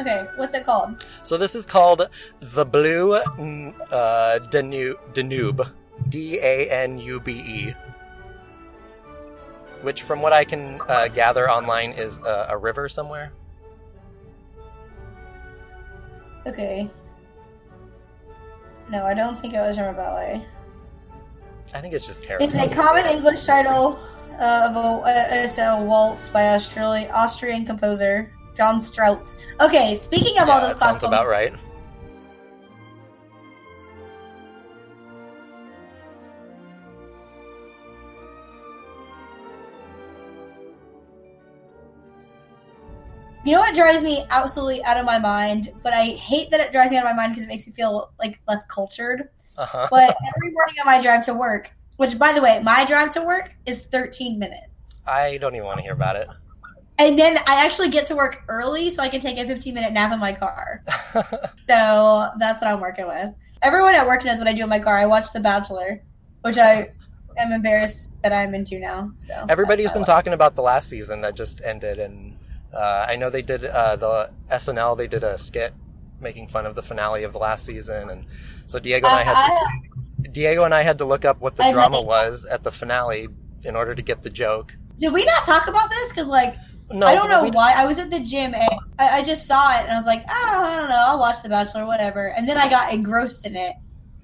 Okay, 0.00 0.26
what's 0.34 0.52
it 0.52 0.66
called? 0.66 1.06
so 1.22 1.36
this 1.36 1.54
is 1.54 1.64
called 1.64 2.08
the 2.40 2.64
Blue 2.64 3.20
mm, 3.38 3.72
uh. 3.92 4.40
Danube. 4.50 5.68
D 6.08 6.38
A 6.40 6.68
N 6.68 6.98
U 6.98 7.20
B 7.20 7.32
E. 7.32 7.74
Which, 9.82 10.02
from 10.02 10.20
what 10.20 10.32
I 10.32 10.44
can 10.44 10.80
uh, 10.88 11.08
gather 11.08 11.50
online, 11.50 11.92
is 11.92 12.18
uh, 12.18 12.46
a 12.48 12.56
river 12.56 12.88
somewhere. 12.88 13.32
Okay. 16.46 16.90
No, 18.88 19.04
I 19.04 19.14
don't 19.14 19.40
think 19.40 19.54
it 19.54 19.58
was 19.58 19.76
from 19.76 19.86
a 19.86 19.92
ballet. 19.92 20.46
I 21.74 21.80
think 21.80 21.92
it's 21.92 22.06
just 22.06 22.24
It's 22.40 22.54
a 22.54 22.68
common 22.68 23.04
English 23.06 23.44
title 23.44 23.98
uh, 24.38 24.68
of 24.70 24.76
a, 24.76 24.78
uh, 24.78 25.26
it's 25.30 25.58
a 25.58 25.82
waltz 25.82 26.28
by 26.28 26.54
Australian 26.54 27.10
Austrian 27.10 27.64
composer 27.64 28.32
John 28.56 28.80
Strauss. 28.80 29.36
Okay, 29.60 29.94
speaking 29.94 30.38
of 30.38 30.48
all 30.48 30.60
Yeah, 30.60 30.68
this 30.68 30.76
that 30.76 30.88
sounds 30.88 31.00
classical, 31.00 31.08
about 31.08 31.26
right. 31.26 31.52
You 43.46 43.52
know 43.52 43.60
what 43.60 43.76
drives 43.76 44.02
me 44.02 44.24
absolutely 44.30 44.82
out 44.82 44.96
of 44.96 45.06
my 45.06 45.20
mind, 45.20 45.72
but 45.84 45.92
I 45.92 46.06
hate 46.06 46.50
that 46.50 46.58
it 46.58 46.72
drives 46.72 46.90
me 46.90 46.96
out 46.96 47.04
of 47.04 47.10
my 47.10 47.14
mind 47.14 47.32
because 47.32 47.44
it 47.44 47.48
makes 47.48 47.64
me 47.64 47.72
feel 47.72 48.10
like 48.18 48.40
less 48.48 48.66
cultured. 48.66 49.28
Uh 49.56 49.64
huh. 49.64 49.86
But 49.90 50.16
every 50.36 50.50
morning 50.50 50.74
on 50.80 50.86
my 50.86 51.00
drive 51.00 51.24
to 51.26 51.34
work, 51.34 51.72
which 51.96 52.18
by 52.18 52.32
the 52.32 52.42
way, 52.42 52.60
my 52.64 52.84
drive 52.86 53.10
to 53.10 53.22
work 53.22 53.54
is 53.64 53.82
13 53.84 54.40
minutes. 54.40 54.66
I 55.06 55.38
don't 55.38 55.54
even 55.54 55.64
want 55.64 55.78
to 55.78 55.82
hear 55.82 55.92
about 55.92 56.16
it. 56.16 56.28
And 56.98 57.16
then 57.16 57.38
I 57.46 57.64
actually 57.64 57.90
get 57.90 58.06
to 58.06 58.16
work 58.16 58.42
early 58.48 58.90
so 58.90 59.02
I 59.02 59.08
can 59.08 59.20
take 59.20 59.38
a 59.38 59.46
15 59.46 59.72
minute 59.72 59.92
nap 59.92 60.12
in 60.12 60.18
my 60.18 60.32
car. 60.32 60.82
So 61.68 62.28
that's 62.38 62.62
what 62.62 62.70
I'm 62.70 62.80
working 62.80 63.06
with. 63.08 63.32
Everyone 63.62 63.94
at 63.94 64.06
work 64.06 64.24
knows 64.24 64.38
what 64.38 64.46
I 64.46 64.52
do 64.52 64.62
in 64.62 64.68
my 64.68 64.78
car. 64.78 64.96
I 64.96 65.06
watch 65.06 65.32
The 65.32 65.40
Bachelor, 65.40 66.00
which 66.42 66.58
I 66.58 66.92
am 67.36 67.52
embarrassed 67.52 68.12
that 68.22 68.32
I'm 68.32 68.54
into 68.54 68.78
now. 68.78 69.12
So 69.18 69.46
Everybody's 69.48 69.90
been 69.90 70.04
talking 70.04 70.32
about 70.32 70.54
the 70.54 70.62
last 70.62 70.88
season 70.88 71.22
that 71.22 71.34
just 71.34 71.60
ended, 71.62 71.98
and 71.98 72.36
uh, 72.76 73.06
I 73.08 73.16
know 73.16 73.30
they 73.30 73.42
did 73.42 73.64
uh, 73.64 73.96
the 73.96 74.30
SNL. 74.50 74.96
They 74.96 75.06
did 75.06 75.24
a 75.24 75.38
skit 75.38 75.72
making 76.20 76.48
fun 76.48 76.66
of 76.66 76.74
the 76.74 76.82
finale 76.82 77.24
of 77.24 77.32
the 77.32 77.38
last 77.38 77.64
season, 77.64 78.10
and 78.10 78.24
so 78.66 78.78
Diego 78.78 79.06
and 79.06 79.16
I 79.16 79.24
life. 79.24 79.36
had 79.36 79.58
to, 80.24 80.28
Diego 80.30 80.64
and 80.64 80.74
I 80.74 80.82
had 80.82 80.98
to 80.98 81.04
look 81.04 81.24
up 81.24 81.40
what 81.40 81.56
the 81.56 81.64
I 81.64 81.72
drama 81.72 82.00
was 82.00 82.44
at 82.44 82.62
the 82.62 82.72
finale 82.72 83.28
in 83.64 83.76
order 83.76 83.94
to 83.94 84.02
get 84.02 84.22
the 84.22 84.30
joke. 84.30 84.76
did 84.98 85.12
we 85.12 85.24
not 85.24 85.44
talk 85.44 85.66
about 85.68 85.90
this? 85.90 86.08
Because 86.10 86.26
like 86.28 86.54
No, 86.90 87.06
I 87.06 87.14
don't 87.14 87.28
know 87.28 87.44
why. 87.50 87.74
I 87.76 87.86
was 87.86 87.98
at 87.98 88.10
the 88.10 88.20
gym 88.20 88.54
and 88.54 88.62
I, 88.98 89.18
I 89.18 89.24
just 89.24 89.46
saw 89.46 89.72
it 89.76 89.82
and 89.82 89.92
I 89.92 89.96
was 89.96 90.06
like, 90.06 90.24
oh, 90.28 90.62
I 90.64 90.76
don't 90.76 90.88
know. 90.88 90.96
I'll 90.98 91.18
watch 91.18 91.42
The 91.42 91.48
Bachelor, 91.48 91.84
whatever. 91.86 92.28
And 92.36 92.48
then 92.48 92.56
I 92.58 92.68
got 92.70 92.92
engrossed 92.92 93.46
in 93.46 93.56
it, 93.56 93.74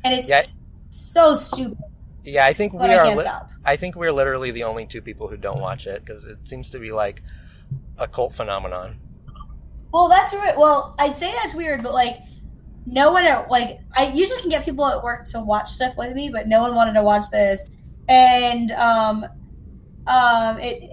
and 0.05 0.15
it's 0.15 0.29
Yeah. 0.29 0.43
so 0.91 1.37
stupid. 1.37 1.79
Yeah, 2.25 2.47
I 2.47 2.53
think 2.53 2.73
But 2.73 2.89
we 2.89 2.95
I 2.95 2.99
are. 2.99 3.17
Li- 3.17 3.27
I 3.65 3.77
think 3.77 3.97
we're 3.97 4.13
literally 4.13 4.51
the 4.53 4.65
only 4.65 4.87
two 4.87 5.03
people 5.03 5.29
who 5.29 5.37
don't 5.37 5.61
watch 5.61 5.87
it 5.87 6.05
because 6.05 6.25
it 6.25 6.39
seems 6.47 6.71
to 6.71 6.79
be 6.79 6.91
like 6.93 7.23
a 8.03 8.09
cult 8.09 8.35
phenomenon. 8.35 8.97
Well, 9.93 10.09
that's 10.09 10.33
weird. 10.33 10.57
Well, 10.57 10.95
I'd 10.99 11.17
say 11.17 11.33
that's 11.43 11.55
weird, 11.55 11.83
but 11.83 11.93
like, 11.93 12.17
no 12.87 13.13
one 13.13 13.25
at 13.25 13.49
like 13.49 13.79
I 13.97 14.11
usually 14.13 14.41
can 14.41 14.51
get 14.51 14.65
people 14.65 14.87
at 14.87 15.03
work 15.05 15.25
to 15.27 15.41
watch 15.41 15.71
stuff 15.71 15.97
with 15.97 16.15
me, 16.15 16.31
but 16.31 16.49
no 16.49 16.61
one 16.63 16.75
wanted 16.75 16.95
to 16.95 17.03
watch 17.03 17.27
this. 17.31 17.71
and 18.09 18.73
um, 18.73 19.25
um, 20.07 20.59
it. 20.59 20.91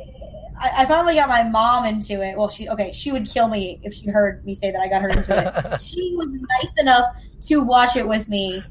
I, 0.62 0.84
I 0.84 0.86
finally 0.86 1.16
got 1.16 1.30
my 1.30 1.44
mom 1.44 1.86
into 1.86 2.22
it. 2.22 2.38
Well, 2.38 2.50
she 2.50 2.70
okay. 2.70 2.92
She 2.92 3.12
would 3.12 3.26
kill 3.26 3.48
me 3.48 3.80
if 3.82 3.94
she 3.94 4.10
heard 4.10 4.46
me 4.46 4.54
say 4.54 4.72
that 4.72 4.80
I 4.82 4.88
got 4.90 5.02
her 5.02 5.10
into 5.10 5.74
it. 5.76 5.82
she 5.82 6.14
was 6.18 6.34
nice 6.34 6.74
enough 6.80 7.06
to 7.48 7.62
watch 7.64 7.96
it 7.96 8.08
with 8.08 8.28
me, 8.30 8.62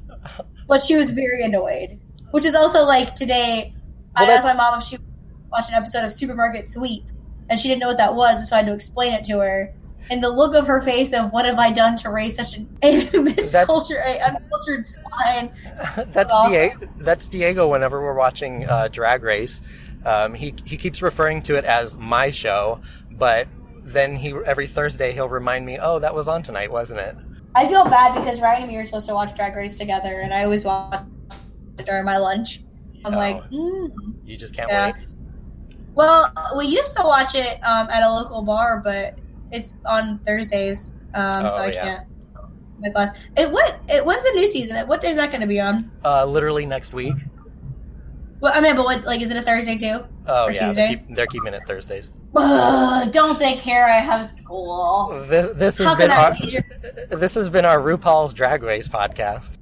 but 0.68 0.80
she 0.80 0.94
was 0.96 1.10
very 1.10 1.42
annoyed. 1.42 1.98
Which 2.30 2.44
is 2.44 2.54
also 2.54 2.84
like 2.84 3.14
today. 3.16 3.72
Well, 4.16 4.28
I 4.28 4.32
asked 4.34 4.44
that's- 4.44 4.56
my 4.56 4.70
mom 4.70 4.78
if 4.78 4.84
she 4.84 4.96
would 4.98 5.06
watch 5.50 5.68
an 5.68 5.74
episode 5.74 6.04
of 6.04 6.12
Supermarket 6.12 6.68
Sweep, 6.68 7.04
and 7.50 7.58
she 7.58 7.68
didn't 7.68 7.80
know 7.80 7.88
what 7.88 7.98
that 7.98 8.14
was, 8.14 8.48
so 8.48 8.56
I 8.56 8.58
had 8.58 8.66
to 8.66 8.74
explain 8.74 9.12
it 9.14 9.24
to 9.26 9.38
her. 9.38 9.72
And 10.10 10.22
the 10.22 10.30
look 10.30 10.54
of 10.54 10.66
her 10.66 10.80
face 10.80 11.12
of 11.12 11.32
what 11.32 11.44
have 11.44 11.58
I 11.58 11.70
done 11.70 11.96
to 11.98 12.10
raise 12.10 12.36
such 12.36 12.56
an 12.56 12.66
uncultured 12.82 14.86
swine. 14.88 15.50
that's 16.12 16.32
Awesome. 16.32 16.52
Diego. 16.52 16.88
That's 16.98 17.28
Diego. 17.28 17.68
Whenever 17.68 18.02
we're 18.02 18.14
watching 18.14 18.66
uh, 18.68 18.88
Drag 18.88 19.22
Race, 19.22 19.62
um, 20.06 20.34
he 20.34 20.54
he 20.64 20.76
keeps 20.76 21.02
referring 21.02 21.42
to 21.42 21.56
it 21.56 21.64
as 21.64 21.96
my 21.96 22.30
show, 22.30 22.80
but 23.12 23.48
then 23.82 24.16
he 24.16 24.34
every 24.46 24.66
Thursday 24.66 25.12
he'll 25.12 25.28
remind 25.28 25.66
me, 25.66 25.78
"Oh, 25.80 25.98
that 25.98 26.14
was 26.14 26.28
on 26.28 26.42
tonight, 26.42 26.70
wasn't 26.72 27.00
it?" 27.00 27.16
I 27.54 27.66
feel 27.66 27.84
bad 27.84 28.14
because 28.14 28.40
Ryan 28.40 28.62
and 28.62 28.70
me 28.70 28.76
were 28.78 28.84
supposed 28.86 29.08
to 29.08 29.14
watch 29.14 29.34
Drag 29.34 29.54
Race 29.56 29.76
together, 29.78 30.20
and 30.20 30.32
I 30.32 30.44
always 30.44 30.64
watch 30.64 31.02
it 31.78 31.86
during 31.86 32.04
my 32.04 32.18
lunch. 32.18 32.62
I'm 33.04 33.14
Oh. 33.14 33.16
like, 33.16 33.42
mm. 33.50 33.90
You 34.24 34.36
just 34.36 34.54
can't 34.54 34.68
Yeah. 34.70 34.92
wait. 34.92 35.08
Well, 35.98 36.32
we 36.56 36.66
used 36.66 36.96
to 36.96 37.02
watch 37.04 37.34
it 37.34 37.54
um, 37.64 37.88
at 37.90 38.04
a 38.04 38.08
local 38.10 38.42
bar, 38.44 38.80
but 38.84 39.18
it's 39.50 39.74
on 39.84 40.20
Thursdays, 40.20 40.94
um, 41.14 41.48
so 41.48 41.56
Oh, 41.56 41.62
I 41.62 41.66
yeah. 41.72 41.82
can't. 41.84 42.06
My 42.78 42.90
class. 42.90 43.18
It 43.36 43.50
what? 43.50 43.80
It 43.88 44.06
when's 44.06 44.22
the 44.22 44.30
new 44.36 44.46
season? 44.46 44.76
What 44.86 45.00
day 45.00 45.10
is 45.10 45.16
that 45.16 45.32
going 45.32 45.40
to 45.40 45.48
be 45.48 45.60
on? 45.60 45.90
Uh, 46.04 46.24
literally 46.24 46.64
next 46.64 46.92
week. 46.92 47.16
Well, 48.40 48.52
I 48.54 48.60
mean, 48.60 48.76
but 48.76 48.84
what? 48.84 49.04
Like, 49.04 49.20
is 49.20 49.32
it 49.32 49.36
a 49.36 49.42
Thursday 49.42 49.76
too? 49.76 50.04
Oh 50.28 50.44
Or 50.44 50.52
yeah, 50.52 50.66
Tuesday? 50.66 50.74
they're, 50.74 50.88
keep, 50.96 51.14
they're 51.16 51.26
keeping 51.26 51.54
it 51.54 51.62
Thursdays. 51.66 52.10
Ugh, 52.36 53.10
don't 53.10 53.38
they 53.40 53.56
care? 53.56 53.86
I 53.86 53.96
have 53.96 54.24
school. 54.26 55.24
This 55.26 55.48
this 55.56 55.78
has 55.78 55.88
How 55.88 55.96
been 55.96 56.10
can 56.10 56.62
our 57.12 57.18
this 57.18 57.34
has 57.34 57.50
been 57.50 57.64
our 57.64 57.80
RuPaul's 57.80 58.32
Drag 58.32 58.62
Race 58.62 58.86
podcast. 58.86 59.58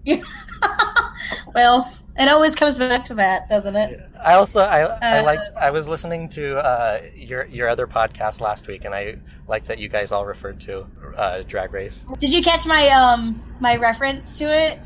well, 1.54 1.90
it 2.18 2.28
always 2.28 2.54
comes 2.54 2.78
back 2.78 3.04
to 3.04 3.14
that, 3.14 3.48
doesn't 3.48 3.76
it? 3.76 4.00
I 4.24 4.34
also 4.34 4.60
I 4.60 4.80
I 4.80 5.18
Uh, 5.18 5.24
liked 5.24 5.50
I 5.56 5.70
was 5.70 5.86
listening 5.86 6.28
to 6.30 6.58
uh, 6.58 7.00
your 7.14 7.44
your 7.46 7.68
other 7.68 7.86
podcast 7.86 8.40
last 8.40 8.66
week, 8.66 8.84
and 8.84 8.94
I 8.94 9.16
liked 9.48 9.68
that 9.68 9.78
you 9.78 9.88
guys 9.88 10.12
all 10.12 10.26
referred 10.26 10.60
to 10.62 10.86
uh, 11.16 11.42
Drag 11.42 11.72
Race. 11.72 12.04
Did 12.18 12.32
you 12.32 12.42
catch 12.42 12.66
my 12.66 12.88
um 12.88 13.42
my 13.60 13.76
reference 13.76 14.36
to 14.38 14.44
it? 14.44 14.78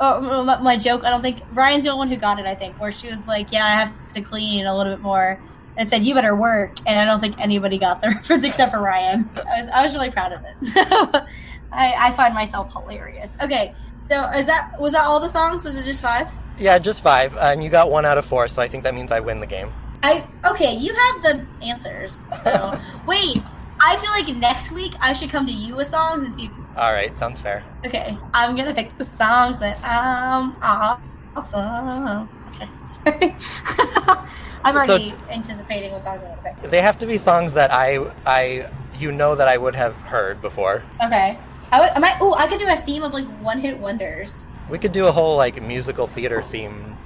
Oh, 0.00 0.42
my, 0.44 0.60
my 0.60 0.76
joke. 0.76 1.04
I 1.04 1.10
don't 1.10 1.22
think 1.22 1.40
Ryan's 1.52 1.84
the 1.84 1.90
only 1.90 1.98
one 2.00 2.08
who 2.08 2.16
got 2.16 2.40
it. 2.40 2.46
I 2.46 2.54
think 2.56 2.80
where 2.80 2.90
she 2.92 3.06
was 3.06 3.26
like, 3.28 3.52
"Yeah, 3.52 3.64
I 3.64 3.70
have 3.70 3.92
to 4.14 4.20
clean 4.20 4.66
a 4.66 4.76
little 4.76 4.92
bit 4.92 5.00
more," 5.02 5.40
and 5.76 5.88
said, 5.88 6.04
"You 6.04 6.14
better 6.14 6.34
work." 6.34 6.78
And 6.86 6.98
I 6.98 7.04
don't 7.04 7.20
think 7.20 7.40
anybody 7.40 7.78
got 7.78 8.00
the 8.02 8.08
reference 8.14 8.44
except 8.44 8.72
for 8.72 8.80
Ryan. 8.80 9.30
I 9.48 9.60
was 9.60 9.68
I 9.70 9.82
was 9.82 9.94
really 9.94 10.10
proud 10.10 10.32
of 10.32 10.40
it. 10.44 10.56
I, 11.72 11.94
I 12.08 12.10
find 12.12 12.34
myself 12.34 12.72
hilarious. 12.72 13.32
Okay, 13.42 13.74
so 14.08 14.28
is 14.38 14.46
that 14.46 14.72
was 14.78 14.92
that 14.92 15.04
all 15.04 15.20
the 15.20 15.28
songs? 15.28 15.64
Was 15.64 15.76
it 15.76 15.84
just 15.84 16.02
five? 16.02 16.28
Yeah, 16.58 16.78
just 16.78 17.02
five, 17.02 17.36
and 17.36 17.62
you 17.64 17.70
got 17.70 17.90
one 17.90 18.04
out 18.04 18.16
of 18.18 18.24
four, 18.24 18.46
so 18.48 18.62
I 18.62 18.68
think 18.68 18.84
that 18.84 18.94
means 18.94 19.10
I 19.12 19.20
win 19.20 19.40
the 19.40 19.46
game. 19.46 19.72
I 20.02 20.26
okay. 20.46 20.74
You 20.76 20.94
have 20.94 21.22
the 21.22 21.46
answers. 21.62 22.22
So. 22.44 22.78
Wait, 23.06 23.38
I 23.80 23.96
feel 23.96 24.10
like 24.10 24.36
next 24.40 24.70
week 24.70 24.92
I 25.00 25.12
should 25.14 25.30
come 25.30 25.46
to 25.46 25.52
you 25.52 25.76
with 25.76 25.88
songs 25.88 26.22
and 26.22 26.34
see. 26.34 26.44
If, 26.46 26.50
All 26.76 26.92
right, 26.92 27.16
sounds 27.18 27.40
fair. 27.40 27.64
okay, 27.86 28.16
I'm 28.34 28.54
gonna 28.56 28.74
pick 28.74 28.96
the 28.98 29.04
songs 29.04 29.58
that 29.60 29.76
um 29.84 30.56
awesome. 30.62 32.28
Okay, 32.54 32.68
sorry. 33.04 33.36
I'm 34.64 34.74
So- 34.86 34.94
already 34.94 35.14
anticipating 35.30 35.92
what 35.92 36.04
songs 36.04 36.22
I'm 36.22 36.36
gonna 36.38 36.54
pick. 36.60 36.70
They 36.70 36.80
have 36.82 36.98
to 37.00 37.06
be 37.06 37.16
songs 37.16 37.52
that 37.54 37.72
I 37.72 37.98
I 38.26 38.70
you 38.98 39.10
know 39.10 39.34
that 39.34 39.48
I 39.48 39.56
would 39.56 39.74
have 39.74 39.94
heard 40.02 40.40
before. 40.40 40.84
Okay, 41.04 41.38
I 41.74 41.80
would. 41.80 41.90
I 41.90 41.98
might. 41.98 42.16
Oh, 42.20 42.34
I 42.34 42.46
could 42.46 42.60
do 42.60 42.68
a 42.68 42.76
theme 42.76 43.02
of 43.02 43.12
like 43.12 43.26
one 43.42 43.58
hit 43.58 43.76
wonders. 43.78 44.42
We 44.70 44.78
could 44.78 44.92
do 44.92 45.06
a 45.06 45.12
whole 45.12 45.36
like 45.36 45.60
musical 45.60 46.06
theater 46.06 46.40
theme 46.40 46.96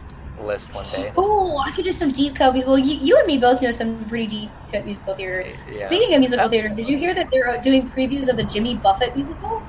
list 0.42 0.72
one 0.74 0.84
day. 0.90 1.10
Oh, 1.16 1.56
I 1.66 1.70
could 1.72 1.84
do 1.86 1.92
some 1.92 2.12
deep 2.12 2.36
cut. 2.36 2.54
Well, 2.54 2.78
you, 2.78 2.96
you 2.98 3.16
and 3.16 3.26
me 3.26 3.38
both 3.38 3.62
know 3.62 3.70
some 3.70 3.98
pretty 4.04 4.26
deep 4.26 4.50
cut 4.70 4.84
musical 4.84 5.14
theater. 5.14 5.44
Yeah. 5.72 5.86
Speaking 5.88 6.14
of 6.14 6.20
musical 6.20 6.44
That- 6.44 6.50
theater, 6.50 6.68
did 6.68 6.86
you 6.88 6.98
hear 6.98 7.14
that 7.14 7.30
they're 7.30 7.48
uh, 7.48 7.56
doing 7.62 7.88
previews 7.90 8.28
of 8.28 8.36
the 8.36 8.44
Jimmy 8.44 8.74
Buffett 8.76 9.16
musical? 9.16 9.62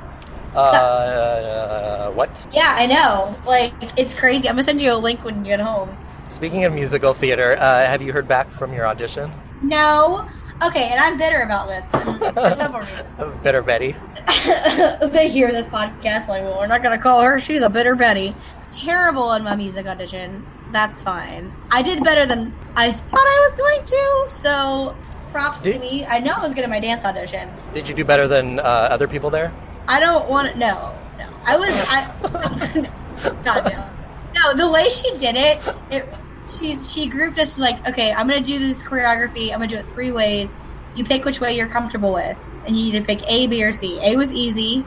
Uh, 0.54 2.12
what? 2.12 2.46
Yeah, 2.52 2.74
I 2.76 2.86
know. 2.86 3.36
Like, 3.46 3.74
it's 3.98 4.14
crazy. 4.14 4.50
I'm 4.50 4.56
gonna 4.56 4.64
send 4.64 4.82
you 4.82 4.92
a 4.92 4.96
link 5.00 5.24
when 5.24 5.40
you 5.40 5.46
get 5.46 5.60
home. 5.62 5.96
Speaking 6.28 6.66
of 6.66 6.74
musical 6.74 7.14
theater, 7.14 7.56
uh, 7.58 7.86
have 7.86 8.02
you 8.02 8.12
heard 8.12 8.28
back 8.28 8.52
from 8.52 8.74
your 8.74 8.86
audition? 8.86 9.32
No. 9.62 10.28
Okay, 10.62 10.90
and 10.92 11.00
I'm 11.00 11.18
bitter 11.18 11.42
about 11.42 11.70
this 11.70 11.86
for 11.86 12.54
several 12.54 12.82
reasons. 12.82 13.44
Bitter 13.44 13.62
Betty. 13.62 13.96
they 15.08 15.30
hear 15.30 15.52
this 15.52 15.70
podcast 15.70 16.28
like, 16.28 16.44
well, 16.44 16.60
we're 16.60 16.68
not 16.68 16.84
gonna 16.84 16.98
call 16.98 17.22
her. 17.22 17.40
She's 17.40 17.62
a 17.62 17.70
bitter 17.70 17.96
Betty. 17.96 18.36
Terrible 18.70 19.34
in 19.34 19.44
my 19.44 19.56
music 19.56 19.88
audition. 19.88 20.46
That's 20.72 21.02
fine. 21.02 21.54
I 21.72 21.82
did 21.82 22.04
better 22.04 22.26
than 22.26 22.54
I 22.76 22.92
thought 22.92 23.20
I 23.20 23.48
was 23.48 23.56
going 23.56 23.86
to. 23.86 24.26
So, 24.30 24.96
props 25.32 25.64
to 25.64 25.80
me. 25.80 26.06
I 26.06 26.20
know 26.20 26.34
I 26.34 26.44
was 26.44 26.54
good 26.54 26.64
at 26.64 26.70
my 26.70 26.80
dance 26.80 27.06
audition. 27.06 27.50
Did 27.74 27.88
you 27.88 27.96
do 27.96 28.04
better 28.04 28.28
than 28.28 28.60
uh, 28.60 28.64
other 28.64 29.08
people 29.08 29.30
there? 29.30 29.54
I 29.88 30.00
don't 30.00 30.30
want 30.30 30.54
to. 30.54 30.60
No, 30.60 30.96
no. 31.18 31.30
I 31.46 31.58
was. 31.58 31.70
I. 31.90 32.92
God 33.44 33.74
no. 33.74 33.90
No, 34.36 34.54
the 34.54 34.72
way 34.72 34.88
she 34.90 35.18
did 35.18 35.36
it, 35.36 35.76
it. 35.90 36.08
She's 36.50 36.92
she 36.92 37.08
grouped 37.08 37.38
us 37.38 37.60
like, 37.60 37.88
okay, 37.88 38.12
I'm 38.12 38.28
gonna 38.28 38.42
do 38.42 38.58
this 38.58 38.84
choreography. 38.84 39.52
I'm 39.52 39.60
gonna 39.60 39.68
do 39.68 39.78
it 39.78 39.92
three 39.92 40.12
ways. 40.12 40.58
You 40.96 41.04
pick 41.04 41.24
which 41.24 41.40
way 41.40 41.56
you're 41.56 41.68
comfortable 41.68 42.14
with, 42.14 42.44
and 42.66 42.76
you 42.76 42.86
either 42.86 43.06
pick 43.06 43.22
A, 43.30 43.48
B, 43.48 43.64
or 43.64 43.72
C. 43.72 44.00
A 44.02 44.18
was 44.18 44.34
easy, 44.34 44.84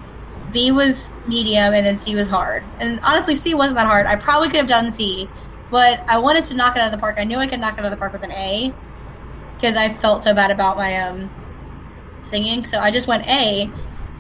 B 0.53 0.73
was 0.73 1.15
medium, 1.27 1.73
and 1.73 1.87
then 1.87 1.97
C 1.97 2.15
was 2.15 2.29
hard. 2.29 2.65
And 2.81 2.99
honestly, 3.03 3.35
C 3.35 3.55
wasn't 3.55 3.77
that 3.77 3.87
hard. 3.87 4.07
I 4.07 4.17
probably 4.17 4.49
could 4.49 4.59
have 4.59 4.67
done 4.67 4.91
C, 4.91 5.29
but 5.71 6.03
I 6.09 6.19
wanted 6.19 6.45
to 6.47 6.57
knock 6.57 6.77
it 6.77 6.81
out 6.81 6.87
of 6.87 6.93
the 6.93 6.99
park. 6.99 7.17
I 7.19 7.25
knew 7.25 7.39
I 7.39 7.47
could 7.47 7.61
knock 7.61 7.75
it 7.75 7.81
out 7.81 7.87
of 7.87 7.91
the 7.91 7.97
park 7.97 8.13
with 8.13 8.25
an 8.25 8.33
A 8.33 8.75
because 9.55 9.77
I 9.77 9.89
felt 9.89 10.23
so 10.23 10.35
bad 10.35 10.51
about 10.51 10.77
my 10.77 10.97
um 10.99 11.31
singing. 12.23 12.65
So 12.65 12.79
I 12.79 12.91
just 12.91 13.07
went 13.07 13.27
A. 13.29 13.71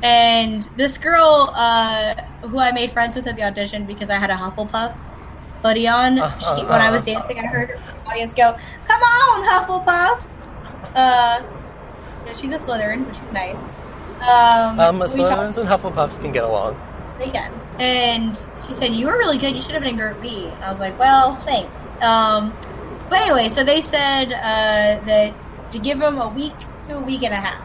And 0.04 0.68
this 0.76 0.98
girl, 0.98 1.52
uh, 1.54 2.14
who 2.42 2.58
I 2.58 2.72
made 2.72 2.90
friends 2.90 3.14
with 3.14 3.26
at 3.28 3.36
the 3.36 3.44
audition 3.44 3.86
because 3.86 4.10
I 4.10 4.16
had 4.16 4.30
a 4.30 4.34
Hufflepuff 4.34 4.98
hoodie 5.62 5.88
on, 5.88 6.16
she, 6.40 6.64
when 6.64 6.80
I 6.80 6.90
was 6.90 7.02
dancing, 7.02 7.38
I 7.38 7.46
heard 7.46 7.70
the 7.70 8.10
audience 8.10 8.34
go, 8.34 8.56
"Come 8.88 9.02
on, 9.02 9.44
Hufflepuff!" 9.44 10.26
Uh, 10.94 11.42
yeah, 12.26 12.32
she's 12.34 12.52
a 12.54 12.58
Slytherin, 12.58 13.06
but 13.06 13.16
she's 13.16 13.32
nice. 13.32 13.62
Um, 14.22 14.78
Um, 14.78 15.00
Slytherins 15.00 15.56
and 15.58 15.68
Hufflepuffs 15.68 16.20
can 16.20 16.30
get 16.32 16.44
along. 16.44 16.80
they 17.18 17.28
can. 17.30 17.52
And 17.80 18.36
she 18.56 18.72
said, 18.74 18.92
You 18.92 19.06
were 19.06 19.16
really 19.18 19.38
good. 19.38 19.56
You 19.56 19.62
should 19.62 19.72
have 19.72 19.82
been 19.82 19.92
in 19.94 19.96
Group 19.98 20.20
B. 20.22 20.46
And 20.46 20.62
I 20.62 20.70
was 20.70 20.78
like, 20.78 20.96
Well, 20.98 21.34
thanks. 21.36 21.74
Um, 22.02 22.52
but 23.08 23.18
anyway, 23.20 23.48
so 23.48 23.64
they 23.64 23.80
said 23.80 24.32
uh, 24.32 25.04
that 25.06 25.34
to 25.72 25.78
give 25.78 25.98
them 25.98 26.18
a 26.20 26.28
week 26.28 26.52
to 26.84 26.96
a 26.98 27.00
week 27.00 27.22
and 27.24 27.32
a 27.32 27.36
half. 27.36 27.64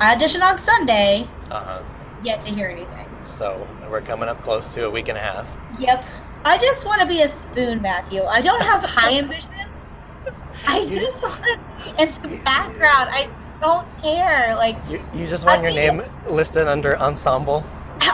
I 0.00 0.14
auditioned 0.14 0.42
on 0.42 0.58
Sunday, 0.58 1.26
Uh 1.50 1.60
huh. 1.60 1.82
yet 2.22 2.42
to 2.42 2.50
hear 2.50 2.68
anything. 2.68 3.06
So 3.24 3.66
we're 3.90 4.02
coming 4.02 4.28
up 4.28 4.42
close 4.42 4.74
to 4.74 4.84
a 4.86 4.90
week 4.90 5.08
and 5.08 5.16
a 5.16 5.20
half. 5.22 5.48
Yep. 5.78 6.04
I 6.48 6.58
just 6.58 6.86
want 6.86 7.00
to 7.02 7.06
be 7.06 7.22
a 7.22 7.28
spoon, 7.32 7.82
Matthew. 7.82 8.22
I 8.24 8.40
don't 8.40 8.62
have 8.62 8.82
high 8.84 9.18
ambition. 9.18 9.50
I 10.66 10.80
You- 10.80 10.96
just 11.00 11.22
want 11.22 11.42
to 11.44 11.58
be 11.84 12.02
in 12.02 12.22
the 12.22 12.36
background. 12.44 13.08
I 13.10 13.28
don't 13.60 13.86
care. 14.02 14.54
Like, 14.56 14.76
You, 14.88 15.02
you 15.14 15.26
just 15.26 15.44
want 15.46 15.62
your 15.62 15.72
I 15.72 15.74
name 15.74 16.02
listed 16.28 16.66
under 16.66 16.98
ensemble. 16.98 17.64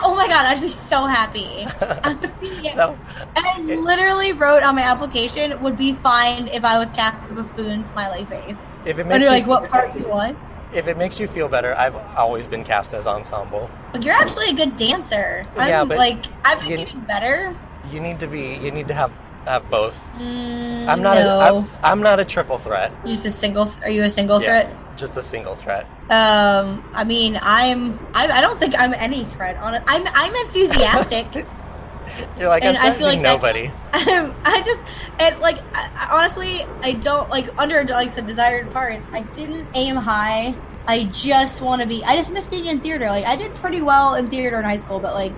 oh 0.02 0.14
my 0.14 0.26
god, 0.26 0.46
I'd 0.46 0.60
be 0.60 0.68
so 0.68 1.04
happy. 1.04 1.66
I 1.80 2.14
would 2.20 2.40
be 2.40 2.48
That 2.74 2.90
was- 2.90 3.00
And 3.36 3.46
I 3.46 3.58
literally 3.74 4.32
wrote 4.32 4.62
on 4.62 4.74
my 4.74 4.82
application 4.82 5.60
would 5.62 5.76
be 5.76 5.92
fine 5.94 6.48
if 6.48 6.64
I 6.64 6.78
was 6.78 6.88
cast 6.90 7.30
as 7.30 7.38
a 7.38 7.44
spoon 7.44 7.84
smiley 7.88 8.24
face. 8.26 8.56
if 8.84 8.98
it 8.98 9.06
makes 9.06 9.22
you're 9.22 9.30
like, 9.30 9.46
what 9.46 9.68
part 9.70 9.94
you 9.98 10.08
want? 10.08 10.36
if 10.72 10.88
it 10.88 10.96
makes 10.96 11.20
you 11.20 11.28
feel 11.28 11.46
better, 11.48 11.72
I've 11.76 11.94
always 12.16 12.48
been 12.48 12.64
cast 12.64 12.94
as 12.94 13.06
ensemble. 13.06 13.70
Like, 13.92 14.04
you're 14.04 14.16
actually 14.16 14.46
a 14.48 14.54
good 14.54 14.74
dancer. 14.74 15.46
I'm 15.56 15.68
Yeah, 15.68 15.84
but 15.84 15.98
like 15.98 16.24
I've 16.44 16.58
been 16.60 16.70
you- 16.70 16.76
getting 16.78 17.00
better. 17.00 17.56
You 17.90 18.00
need 18.00 18.18
to 18.20 18.26
be. 18.26 18.54
You 18.56 18.70
need 18.70 18.88
to 18.88 18.94
have 18.94 19.12
have 19.46 19.68
both. 19.70 20.02
Mm, 20.16 20.86
I'm 20.88 21.02
not. 21.02 21.14
no. 21.16 21.40
A, 21.40 21.58
I'm, 21.58 21.66
I'm 21.82 22.00
not 22.02 22.18
a 22.20 22.24
triple 22.24 22.56
threat. 22.58 22.90
You're 23.04 23.14
just 23.14 23.26
a 23.26 23.30
single. 23.30 23.70
Are 23.82 23.90
you 23.90 24.02
a 24.02 24.10
single 24.10 24.40
Yeah. 24.40 24.46
threat? 24.62 24.96
Just 24.96 25.16
a 25.16 25.22
single 25.22 25.54
threat. 25.54 25.86
Um, 26.10 26.84
I 26.94 27.04
mean, 27.04 27.38
I'm. 27.42 27.98
I, 28.14 28.28
I 28.28 28.40
don't 28.40 28.58
think 28.58 28.74
I'm 28.78 28.94
any 28.94 29.24
threat 29.24 29.56
on 29.58 29.74
it. 29.74 29.82
I'm. 29.86 30.04
I'm 30.14 30.34
enthusiastic. 30.46 31.46
You're 32.38 32.48
like 32.48 32.62
And 32.64 32.76
I'm 32.76 32.92
I 32.92 32.94
feel 32.94 33.06
like 33.06 33.22
that- 33.22 33.34
nobody. 33.36 33.70
I'm, 33.92 34.34
I 34.44 34.62
just 34.64 34.82
and 35.18 35.40
like 35.40 35.58
I, 35.74 36.08
honestly, 36.12 36.62
I 36.82 36.92
don't 36.92 37.28
like 37.30 37.46
under 37.58 37.84
like 37.84 38.10
some 38.10 38.24
desired 38.26 38.70
parts. 38.70 39.06
I 39.12 39.22
didn't 39.34 39.66
aim 39.74 39.96
high. 39.96 40.54
I 40.86 41.04
just 41.04 41.60
want 41.62 41.80
to 41.82 41.88
be. 41.88 42.04
I 42.04 42.14
just 42.14 42.32
miss 42.32 42.46
being 42.46 42.66
in 42.66 42.80
theater. 42.80 43.06
Like 43.06 43.24
I 43.24 43.36
did 43.36 43.54
pretty 43.54 43.80
well 43.82 44.14
in 44.14 44.28
theater 44.30 44.58
in 44.58 44.64
high 44.64 44.76
school, 44.76 45.00
but 45.00 45.14
like, 45.14 45.32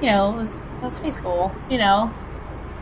you 0.00 0.08
know, 0.08 0.32
it 0.32 0.36
was 0.36 0.56
it 0.80 0.84
was 0.84 0.94
high 0.94 1.10
school. 1.10 1.52
You 1.70 1.78
know, 1.78 2.10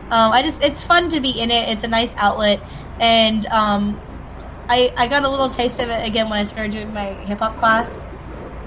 Um, 0.09 0.31
I 0.31 0.41
just 0.41 0.63
it's 0.63 0.83
fun 0.85 1.09
to 1.09 1.19
be 1.19 1.31
in 1.31 1.51
it. 1.51 1.69
It's 1.69 1.83
a 1.83 1.87
nice 1.87 2.13
outlet, 2.17 2.61
and 2.99 3.45
um, 3.47 3.99
I 4.69 4.93
I 4.97 5.07
got 5.07 5.23
a 5.23 5.29
little 5.29 5.49
taste 5.49 5.79
of 5.79 5.89
it 5.89 6.05
again 6.07 6.29
when 6.29 6.39
I 6.39 6.43
started 6.45 6.71
doing 6.71 6.93
my 6.93 7.13
hip 7.25 7.39
hop 7.39 7.57
class, 7.57 8.07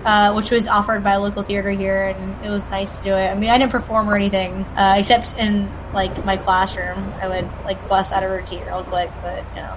uh, 0.05 0.33
which 0.35 0.51
was 0.51 0.69
offered 0.69 1.03
by 1.03 1.13
a 1.13 1.21
local 1.21 1.43
theater 1.43 1.71
here, 1.71 2.09
and 2.17 2.45
it 2.45 2.51
was 2.51 2.69
nice 2.71 2.99
to 2.99 3.05
do 3.05 3.11
it. 3.13 3.29
I 3.29 3.35
mean, 3.35 3.51
I 3.51 3.59
didn't 3.59 3.73
perform 3.73 4.09
or 4.11 4.17
anything, 4.17 4.65
uh, 4.77 4.97
except 4.99 5.37
in 5.39 5.71
like 5.95 6.25
my 6.25 6.37
classroom. 6.37 7.15
I 7.23 7.29
would 7.29 7.49
like 7.65 7.89
bust 7.89 8.13
out 8.13 8.23
a 8.23 8.29
routine 8.29 8.65
real 8.67 8.85
quick, 8.85 9.11
but 9.23 9.45
you 9.57 9.63
know, 9.63 9.77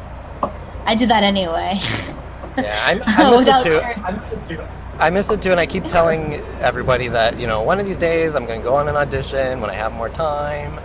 I 0.85 0.95
did 0.95 1.09
that 1.09 1.23
anyway. 1.23 1.79
Yeah, 2.57 2.83
I, 2.85 2.99
I 3.05 3.29
miss 3.31 3.47
it 3.47 3.63
too. 3.63 3.79
I'm 4.03 4.15
it 4.19 4.43
too. 4.43 4.61
I 4.99 5.09
miss 5.09 5.29
it 5.31 5.41
too, 5.41 5.51
and 5.51 5.59
I 5.59 5.65
keep 5.65 5.85
telling 5.85 6.35
everybody 6.61 7.07
that 7.07 7.39
you 7.39 7.47
know 7.47 7.61
one 7.61 7.79
of 7.79 7.85
these 7.85 7.97
days 7.97 8.35
I'm 8.35 8.45
going 8.45 8.61
to 8.61 8.63
go 8.63 8.75
on 8.75 8.87
an 8.87 8.95
audition 8.95 9.59
when 9.59 9.69
I 9.69 9.73
have 9.73 9.91
more 9.91 10.09
time, 10.09 10.79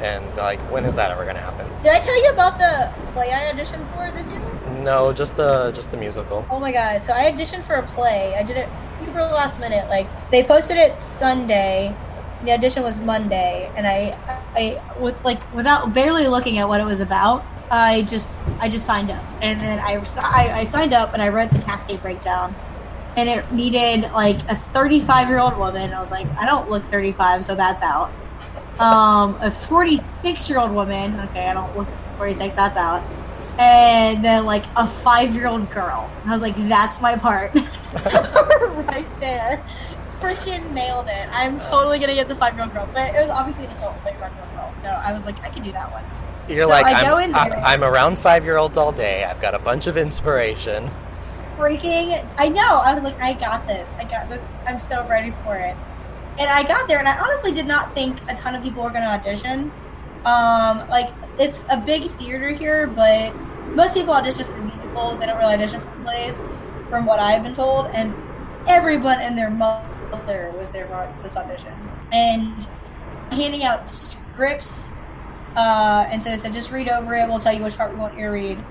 and 0.00 0.36
like 0.36 0.60
when 0.70 0.84
is 0.84 0.94
that 0.96 1.10
ever 1.10 1.22
going 1.24 1.36
to 1.36 1.42
happen? 1.42 1.70
Did 1.82 1.92
I 1.92 2.00
tell 2.00 2.24
you 2.24 2.30
about 2.32 2.58
the 2.58 2.92
play 3.12 3.30
I 3.32 3.52
auditioned 3.52 3.86
for 3.94 4.10
this 4.10 4.28
year? 4.30 4.40
No, 4.82 5.12
just 5.12 5.36
the 5.36 5.70
just 5.72 5.90
the 5.90 5.96
musical. 5.96 6.44
Oh 6.50 6.58
my 6.58 6.72
god! 6.72 7.04
So 7.04 7.12
I 7.12 7.30
auditioned 7.30 7.62
for 7.62 7.74
a 7.74 7.86
play. 7.86 8.34
I 8.36 8.42
did 8.42 8.56
it 8.56 8.68
super 8.98 9.20
last 9.20 9.60
minute. 9.60 9.88
Like 9.88 10.08
they 10.30 10.42
posted 10.42 10.76
it 10.76 11.02
Sunday. 11.02 11.94
The 12.44 12.52
audition 12.52 12.82
was 12.82 12.98
Monday, 12.98 13.70
and 13.76 13.86
I, 13.86 14.18
I 14.56 14.82
with 14.98 15.24
like 15.24 15.40
without 15.54 15.94
barely 15.94 16.26
looking 16.26 16.58
at 16.58 16.68
what 16.68 16.80
it 16.80 16.84
was 16.84 17.00
about, 17.00 17.44
I 17.70 18.02
just 18.02 18.44
I 18.58 18.68
just 18.68 18.84
signed 18.84 19.12
up, 19.12 19.24
and 19.40 19.60
then 19.60 19.78
I, 19.78 20.02
I, 20.18 20.52
I 20.60 20.64
signed 20.64 20.92
up 20.92 21.12
and 21.12 21.22
I 21.22 21.28
read 21.28 21.52
the 21.52 21.60
casting 21.60 21.98
breakdown, 21.98 22.54
and 23.16 23.28
it 23.28 23.52
needed 23.52 24.10
like 24.12 24.40
a 24.48 24.56
35 24.56 25.28
year 25.28 25.38
old 25.38 25.56
woman. 25.56 25.92
I 25.92 26.00
was 26.00 26.10
like, 26.10 26.26
I 26.38 26.46
don't 26.46 26.68
look 26.68 26.84
35, 26.84 27.44
so 27.44 27.54
that's 27.54 27.82
out. 27.82 28.12
Um, 28.78 29.36
a 29.40 29.50
46 29.50 30.48
year 30.48 30.58
old 30.58 30.72
woman. 30.72 31.18
Okay, 31.20 31.48
I 31.48 31.54
don't 31.54 31.76
look 31.76 31.88
46. 32.16 32.54
That's 32.54 32.76
out. 32.76 33.02
And 33.58 34.24
then 34.24 34.46
like 34.46 34.64
a 34.76 34.86
five 34.86 35.34
year 35.34 35.46
old 35.46 35.70
girl. 35.70 36.10
I 36.24 36.30
was 36.30 36.40
like, 36.40 36.56
that's 36.68 37.00
my 37.00 37.16
part, 37.16 37.54
right 37.94 39.08
there. 39.20 39.64
Freaking 40.20 40.72
nailed 40.72 41.08
it. 41.08 41.28
I'm 41.32 41.58
totally 41.58 41.98
gonna 41.98 42.14
get 42.14 42.28
the 42.28 42.34
five 42.34 42.54
year 42.54 42.62
old 42.62 42.72
girl, 42.72 42.88
but 42.94 43.14
it 43.14 43.20
was 43.20 43.30
obviously 43.30 43.66
an 43.66 43.72
adult 43.72 43.96
five 44.04 44.14
year 44.14 44.24
old 44.24 44.52
girl, 44.54 44.72
so 44.80 44.88
I 44.88 45.12
was 45.12 45.26
like, 45.26 45.38
I 45.44 45.50
could 45.50 45.62
do 45.62 45.72
that 45.72 45.90
one. 45.90 46.04
You're 46.48 46.66
so 46.66 46.70
like, 46.70 46.86
I'm, 46.86 47.34
I, 47.34 47.74
am 47.74 47.84
around 47.84 48.18
five 48.18 48.44
year 48.44 48.56
olds 48.56 48.76
all 48.76 48.90
day. 48.90 49.24
I've 49.24 49.40
got 49.40 49.54
a 49.54 49.58
bunch 49.58 49.86
of 49.86 49.96
inspiration. 49.96 50.90
Freaking, 51.56 52.26
I 52.38 52.48
know. 52.48 52.80
I 52.84 52.94
was 52.94 53.04
like, 53.04 53.20
I 53.20 53.34
got 53.34 53.66
this. 53.66 53.88
I 53.98 54.04
got 54.04 54.28
this. 54.28 54.48
I'm 54.66 54.80
so 54.80 55.06
ready 55.08 55.32
for 55.44 55.56
it. 55.56 55.76
And 56.38 56.48
I 56.48 56.62
got 56.62 56.88
there, 56.88 56.98
and 56.98 57.08
I 57.08 57.18
honestly 57.18 57.52
did 57.52 57.66
not 57.66 57.94
think 57.94 58.18
a 58.30 58.34
ton 58.34 58.54
of 58.54 58.62
people 58.62 58.82
were 58.82 58.90
going 58.90 59.02
to 59.02 59.08
audition. 59.08 59.70
Um, 60.24 60.88
like, 60.88 61.10
it's 61.38 61.64
a 61.70 61.76
big 61.76 62.04
theater 62.12 62.50
here, 62.50 62.86
but 62.86 63.34
most 63.74 63.94
people 63.94 64.14
audition 64.14 64.44
for 64.44 64.52
the 64.52 64.62
musicals. 64.62 65.18
They 65.18 65.26
don't 65.26 65.38
really 65.38 65.54
audition 65.54 65.80
for 65.80 65.86
the 65.98 66.04
plays, 66.04 66.38
from 66.88 67.06
what 67.06 67.20
I've 67.20 67.42
been 67.42 67.54
told. 67.54 67.86
And 67.94 68.14
everyone 68.68 69.20
and 69.20 69.36
their 69.36 69.50
mother 69.50 70.52
was 70.56 70.70
there 70.70 70.86
for 70.86 71.14
this 71.22 71.36
audition. 71.36 71.72
And 72.12 72.66
handing 73.30 73.64
out 73.64 73.90
scripts 73.90 74.88
uh, 75.56 76.08
and 76.10 76.22
so 76.22 76.30
they 76.30 76.36
said, 76.36 76.52
just 76.52 76.70
read 76.70 76.88
over 76.88 77.14
it. 77.14 77.28
We'll 77.28 77.38
tell 77.38 77.52
you 77.52 77.62
which 77.62 77.76
part 77.76 77.92
we 77.92 77.98
want 77.98 78.14
you 78.14 78.24
to 78.24 78.28
read. 78.28 78.64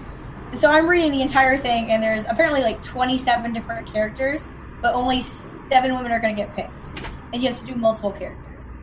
And 0.52 0.60
so 0.60 0.70
I'm 0.70 0.88
reading 0.88 1.12
the 1.12 1.22
entire 1.22 1.58
thing, 1.58 1.92
and 1.92 2.04
there's 2.04 2.26
apparently 2.26 2.62
like 2.62 2.82
27 2.82 3.54
different 3.54 3.92
characters, 3.92 4.48
but 4.82 4.94
only 4.94 5.22
seven 5.22 5.94
women 5.94 6.12
are 6.12 6.20
going 6.20 6.36
to 6.36 6.42
get 6.42 6.54
picked. 6.56 7.08
And 7.34 7.42
you 7.42 7.48
have 7.48 7.58
to 7.58 7.66
do 7.66 7.76
multiple 7.76 8.12
characters. 8.12 8.74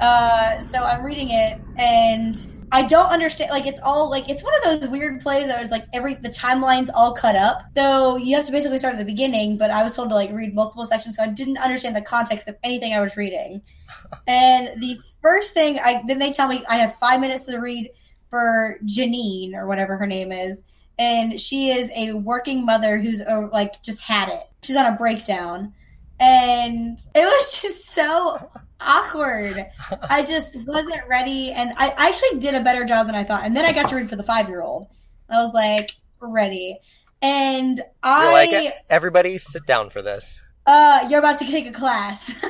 Uh, 0.00 0.58
so 0.60 0.82
I'm 0.82 1.04
reading 1.04 1.30
it, 1.30 1.60
and 1.76 2.66
I 2.72 2.82
don't 2.82 3.06
understand. 3.06 3.50
Like, 3.50 3.66
it's 3.66 3.80
all 3.80 4.10
like 4.10 4.28
it's 4.28 4.42
one 4.42 4.52
of 4.56 4.80
those 4.80 4.90
weird 4.90 5.20
plays 5.20 5.46
that 5.46 5.62
was 5.62 5.70
like 5.70 5.84
every 5.94 6.14
the 6.14 6.28
timeline's 6.28 6.90
all 6.90 7.14
cut 7.14 7.36
up. 7.36 7.62
So 7.76 8.16
you 8.16 8.34
have 8.36 8.44
to 8.46 8.52
basically 8.52 8.78
start 8.78 8.94
at 8.94 8.98
the 8.98 9.04
beginning, 9.04 9.56
but 9.56 9.70
I 9.70 9.84
was 9.84 9.94
told 9.94 10.08
to 10.08 10.14
like 10.14 10.32
read 10.32 10.54
multiple 10.54 10.84
sections, 10.84 11.16
so 11.16 11.22
I 11.22 11.28
didn't 11.28 11.58
understand 11.58 11.94
the 11.94 12.02
context 12.02 12.48
of 12.48 12.56
anything 12.64 12.92
I 12.92 13.00
was 13.00 13.16
reading. 13.16 13.62
and 14.26 14.80
the 14.82 14.98
first 15.22 15.54
thing 15.54 15.78
I 15.78 16.02
then 16.06 16.18
they 16.18 16.32
tell 16.32 16.48
me 16.48 16.64
I 16.68 16.76
have 16.78 16.96
five 16.96 17.20
minutes 17.20 17.46
to 17.46 17.58
read 17.58 17.90
for 18.28 18.78
Janine 18.84 19.54
or 19.54 19.68
whatever 19.68 19.96
her 19.96 20.06
name 20.06 20.32
is, 20.32 20.64
and 20.98 21.40
she 21.40 21.70
is 21.70 21.90
a 21.94 22.12
working 22.12 22.64
mother 22.64 22.98
who's 22.98 23.20
uh, 23.20 23.48
like 23.52 23.82
just 23.82 24.00
had 24.00 24.28
it. 24.28 24.42
She's 24.62 24.76
on 24.76 24.92
a 24.92 24.96
breakdown, 24.96 25.74
and 26.18 26.98
it 27.14 27.24
was 27.24 27.60
just 27.62 27.86
so 27.86 28.50
awkward. 28.80 29.66
I 30.08 30.22
just 30.22 30.66
wasn't 30.66 31.06
ready, 31.08 31.52
and 31.52 31.72
I, 31.76 31.90
I 31.96 32.08
actually 32.08 32.40
did 32.40 32.54
a 32.54 32.62
better 32.62 32.84
job 32.84 33.06
than 33.06 33.14
I 33.14 33.24
thought. 33.24 33.44
And 33.44 33.56
then 33.56 33.64
I 33.64 33.72
got 33.72 33.88
to 33.90 33.96
read 33.96 34.08
for 34.08 34.16
the 34.16 34.22
five 34.22 34.48
year 34.48 34.62
old. 34.62 34.88
I 35.28 35.42
was 35.42 35.52
like 35.52 35.92
ready, 36.20 36.78
and 37.20 37.82
I 38.02 38.32
like, 38.32 38.72
everybody 38.88 39.38
sit 39.38 39.66
down 39.66 39.90
for 39.90 40.02
this. 40.02 40.42
Uh, 40.66 41.06
you're 41.08 41.20
about 41.20 41.38
to 41.38 41.46
take 41.46 41.66
a 41.66 41.72
class. 41.72 42.30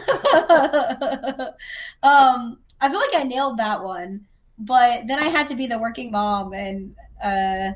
um, 2.02 2.58
I 2.80 2.88
feel 2.88 2.98
like 2.98 3.14
I 3.14 3.24
nailed 3.26 3.58
that 3.58 3.84
one, 3.84 4.26
but 4.58 5.06
then 5.06 5.18
I 5.18 5.24
had 5.24 5.48
to 5.48 5.54
be 5.54 5.66
the 5.66 5.78
working 5.78 6.10
mom, 6.10 6.54
and 6.54 6.94
uh, 7.22 7.72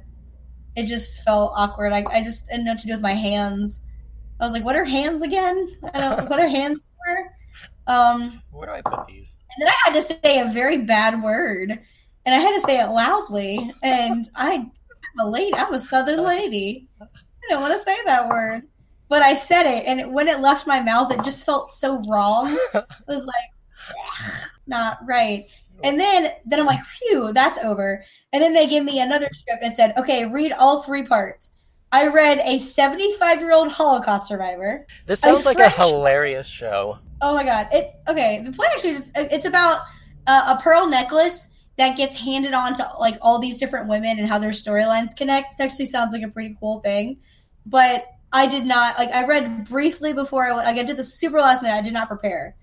it 0.76 0.84
just 0.84 1.22
felt 1.22 1.52
awkward. 1.56 1.92
I, 1.92 2.04
I 2.10 2.22
just 2.22 2.48
didn't 2.48 2.64
know 2.64 2.72
what 2.72 2.80
to 2.80 2.86
do 2.86 2.92
with 2.92 3.00
my 3.00 3.12
hands. 3.14 3.80
I 4.38 4.44
was 4.44 4.52
like, 4.52 4.64
"What 4.64 4.76
are 4.76 4.84
hands 4.84 5.22
again? 5.22 5.68
I 5.94 6.00
don't. 6.00 6.28
what 6.30 6.40
are 6.40 6.48
hands 6.48 6.80
for?" 7.06 7.92
Um, 7.92 8.42
Where 8.50 8.66
do 8.66 8.72
I 8.72 8.82
put 8.82 9.06
these? 9.06 9.38
And 9.56 9.66
then 9.66 9.68
I 9.68 9.90
had 9.90 9.94
to 9.94 10.02
say 10.02 10.40
a 10.40 10.52
very 10.52 10.78
bad 10.78 11.22
word, 11.22 11.70
and 12.24 12.34
I 12.34 12.38
had 12.38 12.54
to 12.54 12.60
say 12.60 12.80
it 12.80 12.88
loudly. 12.88 13.72
And 13.82 14.28
I, 14.34 14.54
I'm 14.54 15.26
a 15.26 15.28
lady. 15.28 15.54
I'm 15.54 15.74
a 15.74 15.78
Southern 15.78 16.22
lady. 16.22 16.88
I 17.00 17.06
don't 17.48 17.62
want 17.62 17.76
to 17.76 17.84
say 17.84 17.96
that 18.06 18.28
word, 18.28 18.62
but 19.08 19.22
I 19.22 19.34
said 19.34 19.66
it, 19.66 19.84
and 19.86 20.12
when 20.12 20.28
it 20.28 20.40
left 20.40 20.66
my 20.66 20.80
mouth, 20.80 21.12
it 21.12 21.24
just 21.24 21.44
felt 21.44 21.72
so 21.72 22.02
wrong. 22.08 22.56
It 22.74 22.86
was 23.08 23.26
like 23.26 23.50
not 24.66 24.98
right. 25.04 25.44
And 25.82 25.98
then 25.98 26.30
then 26.44 26.60
I'm 26.60 26.66
like, 26.66 26.84
phew, 26.84 27.32
that's 27.32 27.58
over. 27.58 28.04
And 28.32 28.42
then 28.42 28.52
they 28.52 28.66
give 28.66 28.84
me 28.84 29.00
another 29.00 29.28
script 29.32 29.62
and 29.62 29.74
said, 29.74 29.94
okay, 29.98 30.26
read 30.26 30.52
all 30.52 30.82
three 30.82 31.04
parts. 31.04 31.52
I 31.92 32.06
read 32.06 32.38
a 32.44 32.58
75 32.58 33.40
year 33.40 33.52
old 33.52 33.72
Holocaust 33.72 34.28
survivor. 34.28 34.86
This 35.06 35.20
sounds 35.20 35.42
a 35.42 35.44
like 35.44 35.56
French, 35.56 35.76
a 35.76 35.82
hilarious 35.82 36.46
show. 36.46 36.98
Oh 37.20 37.34
my 37.34 37.44
god! 37.44 37.68
It 37.72 37.92
okay. 38.08 38.40
The 38.44 38.52
play 38.52 38.68
actually 38.72 38.94
just, 38.94 39.10
it's 39.16 39.46
about 39.46 39.80
uh, 40.26 40.56
a 40.56 40.62
pearl 40.62 40.86
necklace 40.86 41.48
that 41.78 41.96
gets 41.96 42.14
handed 42.14 42.54
on 42.54 42.74
to 42.74 42.88
like 43.00 43.16
all 43.20 43.38
these 43.38 43.56
different 43.56 43.88
women 43.88 44.18
and 44.18 44.28
how 44.28 44.38
their 44.38 44.50
storylines 44.50 45.16
connect. 45.16 45.58
It 45.58 45.62
actually 45.62 45.86
sounds 45.86 46.12
like 46.12 46.22
a 46.22 46.28
pretty 46.28 46.56
cool 46.60 46.80
thing, 46.80 47.18
but 47.66 48.06
I 48.32 48.46
did 48.46 48.66
not 48.66 48.96
like. 48.96 49.10
I 49.10 49.26
read 49.26 49.68
briefly 49.68 50.12
before 50.12 50.46
I 50.46 50.52
went. 50.54 50.66
Like 50.66 50.78
I 50.78 50.84
did 50.84 50.96
the 50.96 51.04
super 51.04 51.40
last 51.40 51.62
minute. 51.62 51.74
I 51.74 51.82
did 51.82 51.92
not 51.92 52.06
prepare 52.06 52.54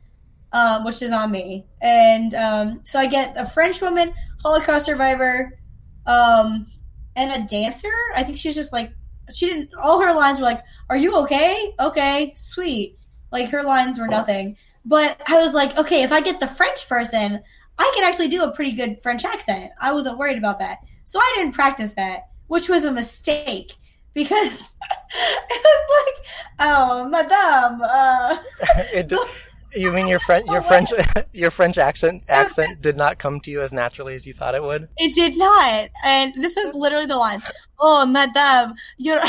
um, 0.54 0.86
which 0.86 1.02
is 1.02 1.12
on 1.12 1.32
me. 1.32 1.66
And 1.82 2.34
um, 2.36 2.82
so 2.84 3.00
I 3.00 3.08
get 3.08 3.34
a 3.38 3.46
French 3.46 3.82
woman, 3.82 4.14
Holocaust 4.44 4.86
survivor, 4.86 5.58
um, 6.06 6.68
and 7.16 7.44
a 7.44 7.48
dancer. 7.48 7.94
I 8.16 8.24
think 8.24 8.38
she's 8.38 8.56
just 8.56 8.74
like 8.74 8.92
she 9.34 9.48
didn't. 9.48 9.72
All 9.82 10.02
her 10.02 10.14
lines 10.14 10.40
were 10.40 10.46
like, 10.46 10.64
"Are 10.90 10.98
you 10.98 11.16
okay? 11.18 11.74
Okay, 11.80 12.34
sweet." 12.36 12.98
Like 13.32 13.50
her 13.50 13.64
lines 13.64 14.00
were 14.00 14.08
nothing. 14.08 14.56
But 14.86 15.22
I 15.28 15.36
was 15.36 15.54
like, 15.54 15.78
okay, 15.78 16.04
if 16.04 16.14
I 16.14 16.22
get 16.22 16.40
the 16.40 16.48
French 16.48 16.88
person, 16.88 17.42
I 17.78 17.92
can 17.94 18.06
actually 18.06 18.30
do 18.30 18.44
a 18.44 18.54
pretty 18.54 18.72
good 18.72 19.04
French 19.04 19.26
accent. 19.26 19.72
I 19.82 19.92
wasn't 19.92 20.18
worried 20.18 20.38
about 20.38 20.60
that, 20.60 20.80
so 21.04 21.20
I 21.20 21.34
didn't 21.36 21.54
practice 21.54 21.94
that, 21.96 22.30
which 22.48 22.70
was 22.70 22.86
a 22.86 22.92
mistake 22.92 23.76
because 24.14 24.76
it 25.50 25.62
was 25.64 26.06
like, 26.06 26.26
oh, 26.60 27.10
madame. 27.10 27.82
Uh, 27.84 28.38
it, 28.94 29.12
you 29.78 29.92
mean 29.92 30.08
your 30.08 30.20
French 30.20 30.46
your 30.48 30.62
French 30.62 30.90
your 31.34 31.52
French 31.52 31.78
accent 31.78 32.24
accent 32.28 32.82
did 32.82 32.98
not 32.98 33.18
come 33.18 33.40
to 33.42 33.52
you 33.52 33.62
as 33.62 33.72
naturally 33.74 34.16
as 34.16 34.26
you 34.26 34.34
thought 34.34 34.56
it 34.56 34.64
would? 34.64 34.90
It 34.98 35.14
did 35.16 35.38
not. 35.38 35.90
And 36.04 36.34
this 36.36 36.58
is 36.58 36.74
literally 36.74 37.06
the 37.06 37.18
line. 37.18 37.42
Oh, 37.80 38.06
madame, 38.06 38.74
you're 38.98 39.22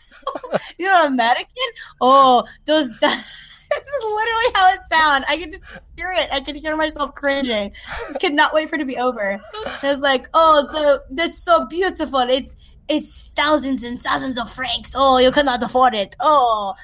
you're 0.78 1.06
American? 1.06 1.68
Oh, 2.00 2.44
those 2.66 2.92
this 3.00 3.88
is 3.88 4.04
literally 4.04 4.52
how 4.54 4.72
it 4.72 4.80
sounds. 4.86 5.24
I 5.28 5.36
can 5.36 5.50
just 5.50 5.64
hear 5.96 6.12
it. 6.16 6.28
I 6.32 6.40
can 6.40 6.56
hear 6.56 6.76
myself 6.76 7.14
cringing. 7.14 7.72
Just 8.06 8.20
could 8.20 8.34
not 8.34 8.54
wait 8.54 8.68
for 8.68 8.76
it 8.76 8.78
to 8.78 8.84
be 8.84 8.96
over. 8.96 9.20
And 9.20 9.40
I 9.82 9.88
was 9.90 10.00
like, 10.00 10.28
oh, 10.34 10.66
the 10.70 11.14
that's 11.14 11.42
so 11.42 11.66
beautiful. 11.66 12.20
It's 12.20 12.56
it's 12.88 13.28
thousands 13.36 13.84
and 13.84 14.02
thousands 14.02 14.38
of 14.38 14.50
francs. 14.50 14.92
Oh, 14.94 15.18
you 15.18 15.30
cannot 15.30 15.62
afford 15.62 15.94
it. 15.94 16.16
Oh, 16.20 16.74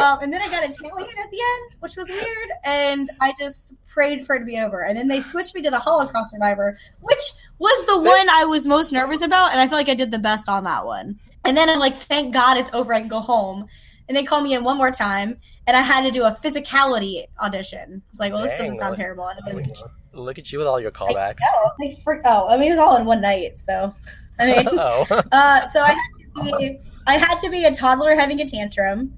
um, 0.00 0.18
and 0.20 0.32
then 0.32 0.42
I 0.42 0.48
got 0.48 0.64
Italian 0.64 1.18
at 1.18 1.30
the 1.30 1.40
end, 1.40 1.76
which 1.80 1.96
was 1.96 2.08
weird, 2.08 2.50
and 2.64 3.10
I 3.20 3.32
just 3.38 3.72
prayed 3.86 4.26
for 4.26 4.36
it 4.36 4.40
to 4.40 4.44
be 4.44 4.58
over. 4.58 4.84
And 4.84 4.96
then 4.96 5.08
they 5.08 5.20
switched 5.20 5.54
me 5.54 5.62
to 5.62 5.70
the 5.70 5.78
Holocaust 5.78 6.32
survivor, 6.32 6.78
which 7.00 7.32
was 7.58 7.86
the 7.86 7.98
one 7.98 8.28
I 8.30 8.44
was 8.44 8.66
most 8.66 8.92
nervous 8.92 9.22
about, 9.22 9.52
and 9.52 9.60
I 9.60 9.68
feel 9.68 9.78
like 9.78 9.88
I 9.88 9.94
did 9.94 10.10
the 10.10 10.18
best 10.18 10.48
on 10.48 10.64
that 10.64 10.84
one. 10.84 11.18
And 11.44 11.56
then 11.56 11.68
I'm 11.68 11.78
like, 11.78 11.96
thank 11.96 12.32
God 12.34 12.56
it's 12.56 12.72
over. 12.72 12.92
I 12.92 13.00
can 13.00 13.08
go 13.08 13.20
home. 13.20 13.66
And 14.08 14.16
they 14.16 14.24
called 14.24 14.44
me 14.44 14.54
in 14.54 14.64
one 14.64 14.76
more 14.76 14.90
time, 14.90 15.38
and 15.66 15.76
I 15.76 15.80
had 15.80 16.04
to 16.04 16.10
do 16.10 16.24
a 16.24 16.32
physicality 16.42 17.26
audition. 17.40 18.02
It's 18.10 18.18
like, 18.18 18.32
well, 18.32 18.42
this 18.42 18.58
doesn't 18.58 18.76
sound 18.78 18.96
terrible. 18.96 19.28
And 19.28 19.54
was 19.54 19.84
Look 20.12 20.38
at 20.38 20.52
you 20.52 20.58
with 20.58 20.66
all 20.66 20.80
your 20.80 20.90
callbacks. 20.90 21.38
Oh, 21.54 21.70
like, 21.80 22.02
for, 22.02 22.20
oh, 22.26 22.48
I 22.48 22.58
mean, 22.58 22.72
it 22.72 22.76
was 22.76 22.78
all 22.78 22.96
in 22.96 23.06
one 23.06 23.22
night, 23.22 23.58
so 23.58 23.94
I 24.38 24.46
mean, 24.46 24.68
oh. 24.72 25.06
uh, 25.32 25.66
so 25.66 25.80
I 25.80 25.90
had 25.92 26.46
to 26.50 26.56
be, 26.58 26.78
I 27.06 27.16
had 27.16 27.38
to 27.40 27.50
be 27.50 27.64
a 27.64 27.72
toddler 27.72 28.14
having 28.14 28.40
a 28.40 28.46
tantrum. 28.46 29.12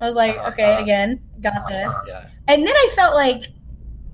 I 0.00 0.06
was 0.06 0.14
like, 0.14 0.36
Uh-huh. 0.36 0.50
okay, 0.50 0.76
again, 0.82 1.20
got 1.42 1.68
this. 1.68 1.92
yeah. 2.08 2.26
And 2.48 2.66
then 2.66 2.74
I 2.74 2.92
felt 2.94 3.14
like, 3.14 3.44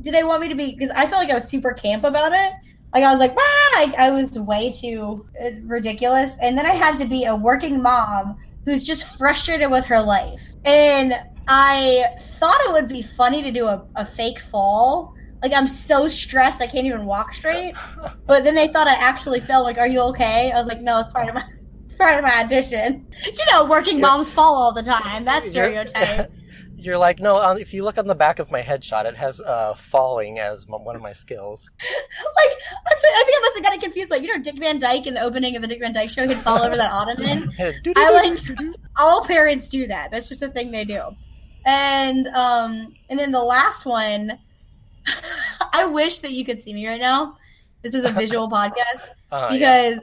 do 0.03 0.11
they 0.11 0.25
want 0.25 0.41
me 0.43 0.49
to 0.49 0.55
be? 0.55 0.73
Because 0.73 0.91
I 0.91 1.07
felt 1.07 1.23
like 1.23 1.31
I 1.31 1.35
was 1.35 1.49
super 1.49 1.73
camp 1.73 2.05
about 2.05 2.33
it. 2.33 2.53
Like 2.95 3.05
I 3.05 3.11
was 3.11 3.21
like, 3.21 3.35
ah! 3.37 3.71
like 3.77 3.95
I 3.95 4.11
was 4.11 4.39
way 4.39 4.71
too 4.73 5.27
uh, 5.43 5.51
ridiculous. 5.65 6.37
And 6.41 6.57
then 6.57 6.67
I 6.67 6.73
had 6.73 6.97
to 6.99 7.05
be 7.05 7.25
a 7.25 7.35
working 7.35 7.83
mom 7.83 8.37
who's 8.65 8.83
just 8.83 9.17
frustrated 9.19 9.71
with 9.71 9.85
her 9.87 10.01
life. 10.01 10.43
And 10.65 11.15
I 11.49 12.05
thought 12.39 12.59
it 12.63 12.73
would 12.73 12.89
be 12.89 13.03
funny 13.03 13.43
to 13.43 13.51
do 13.51 13.67
a, 13.67 13.85
a 13.97 14.05
fake 14.05 14.39
fall. 14.41 15.15
Like 15.43 15.53
I'm 15.55 15.67
so 15.67 16.09
stressed 16.09 16.61
I 16.63 16.67
can't 16.67 16.87
even 16.87 17.07
walk 17.07 17.35
straight. 17.35 17.75
But 18.27 18.45
then 18.45 18.55
they 18.55 18.69
thought 18.69 18.87
I 18.87 18.95
actually 18.95 19.41
fell. 19.41 19.63
Like, 19.63 19.79
are 19.79 19.87
you 19.87 20.01
okay? 20.01 20.51
I 20.51 20.59
was 20.59 20.67
like, 20.67 20.81
no, 20.81 21.01
it's 21.01 21.11
part 21.11 21.29
of 21.29 21.35
my. 21.35 21.45
it's 21.85 21.95
Part 21.97 22.17
of 22.17 22.23
my 22.25 22.43
audition, 22.45 23.07
you 23.25 23.45
know, 23.53 23.65
working 23.67 24.01
moms 24.01 24.31
fall 24.31 24.55
all 24.55 24.73
the 24.73 24.83
time. 24.83 25.25
That's 25.25 25.51
stereotype. 25.51 26.31
You're 26.79 26.99
like, 26.99 27.21
no, 27.21 27.37
um, 27.43 27.57
if 27.59 27.73
you 27.73 27.83
look 27.85 27.97
on 27.97 28.07
the 28.07 28.15
back 28.15 28.39
of 28.39 28.51
my 28.51 28.61
headshot, 28.63 29.07
it 29.07 29.17
has 29.17 29.41
uh, 29.41 29.75
falling 29.75 30.39
as 30.39 30.67
m- 30.69 30.85
one 30.85 30.95
of 30.95 31.01
my 31.03 31.13
skills. 31.13 31.69
like 31.81 32.51
I 32.87 32.95
think 33.25 33.37
I 33.37 33.41
must 33.41 33.57
have 33.57 33.65
gotten 33.65 33.81
confused. 33.81 34.11
Like 34.11 34.23
you 34.23 34.29
know, 34.29 34.43
Dick 34.43 34.59
Van 34.59 34.79
Dyke 34.79 35.07
in 35.07 35.15
the 35.15 35.23
opening 35.23 35.57
of 35.57 35.63
the 35.63 35.69
Dick 35.69 35.81
Van 35.81 35.93
Dyke 35.93 36.11
Show, 36.11 36.29
he'd 36.29 36.37
fall 36.37 36.63
over 36.63 36.77
that 36.77 36.93
ottoman. 36.93 37.51
I 37.97 38.11
like 38.13 38.41
all 38.99 39.25
parents 39.25 39.69
do 39.69 39.87
that. 39.87 40.11
That's 40.11 40.29
just 40.29 40.43
a 40.43 40.49
thing 40.49 40.71
they 40.71 40.85
do. 40.85 41.03
And 41.65 42.29
um, 42.29 42.95
and 43.09 43.19
then 43.19 43.33
the 43.33 43.43
last 43.43 43.87
one, 43.87 44.39
I 45.73 45.87
wish 45.87 46.21
that 46.21 46.33
you 46.33 46.45
could 46.45 46.61
see 46.61 46.73
me 46.73 46.87
right 46.89 47.01
now. 47.01 47.37
This 47.83 47.95
was 47.95 48.05
a 48.05 48.11
visual 48.13 48.49
podcast 48.51 49.11
Uh, 49.31 49.49
yeah. 49.53 49.93
because 49.97 50.01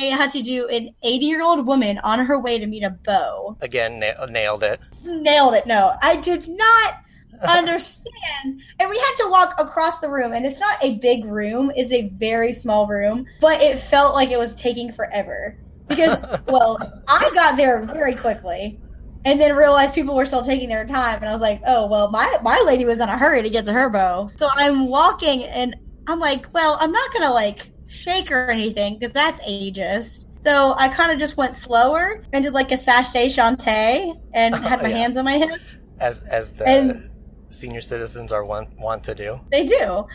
I 0.00 0.04
had 0.06 0.30
to 0.30 0.42
do 0.42 0.68
an 0.68 0.90
80 1.02 1.26
year 1.26 1.42
old 1.42 1.66
woman 1.66 1.98
on 2.04 2.24
her 2.24 2.38
way 2.40 2.58
to 2.58 2.66
meet 2.66 2.84
a 2.84 2.90
beau. 2.90 3.56
Again, 3.60 3.98
na- 4.00 4.24
nailed 4.26 4.62
it. 4.62 4.80
Nailed 5.04 5.54
it. 5.54 5.66
No, 5.66 5.94
I 6.02 6.16
did 6.20 6.46
not 6.48 6.94
understand. 7.48 8.60
And 8.80 8.88
we 8.90 8.96
had 8.96 9.14
to 9.24 9.28
walk 9.30 9.54
across 9.58 9.98
the 10.00 10.08
room, 10.08 10.32
and 10.32 10.46
it's 10.46 10.60
not 10.60 10.82
a 10.84 10.96
big 10.98 11.24
room, 11.24 11.72
it's 11.74 11.92
a 11.92 12.08
very 12.10 12.52
small 12.52 12.86
room, 12.86 13.26
but 13.40 13.60
it 13.60 13.78
felt 13.78 14.14
like 14.14 14.30
it 14.30 14.38
was 14.38 14.54
taking 14.54 14.92
forever. 14.92 15.56
Because, 15.88 16.18
well, 16.46 16.78
I 17.08 17.30
got 17.34 17.56
there 17.56 17.84
very 17.84 18.14
quickly. 18.14 18.80
And 19.24 19.40
then 19.40 19.56
realized 19.56 19.94
people 19.94 20.14
were 20.16 20.26
still 20.26 20.42
taking 20.42 20.68
their 20.68 20.84
time, 20.84 21.16
and 21.16 21.24
I 21.26 21.32
was 21.32 21.40
like, 21.40 21.62
"Oh 21.66 21.88
well, 21.88 22.10
my 22.10 22.38
my 22.42 22.62
lady 22.66 22.84
was 22.84 23.00
in 23.00 23.08
a 23.08 23.16
hurry 23.16 23.42
to 23.42 23.48
get 23.50 23.64
to 23.66 23.72
her 23.72 23.88
beau." 23.88 24.26
So 24.26 24.48
I'm 24.54 24.86
walking, 24.88 25.44
and 25.44 25.74
I'm 26.06 26.18
like, 26.20 26.46
"Well, 26.52 26.76
I'm 26.80 26.92
not 26.92 27.12
gonna 27.12 27.32
like 27.32 27.70
shake 27.86 28.30
or 28.30 28.50
anything 28.50 28.98
because 28.98 29.12
that's 29.14 29.40
ageist." 29.48 30.26
So 30.44 30.74
I 30.76 30.88
kind 30.88 31.10
of 31.10 31.18
just 31.18 31.38
went 31.38 31.56
slower 31.56 32.22
and 32.34 32.44
did 32.44 32.52
like 32.52 32.70
a 32.70 32.76
sashay 32.76 33.28
shantay 33.28 34.14
and 34.34 34.54
oh, 34.58 34.58
had 34.58 34.82
my 34.82 34.90
Yeah. 34.90 34.96
hands 34.98 35.16
on 35.16 35.24
my 35.24 35.38
hip. 35.38 35.58
as 36.00 36.22
as 36.24 36.52
the 36.52 36.68
And- 36.68 37.10
senior 37.48 37.80
citizens 37.80 38.30
are 38.30 38.44
want 38.44 38.78
want 38.78 39.02
to 39.04 39.14
do. 39.14 39.40
They 39.50 39.64
do. 39.64 40.06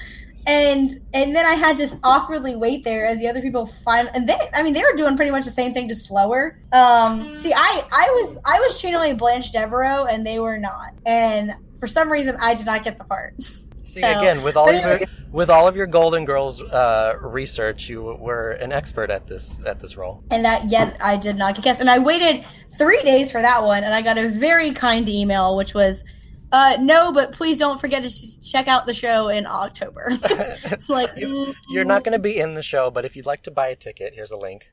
And 0.48 1.00
and 1.14 1.36
then 1.36 1.46
I 1.46 1.54
had 1.54 1.78
to 1.78 2.00
awkwardly 2.04 2.56
wait 2.56 2.84
there 2.84 3.06
as 3.06 3.20
the 3.20 3.28
other 3.28 3.42
people 3.42 3.66
find 3.66 4.10
and 4.14 4.28
they 4.28 4.38
I 4.54 4.64
mean 4.64 4.74
they 4.74 4.82
were 4.82 4.96
doing 4.96 5.16
pretty 5.16 5.32
much 5.32 5.46
the 5.46 5.52
same 5.52 5.74
thing 5.74 5.88
just 5.90 6.08
slower. 6.08 6.60
Um 6.72 7.38
see 7.40 7.54
I 7.54 7.84
I 7.92 8.10
was 8.24 8.38
I 8.46 8.60
was 8.60 8.82
channeling 8.82 9.18
Blanche 9.18 9.52
Devereaux 9.52 10.06
and 10.10 10.26
they 10.26 10.40
were 10.40 10.58
not. 10.58 10.94
And 11.06 11.54
for 11.80 11.88
some 11.88 12.10
reason 12.12 12.38
I 12.40 12.56
did 12.56 12.66
not 12.66 12.84
get 12.84 12.98
the 12.98 13.04
part. 13.04 13.36
See 13.84 14.02
So- 14.02 14.20
again 14.20 14.42
with 14.44 14.56
all 14.56 14.70
of 14.70 14.76
your 14.76 15.00
with 15.32 15.50
all 15.52 15.68
of 15.68 15.76
your 15.76 15.86
Golden 15.86 16.26
Girls 16.26 16.60
uh, 16.60 17.14
research, 17.22 17.88
you 17.88 18.02
were 18.02 18.52
an 18.52 18.72
expert 18.72 19.12
at 19.12 19.28
this 19.28 19.60
at 19.66 19.80
this 19.80 19.96
role. 19.96 20.24
And 20.32 20.44
that 20.46 20.72
yet 20.72 20.98
I 21.00 21.18
did 21.18 21.36
not 21.38 21.54
get 21.54 21.64
cast. 21.64 21.82
And 21.82 21.90
I 21.90 22.00
waited 22.00 22.46
three 22.80 23.04
days 23.04 23.32
for 23.32 23.42
that 23.42 23.62
one 23.62 23.84
and 23.84 23.94
I 23.94 24.02
got 24.02 24.18
a 24.18 24.30
very 24.30 24.72
kind 24.72 25.08
email 25.08 25.56
which 25.58 25.74
was 25.74 26.04
uh, 26.52 26.78
no, 26.80 27.12
but 27.12 27.32
please 27.32 27.58
don't 27.60 27.80
forget 27.80 28.04
to 28.04 28.42
check 28.44 28.68
out 28.68 28.86
the 28.86 28.94
show 28.94 29.28
in 29.30 29.46
October. 29.46 30.08
it's 30.12 30.90
like 30.90 31.12
You- 31.18 31.54
You're 31.70 31.86
not 31.86 32.04
going 32.04 32.14
to 32.14 32.20
be 32.20 32.38
in 32.40 32.54
the 32.56 32.64
show, 32.64 32.90
but 32.92 33.06
if 33.06 33.16
you'd 33.16 33.26
like 33.26 33.44
to 33.44 33.52
buy 33.52 33.68
a 33.68 33.76
ticket, 33.76 34.14
here's 34.16 34.32
a 34.32 34.38
link. 34.38 34.72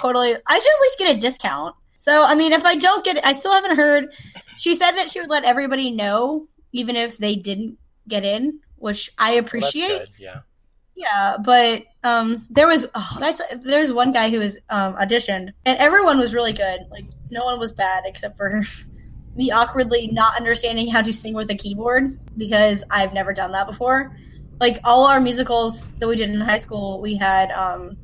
totally 0.00 0.34
i 0.48 0.58
should 0.58 0.72
at 0.74 0.80
least 0.82 0.98
get 0.98 1.16
a 1.16 1.20
discount 1.20 1.74
so 1.98 2.24
i 2.24 2.34
mean 2.34 2.52
if 2.52 2.64
i 2.64 2.74
don't 2.74 3.04
get 3.04 3.16
it 3.16 3.24
i 3.24 3.32
still 3.32 3.52
haven't 3.52 3.76
heard 3.76 4.08
she 4.56 4.74
said 4.74 4.90
that 4.92 5.08
she 5.08 5.20
would 5.20 5.30
let 5.30 5.44
everybody 5.44 5.92
know 5.92 6.48
even 6.72 6.96
if 6.96 7.16
they 7.18 7.36
didn't 7.36 7.78
get 8.08 8.24
in 8.24 8.58
which 8.78 9.08
i 9.18 9.30
Well, 9.34 9.44
appreciate 9.44 9.98
good. 10.00 10.08
Yeah. 10.18 10.40
yeah 10.96 11.36
but 11.44 11.84
um 12.02 12.44
there 12.50 12.66
was 12.66 12.86
oh, 12.96 13.16
that's 13.20 13.40
there 13.62 13.78
was 13.80 13.92
one 13.92 14.10
guy 14.12 14.28
who 14.28 14.40
was 14.40 14.58
um 14.70 14.96
auditioned 14.96 15.50
and 15.64 15.78
everyone 15.78 16.18
was 16.18 16.34
really 16.34 16.52
good 16.52 16.80
like 16.90 17.04
no 17.30 17.44
one 17.44 17.60
was 17.60 17.70
bad 17.70 18.02
except 18.06 18.36
for 18.36 18.60
me 19.36 19.50
awkwardly 19.50 20.08
not 20.08 20.36
understanding 20.36 20.88
how 20.88 21.02
to 21.02 21.12
sing 21.12 21.34
with 21.34 21.50
a 21.50 21.54
keyboard 21.54 22.10
because 22.36 22.84
i've 22.90 23.12
never 23.12 23.32
done 23.32 23.52
that 23.52 23.66
before. 23.66 24.16
Like 24.60 24.80
all 24.84 25.06
our 25.06 25.20
musicals 25.20 25.86
that 25.98 26.08
we 26.08 26.16
did 26.16 26.30
in 26.30 26.40
high 26.40 26.58
school 26.58 27.00
we 27.00 27.14
had 27.14 27.50
um 27.52 27.96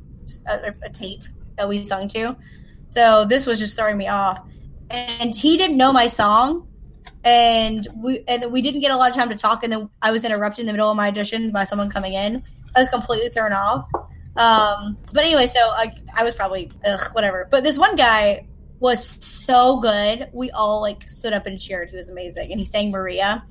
a, 0.46 0.74
a 0.82 0.90
tape 0.90 1.22
that 1.56 1.68
we 1.68 1.84
sung 1.84 2.08
to. 2.08 2.36
So 2.90 3.24
this 3.24 3.46
was 3.46 3.58
just 3.58 3.76
throwing 3.76 3.96
me 3.96 4.08
off. 4.08 4.46
And 4.90 5.34
he 5.34 5.56
didn't 5.56 5.76
know 5.76 5.92
my 5.92 6.06
song. 6.06 6.68
And 7.24 7.86
we 7.96 8.24
and 8.28 8.50
we 8.52 8.60
didn't 8.60 8.80
get 8.80 8.90
a 8.90 8.96
lot 8.96 9.10
of 9.10 9.16
time 9.16 9.28
to 9.28 9.34
talk. 9.34 9.64
And 9.64 9.72
then 9.72 9.90
i 10.02 10.10
was 10.10 10.24
interrupted 10.24 10.60
in 10.60 10.66
the 10.66 10.72
middle 10.72 10.90
of 10.90 10.96
my 10.96 11.08
audition 11.08 11.50
by 11.50 11.64
someone 11.64 11.88
coming 11.88 12.14
in. 12.14 12.42
I 12.76 12.80
was 12.80 12.88
completely 12.88 13.28
thrown 13.28 13.52
off. 13.52 13.88
Um 14.36 14.98
but 15.12 15.24
anyway 15.24 15.46
so 15.46 15.60
i, 15.60 15.94
I 16.16 16.24
was 16.24 16.34
probably 16.34 16.70
ugh, 16.84 17.00
whatever. 17.12 17.48
But 17.50 17.62
this 17.62 17.78
one 17.78 17.96
guy 17.96 18.46
was 18.82 19.24
so 19.24 19.78
good. 19.78 20.28
We 20.32 20.50
all 20.50 20.80
like 20.80 21.08
stood 21.08 21.32
up 21.32 21.46
and 21.46 21.58
cheered. 21.58 21.88
He 21.88 21.96
was 21.96 22.10
amazing. 22.10 22.50
And 22.50 22.58
he 22.58 22.66
sang 22.66 22.90
maria. 22.90 23.44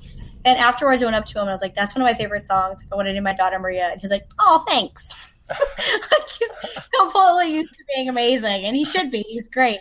And 0.44 0.58
afterwards 0.58 1.02
i 1.02 1.06
went 1.06 1.16
up 1.16 1.24
to 1.26 1.38
him 1.38 1.42
and 1.42 1.50
i 1.50 1.52
was 1.52 1.62
like 1.62 1.74
that's 1.74 1.94
one 1.94 2.02
of 2.02 2.06
my 2.06 2.14
favorite 2.14 2.46
songs. 2.46 2.84
I 2.92 2.96
want 2.96 3.08
to 3.08 3.12
name 3.12 3.22
my 3.22 3.34
daughter 3.34 3.58
maria. 3.58 3.88
And 3.88 4.00
he's 4.00 4.10
like 4.10 4.26
oh 4.38 4.64
thanks. 4.68 5.08
Like 5.48 6.28
he's 6.28 6.88
completely 6.98 7.56
used 7.56 7.74
to 7.74 7.84
being 7.94 8.08
amazing. 8.08 8.64
And 8.64 8.76
he 8.76 8.84
should 8.84 9.10
be. 9.10 9.22
He's 9.22 9.48
great. 9.48 9.80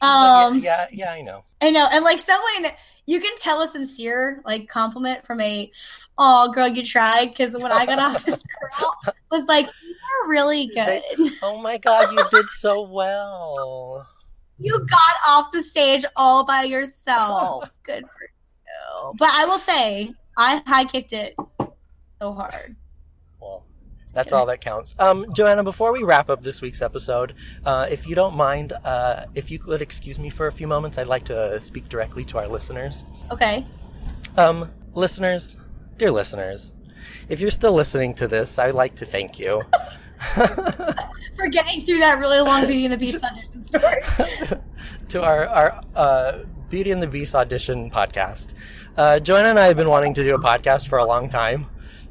Um 0.00 0.58
yeah, 0.58 0.86
yeah, 0.90 1.12
I 1.12 1.20
know. 1.20 1.44
I 1.60 1.70
know, 1.70 1.88
and 1.92 2.04
like 2.04 2.20
someone, 2.20 2.72
you 3.06 3.20
can 3.20 3.36
tell 3.36 3.62
a 3.62 3.68
sincere 3.68 4.42
like 4.44 4.68
compliment 4.68 5.24
from 5.24 5.40
a, 5.40 5.70
"Oh, 6.18 6.50
girl, 6.52 6.68
you 6.68 6.84
tried." 6.84 7.26
Because 7.26 7.52
when 7.54 7.72
I 7.72 7.86
got 7.86 7.98
off, 7.98 8.24
this 8.24 8.42
girl 8.60 9.14
was 9.30 9.44
like, 9.44 9.66
"You're 9.66 10.28
really 10.28 10.66
good. 10.66 11.02
Oh 11.42 11.58
my 11.58 11.78
god, 11.78 12.12
you 12.12 12.22
did 12.30 12.48
so 12.50 12.82
well. 12.82 14.06
You 14.58 14.78
got 14.86 15.16
off 15.28 15.52
the 15.52 15.62
stage 15.62 16.04
all 16.16 16.44
by 16.44 16.62
yourself. 16.62 17.68
Good 17.82 18.02
for 18.02 18.22
you." 18.22 19.12
But 19.18 19.28
I 19.32 19.44
will 19.44 19.58
say, 19.58 20.12
I 20.36 20.62
high 20.66 20.84
kicked 20.84 21.12
it 21.12 21.36
so 22.18 22.32
hard. 22.32 22.76
Well, 23.40 23.64
that's 24.12 24.32
all 24.32 24.46
that 24.46 24.60
counts. 24.60 24.94
Um, 24.98 25.26
Joanna, 25.34 25.62
before 25.62 25.92
we 25.92 26.02
wrap 26.02 26.30
up 26.30 26.42
this 26.42 26.60
week's 26.60 26.82
episode, 26.82 27.34
uh, 27.64 27.86
if 27.90 28.06
you 28.06 28.14
don't 28.14 28.34
mind, 28.34 28.72
uh, 28.72 29.26
if 29.34 29.50
you 29.50 29.58
could 29.58 29.82
excuse 29.82 30.18
me 30.18 30.30
for 30.30 30.46
a 30.46 30.52
few 30.52 30.66
moments, 30.66 30.98
I'd 30.98 31.06
like 31.06 31.24
to 31.26 31.38
uh, 31.38 31.58
speak 31.58 31.88
directly 31.88 32.24
to 32.26 32.38
our 32.38 32.48
listeners. 32.48 33.04
Okay. 33.30 33.66
Um, 34.36 34.70
listeners, 34.94 35.56
dear 35.98 36.10
listeners, 36.10 36.72
if 37.28 37.40
you're 37.40 37.50
still 37.50 37.72
listening 37.72 38.14
to 38.14 38.28
this, 38.28 38.58
I'd 38.58 38.74
like 38.74 38.96
to 38.96 39.04
thank 39.04 39.38
you. 39.38 39.62
For 41.36 41.48
getting 41.50 41.84
through 41.84 41.98
that 41.98 42.18
really 42.18 42.40
long 42.40 42.62
Beauty 42.66 42.84
and 42.86 42.94
the 42.94 42.98
Beast 42.98 43.22
audition 43.22 43.55
story. 43.66 44.02
to 45.08 45.22
our, 45.22 45.46
our 45.46 45.80
uh, 45.94 46.38
Beauty 46.70 46.90
and 46.90 47.02
the 47.02 47.06
Beast 47.06 47.34
audition 47.34 47.90
podcast. 47.90 48.48
Uh, 48.96 49.18
Joanna 49.20 49.48
and 49.50 49.58
I 49.58 49.66
have 49.66 49.76
been 49.76 49.88
wanting 49.88 50.14
to 50.14 50.24
do 50.24 50.34
a 50.34 50.38
podcast 50.38 50.88
for 50.88 50.98
a 50.98 51.04
long 51.04 51.28
time. 51.28 51.66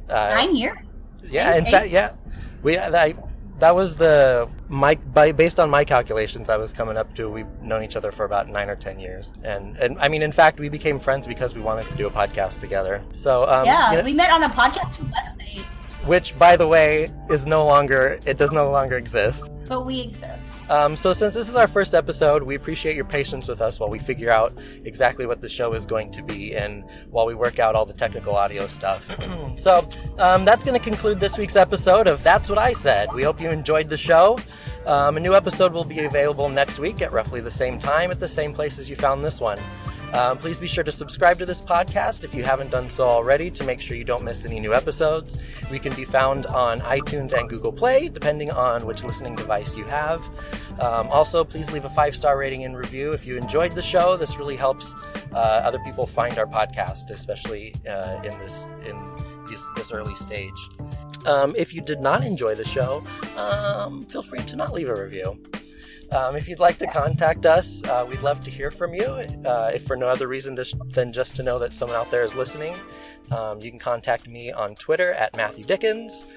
Uh, 0.09 0.13
I'm 0.13 0.53
here. 0.53 0.83
yeah, 1.29 1.55
in 1.55 1.65
fact, 1.65 1.89
yeah, 1.89 2.13
we 2.61 2.77
I, 2.77 3.15
that 3.59 3.73
was 3.75 3.97
the 3.97 4.47
my 4.69 4.95
by, 4.95 5.31
based 5.31 5.59
on 5.59 5.69
my 5.69 5.83
calculations. 5.83 6.49
I 6.49 6.57
was 6.57 6.73
coming 6.73 6.95
up 6.97 7.15
to 7.15 7.27
we've 7.29 7.47
known 7.61 7.83
each 7.83 7.95
other 7.95 8.11
for 8.11 8.23
about 8.25 8.47
nine 8.49 8.69
or 8.69 8.75
ten 8.75 8.99
years, 8.99 9.31
and 9.43 9.75
and 9.77 9.97
I 9.99 10.09
mean, 10.09 10.21
in 10.21 10.31
fact, 10.31 10.59
we 10.59 10.69
became 10.69 10.99
friends 10.99 11.25
because 11.25 11.55
we 11.55 11.61
wanted 11.61 11.89
to 11.89 11.95
do 11.95 12.05
a 12.05 12.11
podcast 12.11 12.59
together. 12.59 13.01
So 13.13 13.47
um, 13.49 13.65
Yeah, 13.65 13.91
you 13.91 13.97
know- 13.97 14.03
we 14.03 14.13
met 14.13 14.29
on 14.29 14.43
a 14.43 14.49
podcasting 14.49 15.11
website, 15.11 15.65
which 16.05 16.37
by 16.37 16.55
the 16.55 16.67
way 16.67 17.09
is 17.29 17.45
no 17.45 17.65
longer 17.65 18.17
it 18.25 18.37
does 18.37 18.51
no 18.51 18.69
longer 18.71 18.97
exist. 18.97 19.49
but 19.67 19.85
we 19.85 20.01
exist. 20.01 20.69
Um, 20.69 20.95
so, 20.95 21.13
since 21.13 21.35
this 21.35 21.47
is 21.47 21.55
our 21.55 21.67
first 21.67 21.93
episode, 21.93 22.41
we 22.41 22.55
appreciate 22.55 22.95
your 22.95 23.05
patience 23.05 23.47
with 23.47 23.61
us 23.61 23.79
while 23.79 23.89
we 23.89 23.99
figure 23.99 24.31
out 24.31 24.51
exactly 24.83 25.27
what 25.27 25.39
the 25.39 25.47
show 25.47 25.73
is 25.73 25.85
going 25.85 26.09
to 26.11 26.23
be 26.23 26.55
and 26.55 26.83
while 27.11 27.27
we 27.27 27.35
work 27.35 27.59
out 27.59 27.75
all 27.75 27.85
the 27.85 27.93
technical 27.93 28.35
audio 28.35 28.65
stuff. 28.65 29.07
so, 29.57 29.87
um, 30.17 30.43
that's 30.43 30.65
going 30.65 30.79
to 30.79 30.83
conclude 30.83 31.19
this 31.19 31.37
week's 31.37 31.55
episode 31.55 32.07
of 32.07 32.23
That's 32.23 32.49
What 32.49 32.57
I 32.57 32.73
Said. 32.73 33.13
We 33.13 33.21
hope 33.21 33.39
you 33.39 33.51
enjoyed 33.51 33.89
the 33.89 33.97
show. 33.97 34.39
Um, 34.87 35.17
a 35.17 35.19
new 35.19 35.35
episode 35.35 35.71
will 35.71 35.83
be 35.85 36.05
available 36.05 36.49
next 36.49 36.79
week 36.79 37.03
at 37.03 37.11
roughly 37.11 37.41
the 37.41 37.51
same 37.51 37.77
time 37.77 38.09
at 38.09 38.19
the 38.19 38.27
same 38.27 38.51
place 38.51 38.79
as 38.79 38.89
you 38.89 38.95
found 38.95 39.23
this 39.23 39.39
one. 39.39 39.59
Um, 40.15 40.37
please 40.37 40.57
be 40.57 40.67
sure 40.67 40.83
to 40.85 40.93
subscribe 40.93 41.37
to 41.39 41.45
this 41.45 41.61
podcast 41.61 42.23
if 42.23 42.33
you 42.33 42.41
haven't 42.41 42.71
done 42.71 42.89
so 42.89 43.03
already 43.03 43.51
to 43.51 43.65
make 43.65 43.81
sure 43.81 43.97
you 43.97 44.05
don't 44.05 44.23
miss 44.23 44.45
any 44.45 44.61
new 44.61 44.73
episodes. 44.73 45.37
We 45.69 45.77
can 45.77 45.93
be 45.93 46.05
found 46.05 46.45
on 46.45 46.79
iTunes 46.79 47.33
and 47.33 47.49
Google 47.49 47.73
Play, 47.73 48.07
depending 48.07 48.49
on 48.49 48.85
which 48.85 49.03
listening 49.03 49.35
device 49.35 49.75
you 49.75 49.83
have. 49.83 50.25
Um, 50.79 51.09
also, 51.09 51.43
please 51.43 51.69
leave 51.73 51.83
a 51.83 51.89
five 51.89 52.15
star 52.15 52.37
rating 52.37 52.63
and 52.63 52.77
review 52.77 53.11
if 53.11 53.27
you 53.27 53.35
enjoyed 53.35 53.73
the 53.73 53.81
show. 53.81 54.15
This 54.15 54.37
really 54.37 54.55
helps 54.55 54.95
uh, 55.33 55.37
other 55.37 55.79
people 55.79 56.07
find 56.07 56.39
our 56.39 56.47
podcast, 56.47 57.09
especially 57.09 57.75
uh, 57.85 58.21
in 58.23 58.39
this 58.39 58.69
in 58.87 58.95
this, 59.49 59.67
this 59.75 59.91
early 59.91 60.15
stage. 60.15 60.69
Um, 61.25 61.53
if 61.57 61.73
you 61.73 61.81
did 61.81 61.99
not 61.99 62.23
enjoy 62.23 62.55
the 62.55 62.63
show, 62.63 63.03
um, 63.35 64.05
feel 64.05 64.23
free 64.23 64.39
to 64.43 64.55
not 64.55 64.71
leave 64.71 64.87
a 64.87 64.95
review. 64.95 65.37
Um, 66.11 66.35
if 66.35 66.47
you'd 66.47 66.59
like 66.59 66.77
to 66.79 66.87
contact 66.87 67.45
us, 67.45 67.83
uh, 67.85 68.05
we'd 68.07 68.21
love 68.21 68.39
to 68.41 68.51
hear 68.51 68.71
from 68.71 68.93
you. 68.93 69.05
Uh, 69.05 69.71
if 69.73 69.85
for 69.85 69.95
no 69.95 70.07
other 70.07 70.27
reason 70.27 70.57
than 70.91 71.11
just 71.11 71.35
to 71.35 71.43
know 71.43 71.59
that 71.59 71.73
someone 71.73 71.97
out 71.97 72.11
there 72.11 72.23
is 72.23 72.33
listening, 72.35 72.75
um, 73.31 73.59
you 73.59 73.69
can 73.69 73.79
contact 73.79 74.27
me 74.27 74.51
on 74.51 74.75
Twitter 74.75 75.13
at 75.13 75.35
Matthew 75.35 75.63
Dickens. 75.63 76.27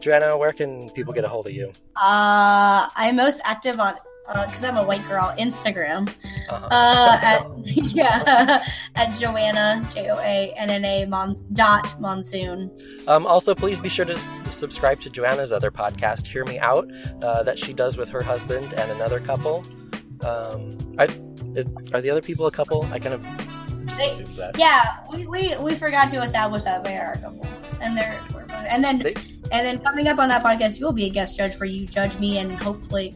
Joanna, 0.00 0.36
where 0.36 0.52
can 0.52 0.88
people 0.90 1.12
get 1.12 1.24
a 1.24 1.28
hold 1.28 1.46
of 1.46 1.52
you? 1.52 1.72
Uh, 1.96 2.88
I'm 2.94 3.16
most 3.16 3.40
active 3.44 3.80
on 3.80 3.94
because 4.28 4.62
uh, 4.62 4.68
I'm 4.68 4.76
a 4.76 4.84
white 4.84 5.06
girl, 5.08 5.34
Instagram. 5.38 6.08
Uh-huh. 6.50 6.68
Uh, 6.70 7.18
at, 7.22 7.46
yeah, 7.64 8.62
at 8.94 9.12
Joanna 9.14 9.88
J 9.92 10.10
O 10.10 10.18
A 10.18 10.52
N 10.56 10.70
N 10.70 10.84
A 10.84 11.06
Mons 11.06 11.44
dot 11.44 11.98
Monsoon. 12.00 12.70
Um, 13.06 13.26
also, 13.26 13.54
please 13.54 13.80
be 13.80 13.88
sure 13.88 14.04
to 14.04 14.14
s- 14.14 14.28
subscribe 14.50 15.00
to 15.00 15.10
Joanna's 15.10 15.52
other 15.52 15.70
podcast, 15.70 16.26
Hear 16.26 16.44
Me 16.44 16.58
Out, 16.58 16.90
uh, 17.22 17.42
that 17.42 17.58
she 17.58 17.72
does 17.72 17.96
with 17.96 18.08
her 18.10 18.22
husband 18.22 18.74
and 18.74 18.90
another 18.90 19.20
couple. 19.20 19.64
Um, 20.24 20.76
I, 20.98 21.04
it, 21.54 21.66
are 21.94 22.00
the 22.00 22.10
other 22.10 22.22
people 22.22 22.46
a 22.46 22.50
couple? 22.50 22.84
I 22.92 22.98
kind 22.98 23.14
of 23.14 23.22
they. 23.96 24.24
Yeah, 24.56 24.80
we, 25.10 25.26
we, 25.26 25.56
we 25.58 25.74
forgot 25.74 26.10
to 26.10 26.22
establish 26.22 26.64
that 26.64 26.84
they 26.84 26.96
are 26.96 27.12
a 27.12 27.18
couple, 27.18 27.46
and 27.80 27.96
they're 27.96 28.20
and 28.68 28.84
then 28.84 28.98
they, 28.98 29.14
and 29.52 29.66
then 29.66 29.78
coming 29.78 30.08
up 30.08 30.18
on 30.18 30.28
that 30.28 30.44
podcast, 30.44 30.78
you'll 30.78 30.92
be 30.92 31.06
a 31.06 31.10
guest 31.10 31.36
judge 31.36 31.58
where 31.58 31.68
you 31.68 31.86
judge 31.86 32.18
me 32.18 32.38
and 32.38 32.52
hopefully 32.62 33.14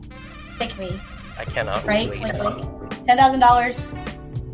pick 0.67 0.79
me. 0.79 1.01
I 1.39 1.45
cannot 1.45 1.85
right? 1.85 2.11
Ten 3.07 3.17
thousand 3.17 3.41
dollars. 3.41 3.89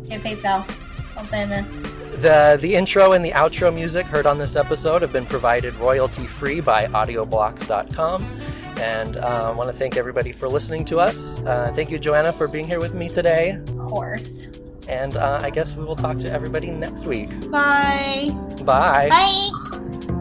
Get 0.07 0.21
PayPal. 0.21 0.69
I'm 1.17 1.25
saying, 1.25 1.49
man. 1.49 1.65
The 2.21 2.57
the 2.59 2.75
intro 2.75 3.13
and 3.13 3.23
the 3.23 3.31
outro 3.31 3.73
music 3.73 4.05
heard 4.05 4.25
on 4.25 4.37
this 4.37 4.55
episode 4.55 5.01
have 5.01 5.13
been 5.13 5.25
provided 5.25 5.75
royalty 5.75 6.27
free 6.27 6.61
by 6.61 6.87
audioblocks.com. 6.87 8.23
And 8.77 9.17
uh, 9.17 9.51
I 9.51 9.51
want 9.51 9.69
to 9.69 9.75
thank 9.75 9.97
everybody 9.97 10.31
for 10.31 10.47
listening 10.47 10.85
to 10.85 10.99
us. 10.99 11.43
Uh, 11.43 11.71
thank 11.75 11.91
you, 11.91 11.99
Joanna, 11.99 12.31
for 12.31 12.47
being 12.47 12.65
here 12.65 12.79
with 12.79 12.93
me 12.93 13.09
today. 13.09 13.51
Of 13.51 13.77
course. 13.77 14.47
And 14.87 15.17
uh, 15.17 15.41
I 15.43 15.49
guess 15.49 15.75
we 15.75 15.83
will 15.83 15.97
talk 15.97 16.17
to 16.19 16.31
everybody 16.31 16.71
next 16.71 17.05
week. 17.05 17.29
Bye. 17.51 18.29
Bye. 18.63 19.09
Bye. 19.09 20.15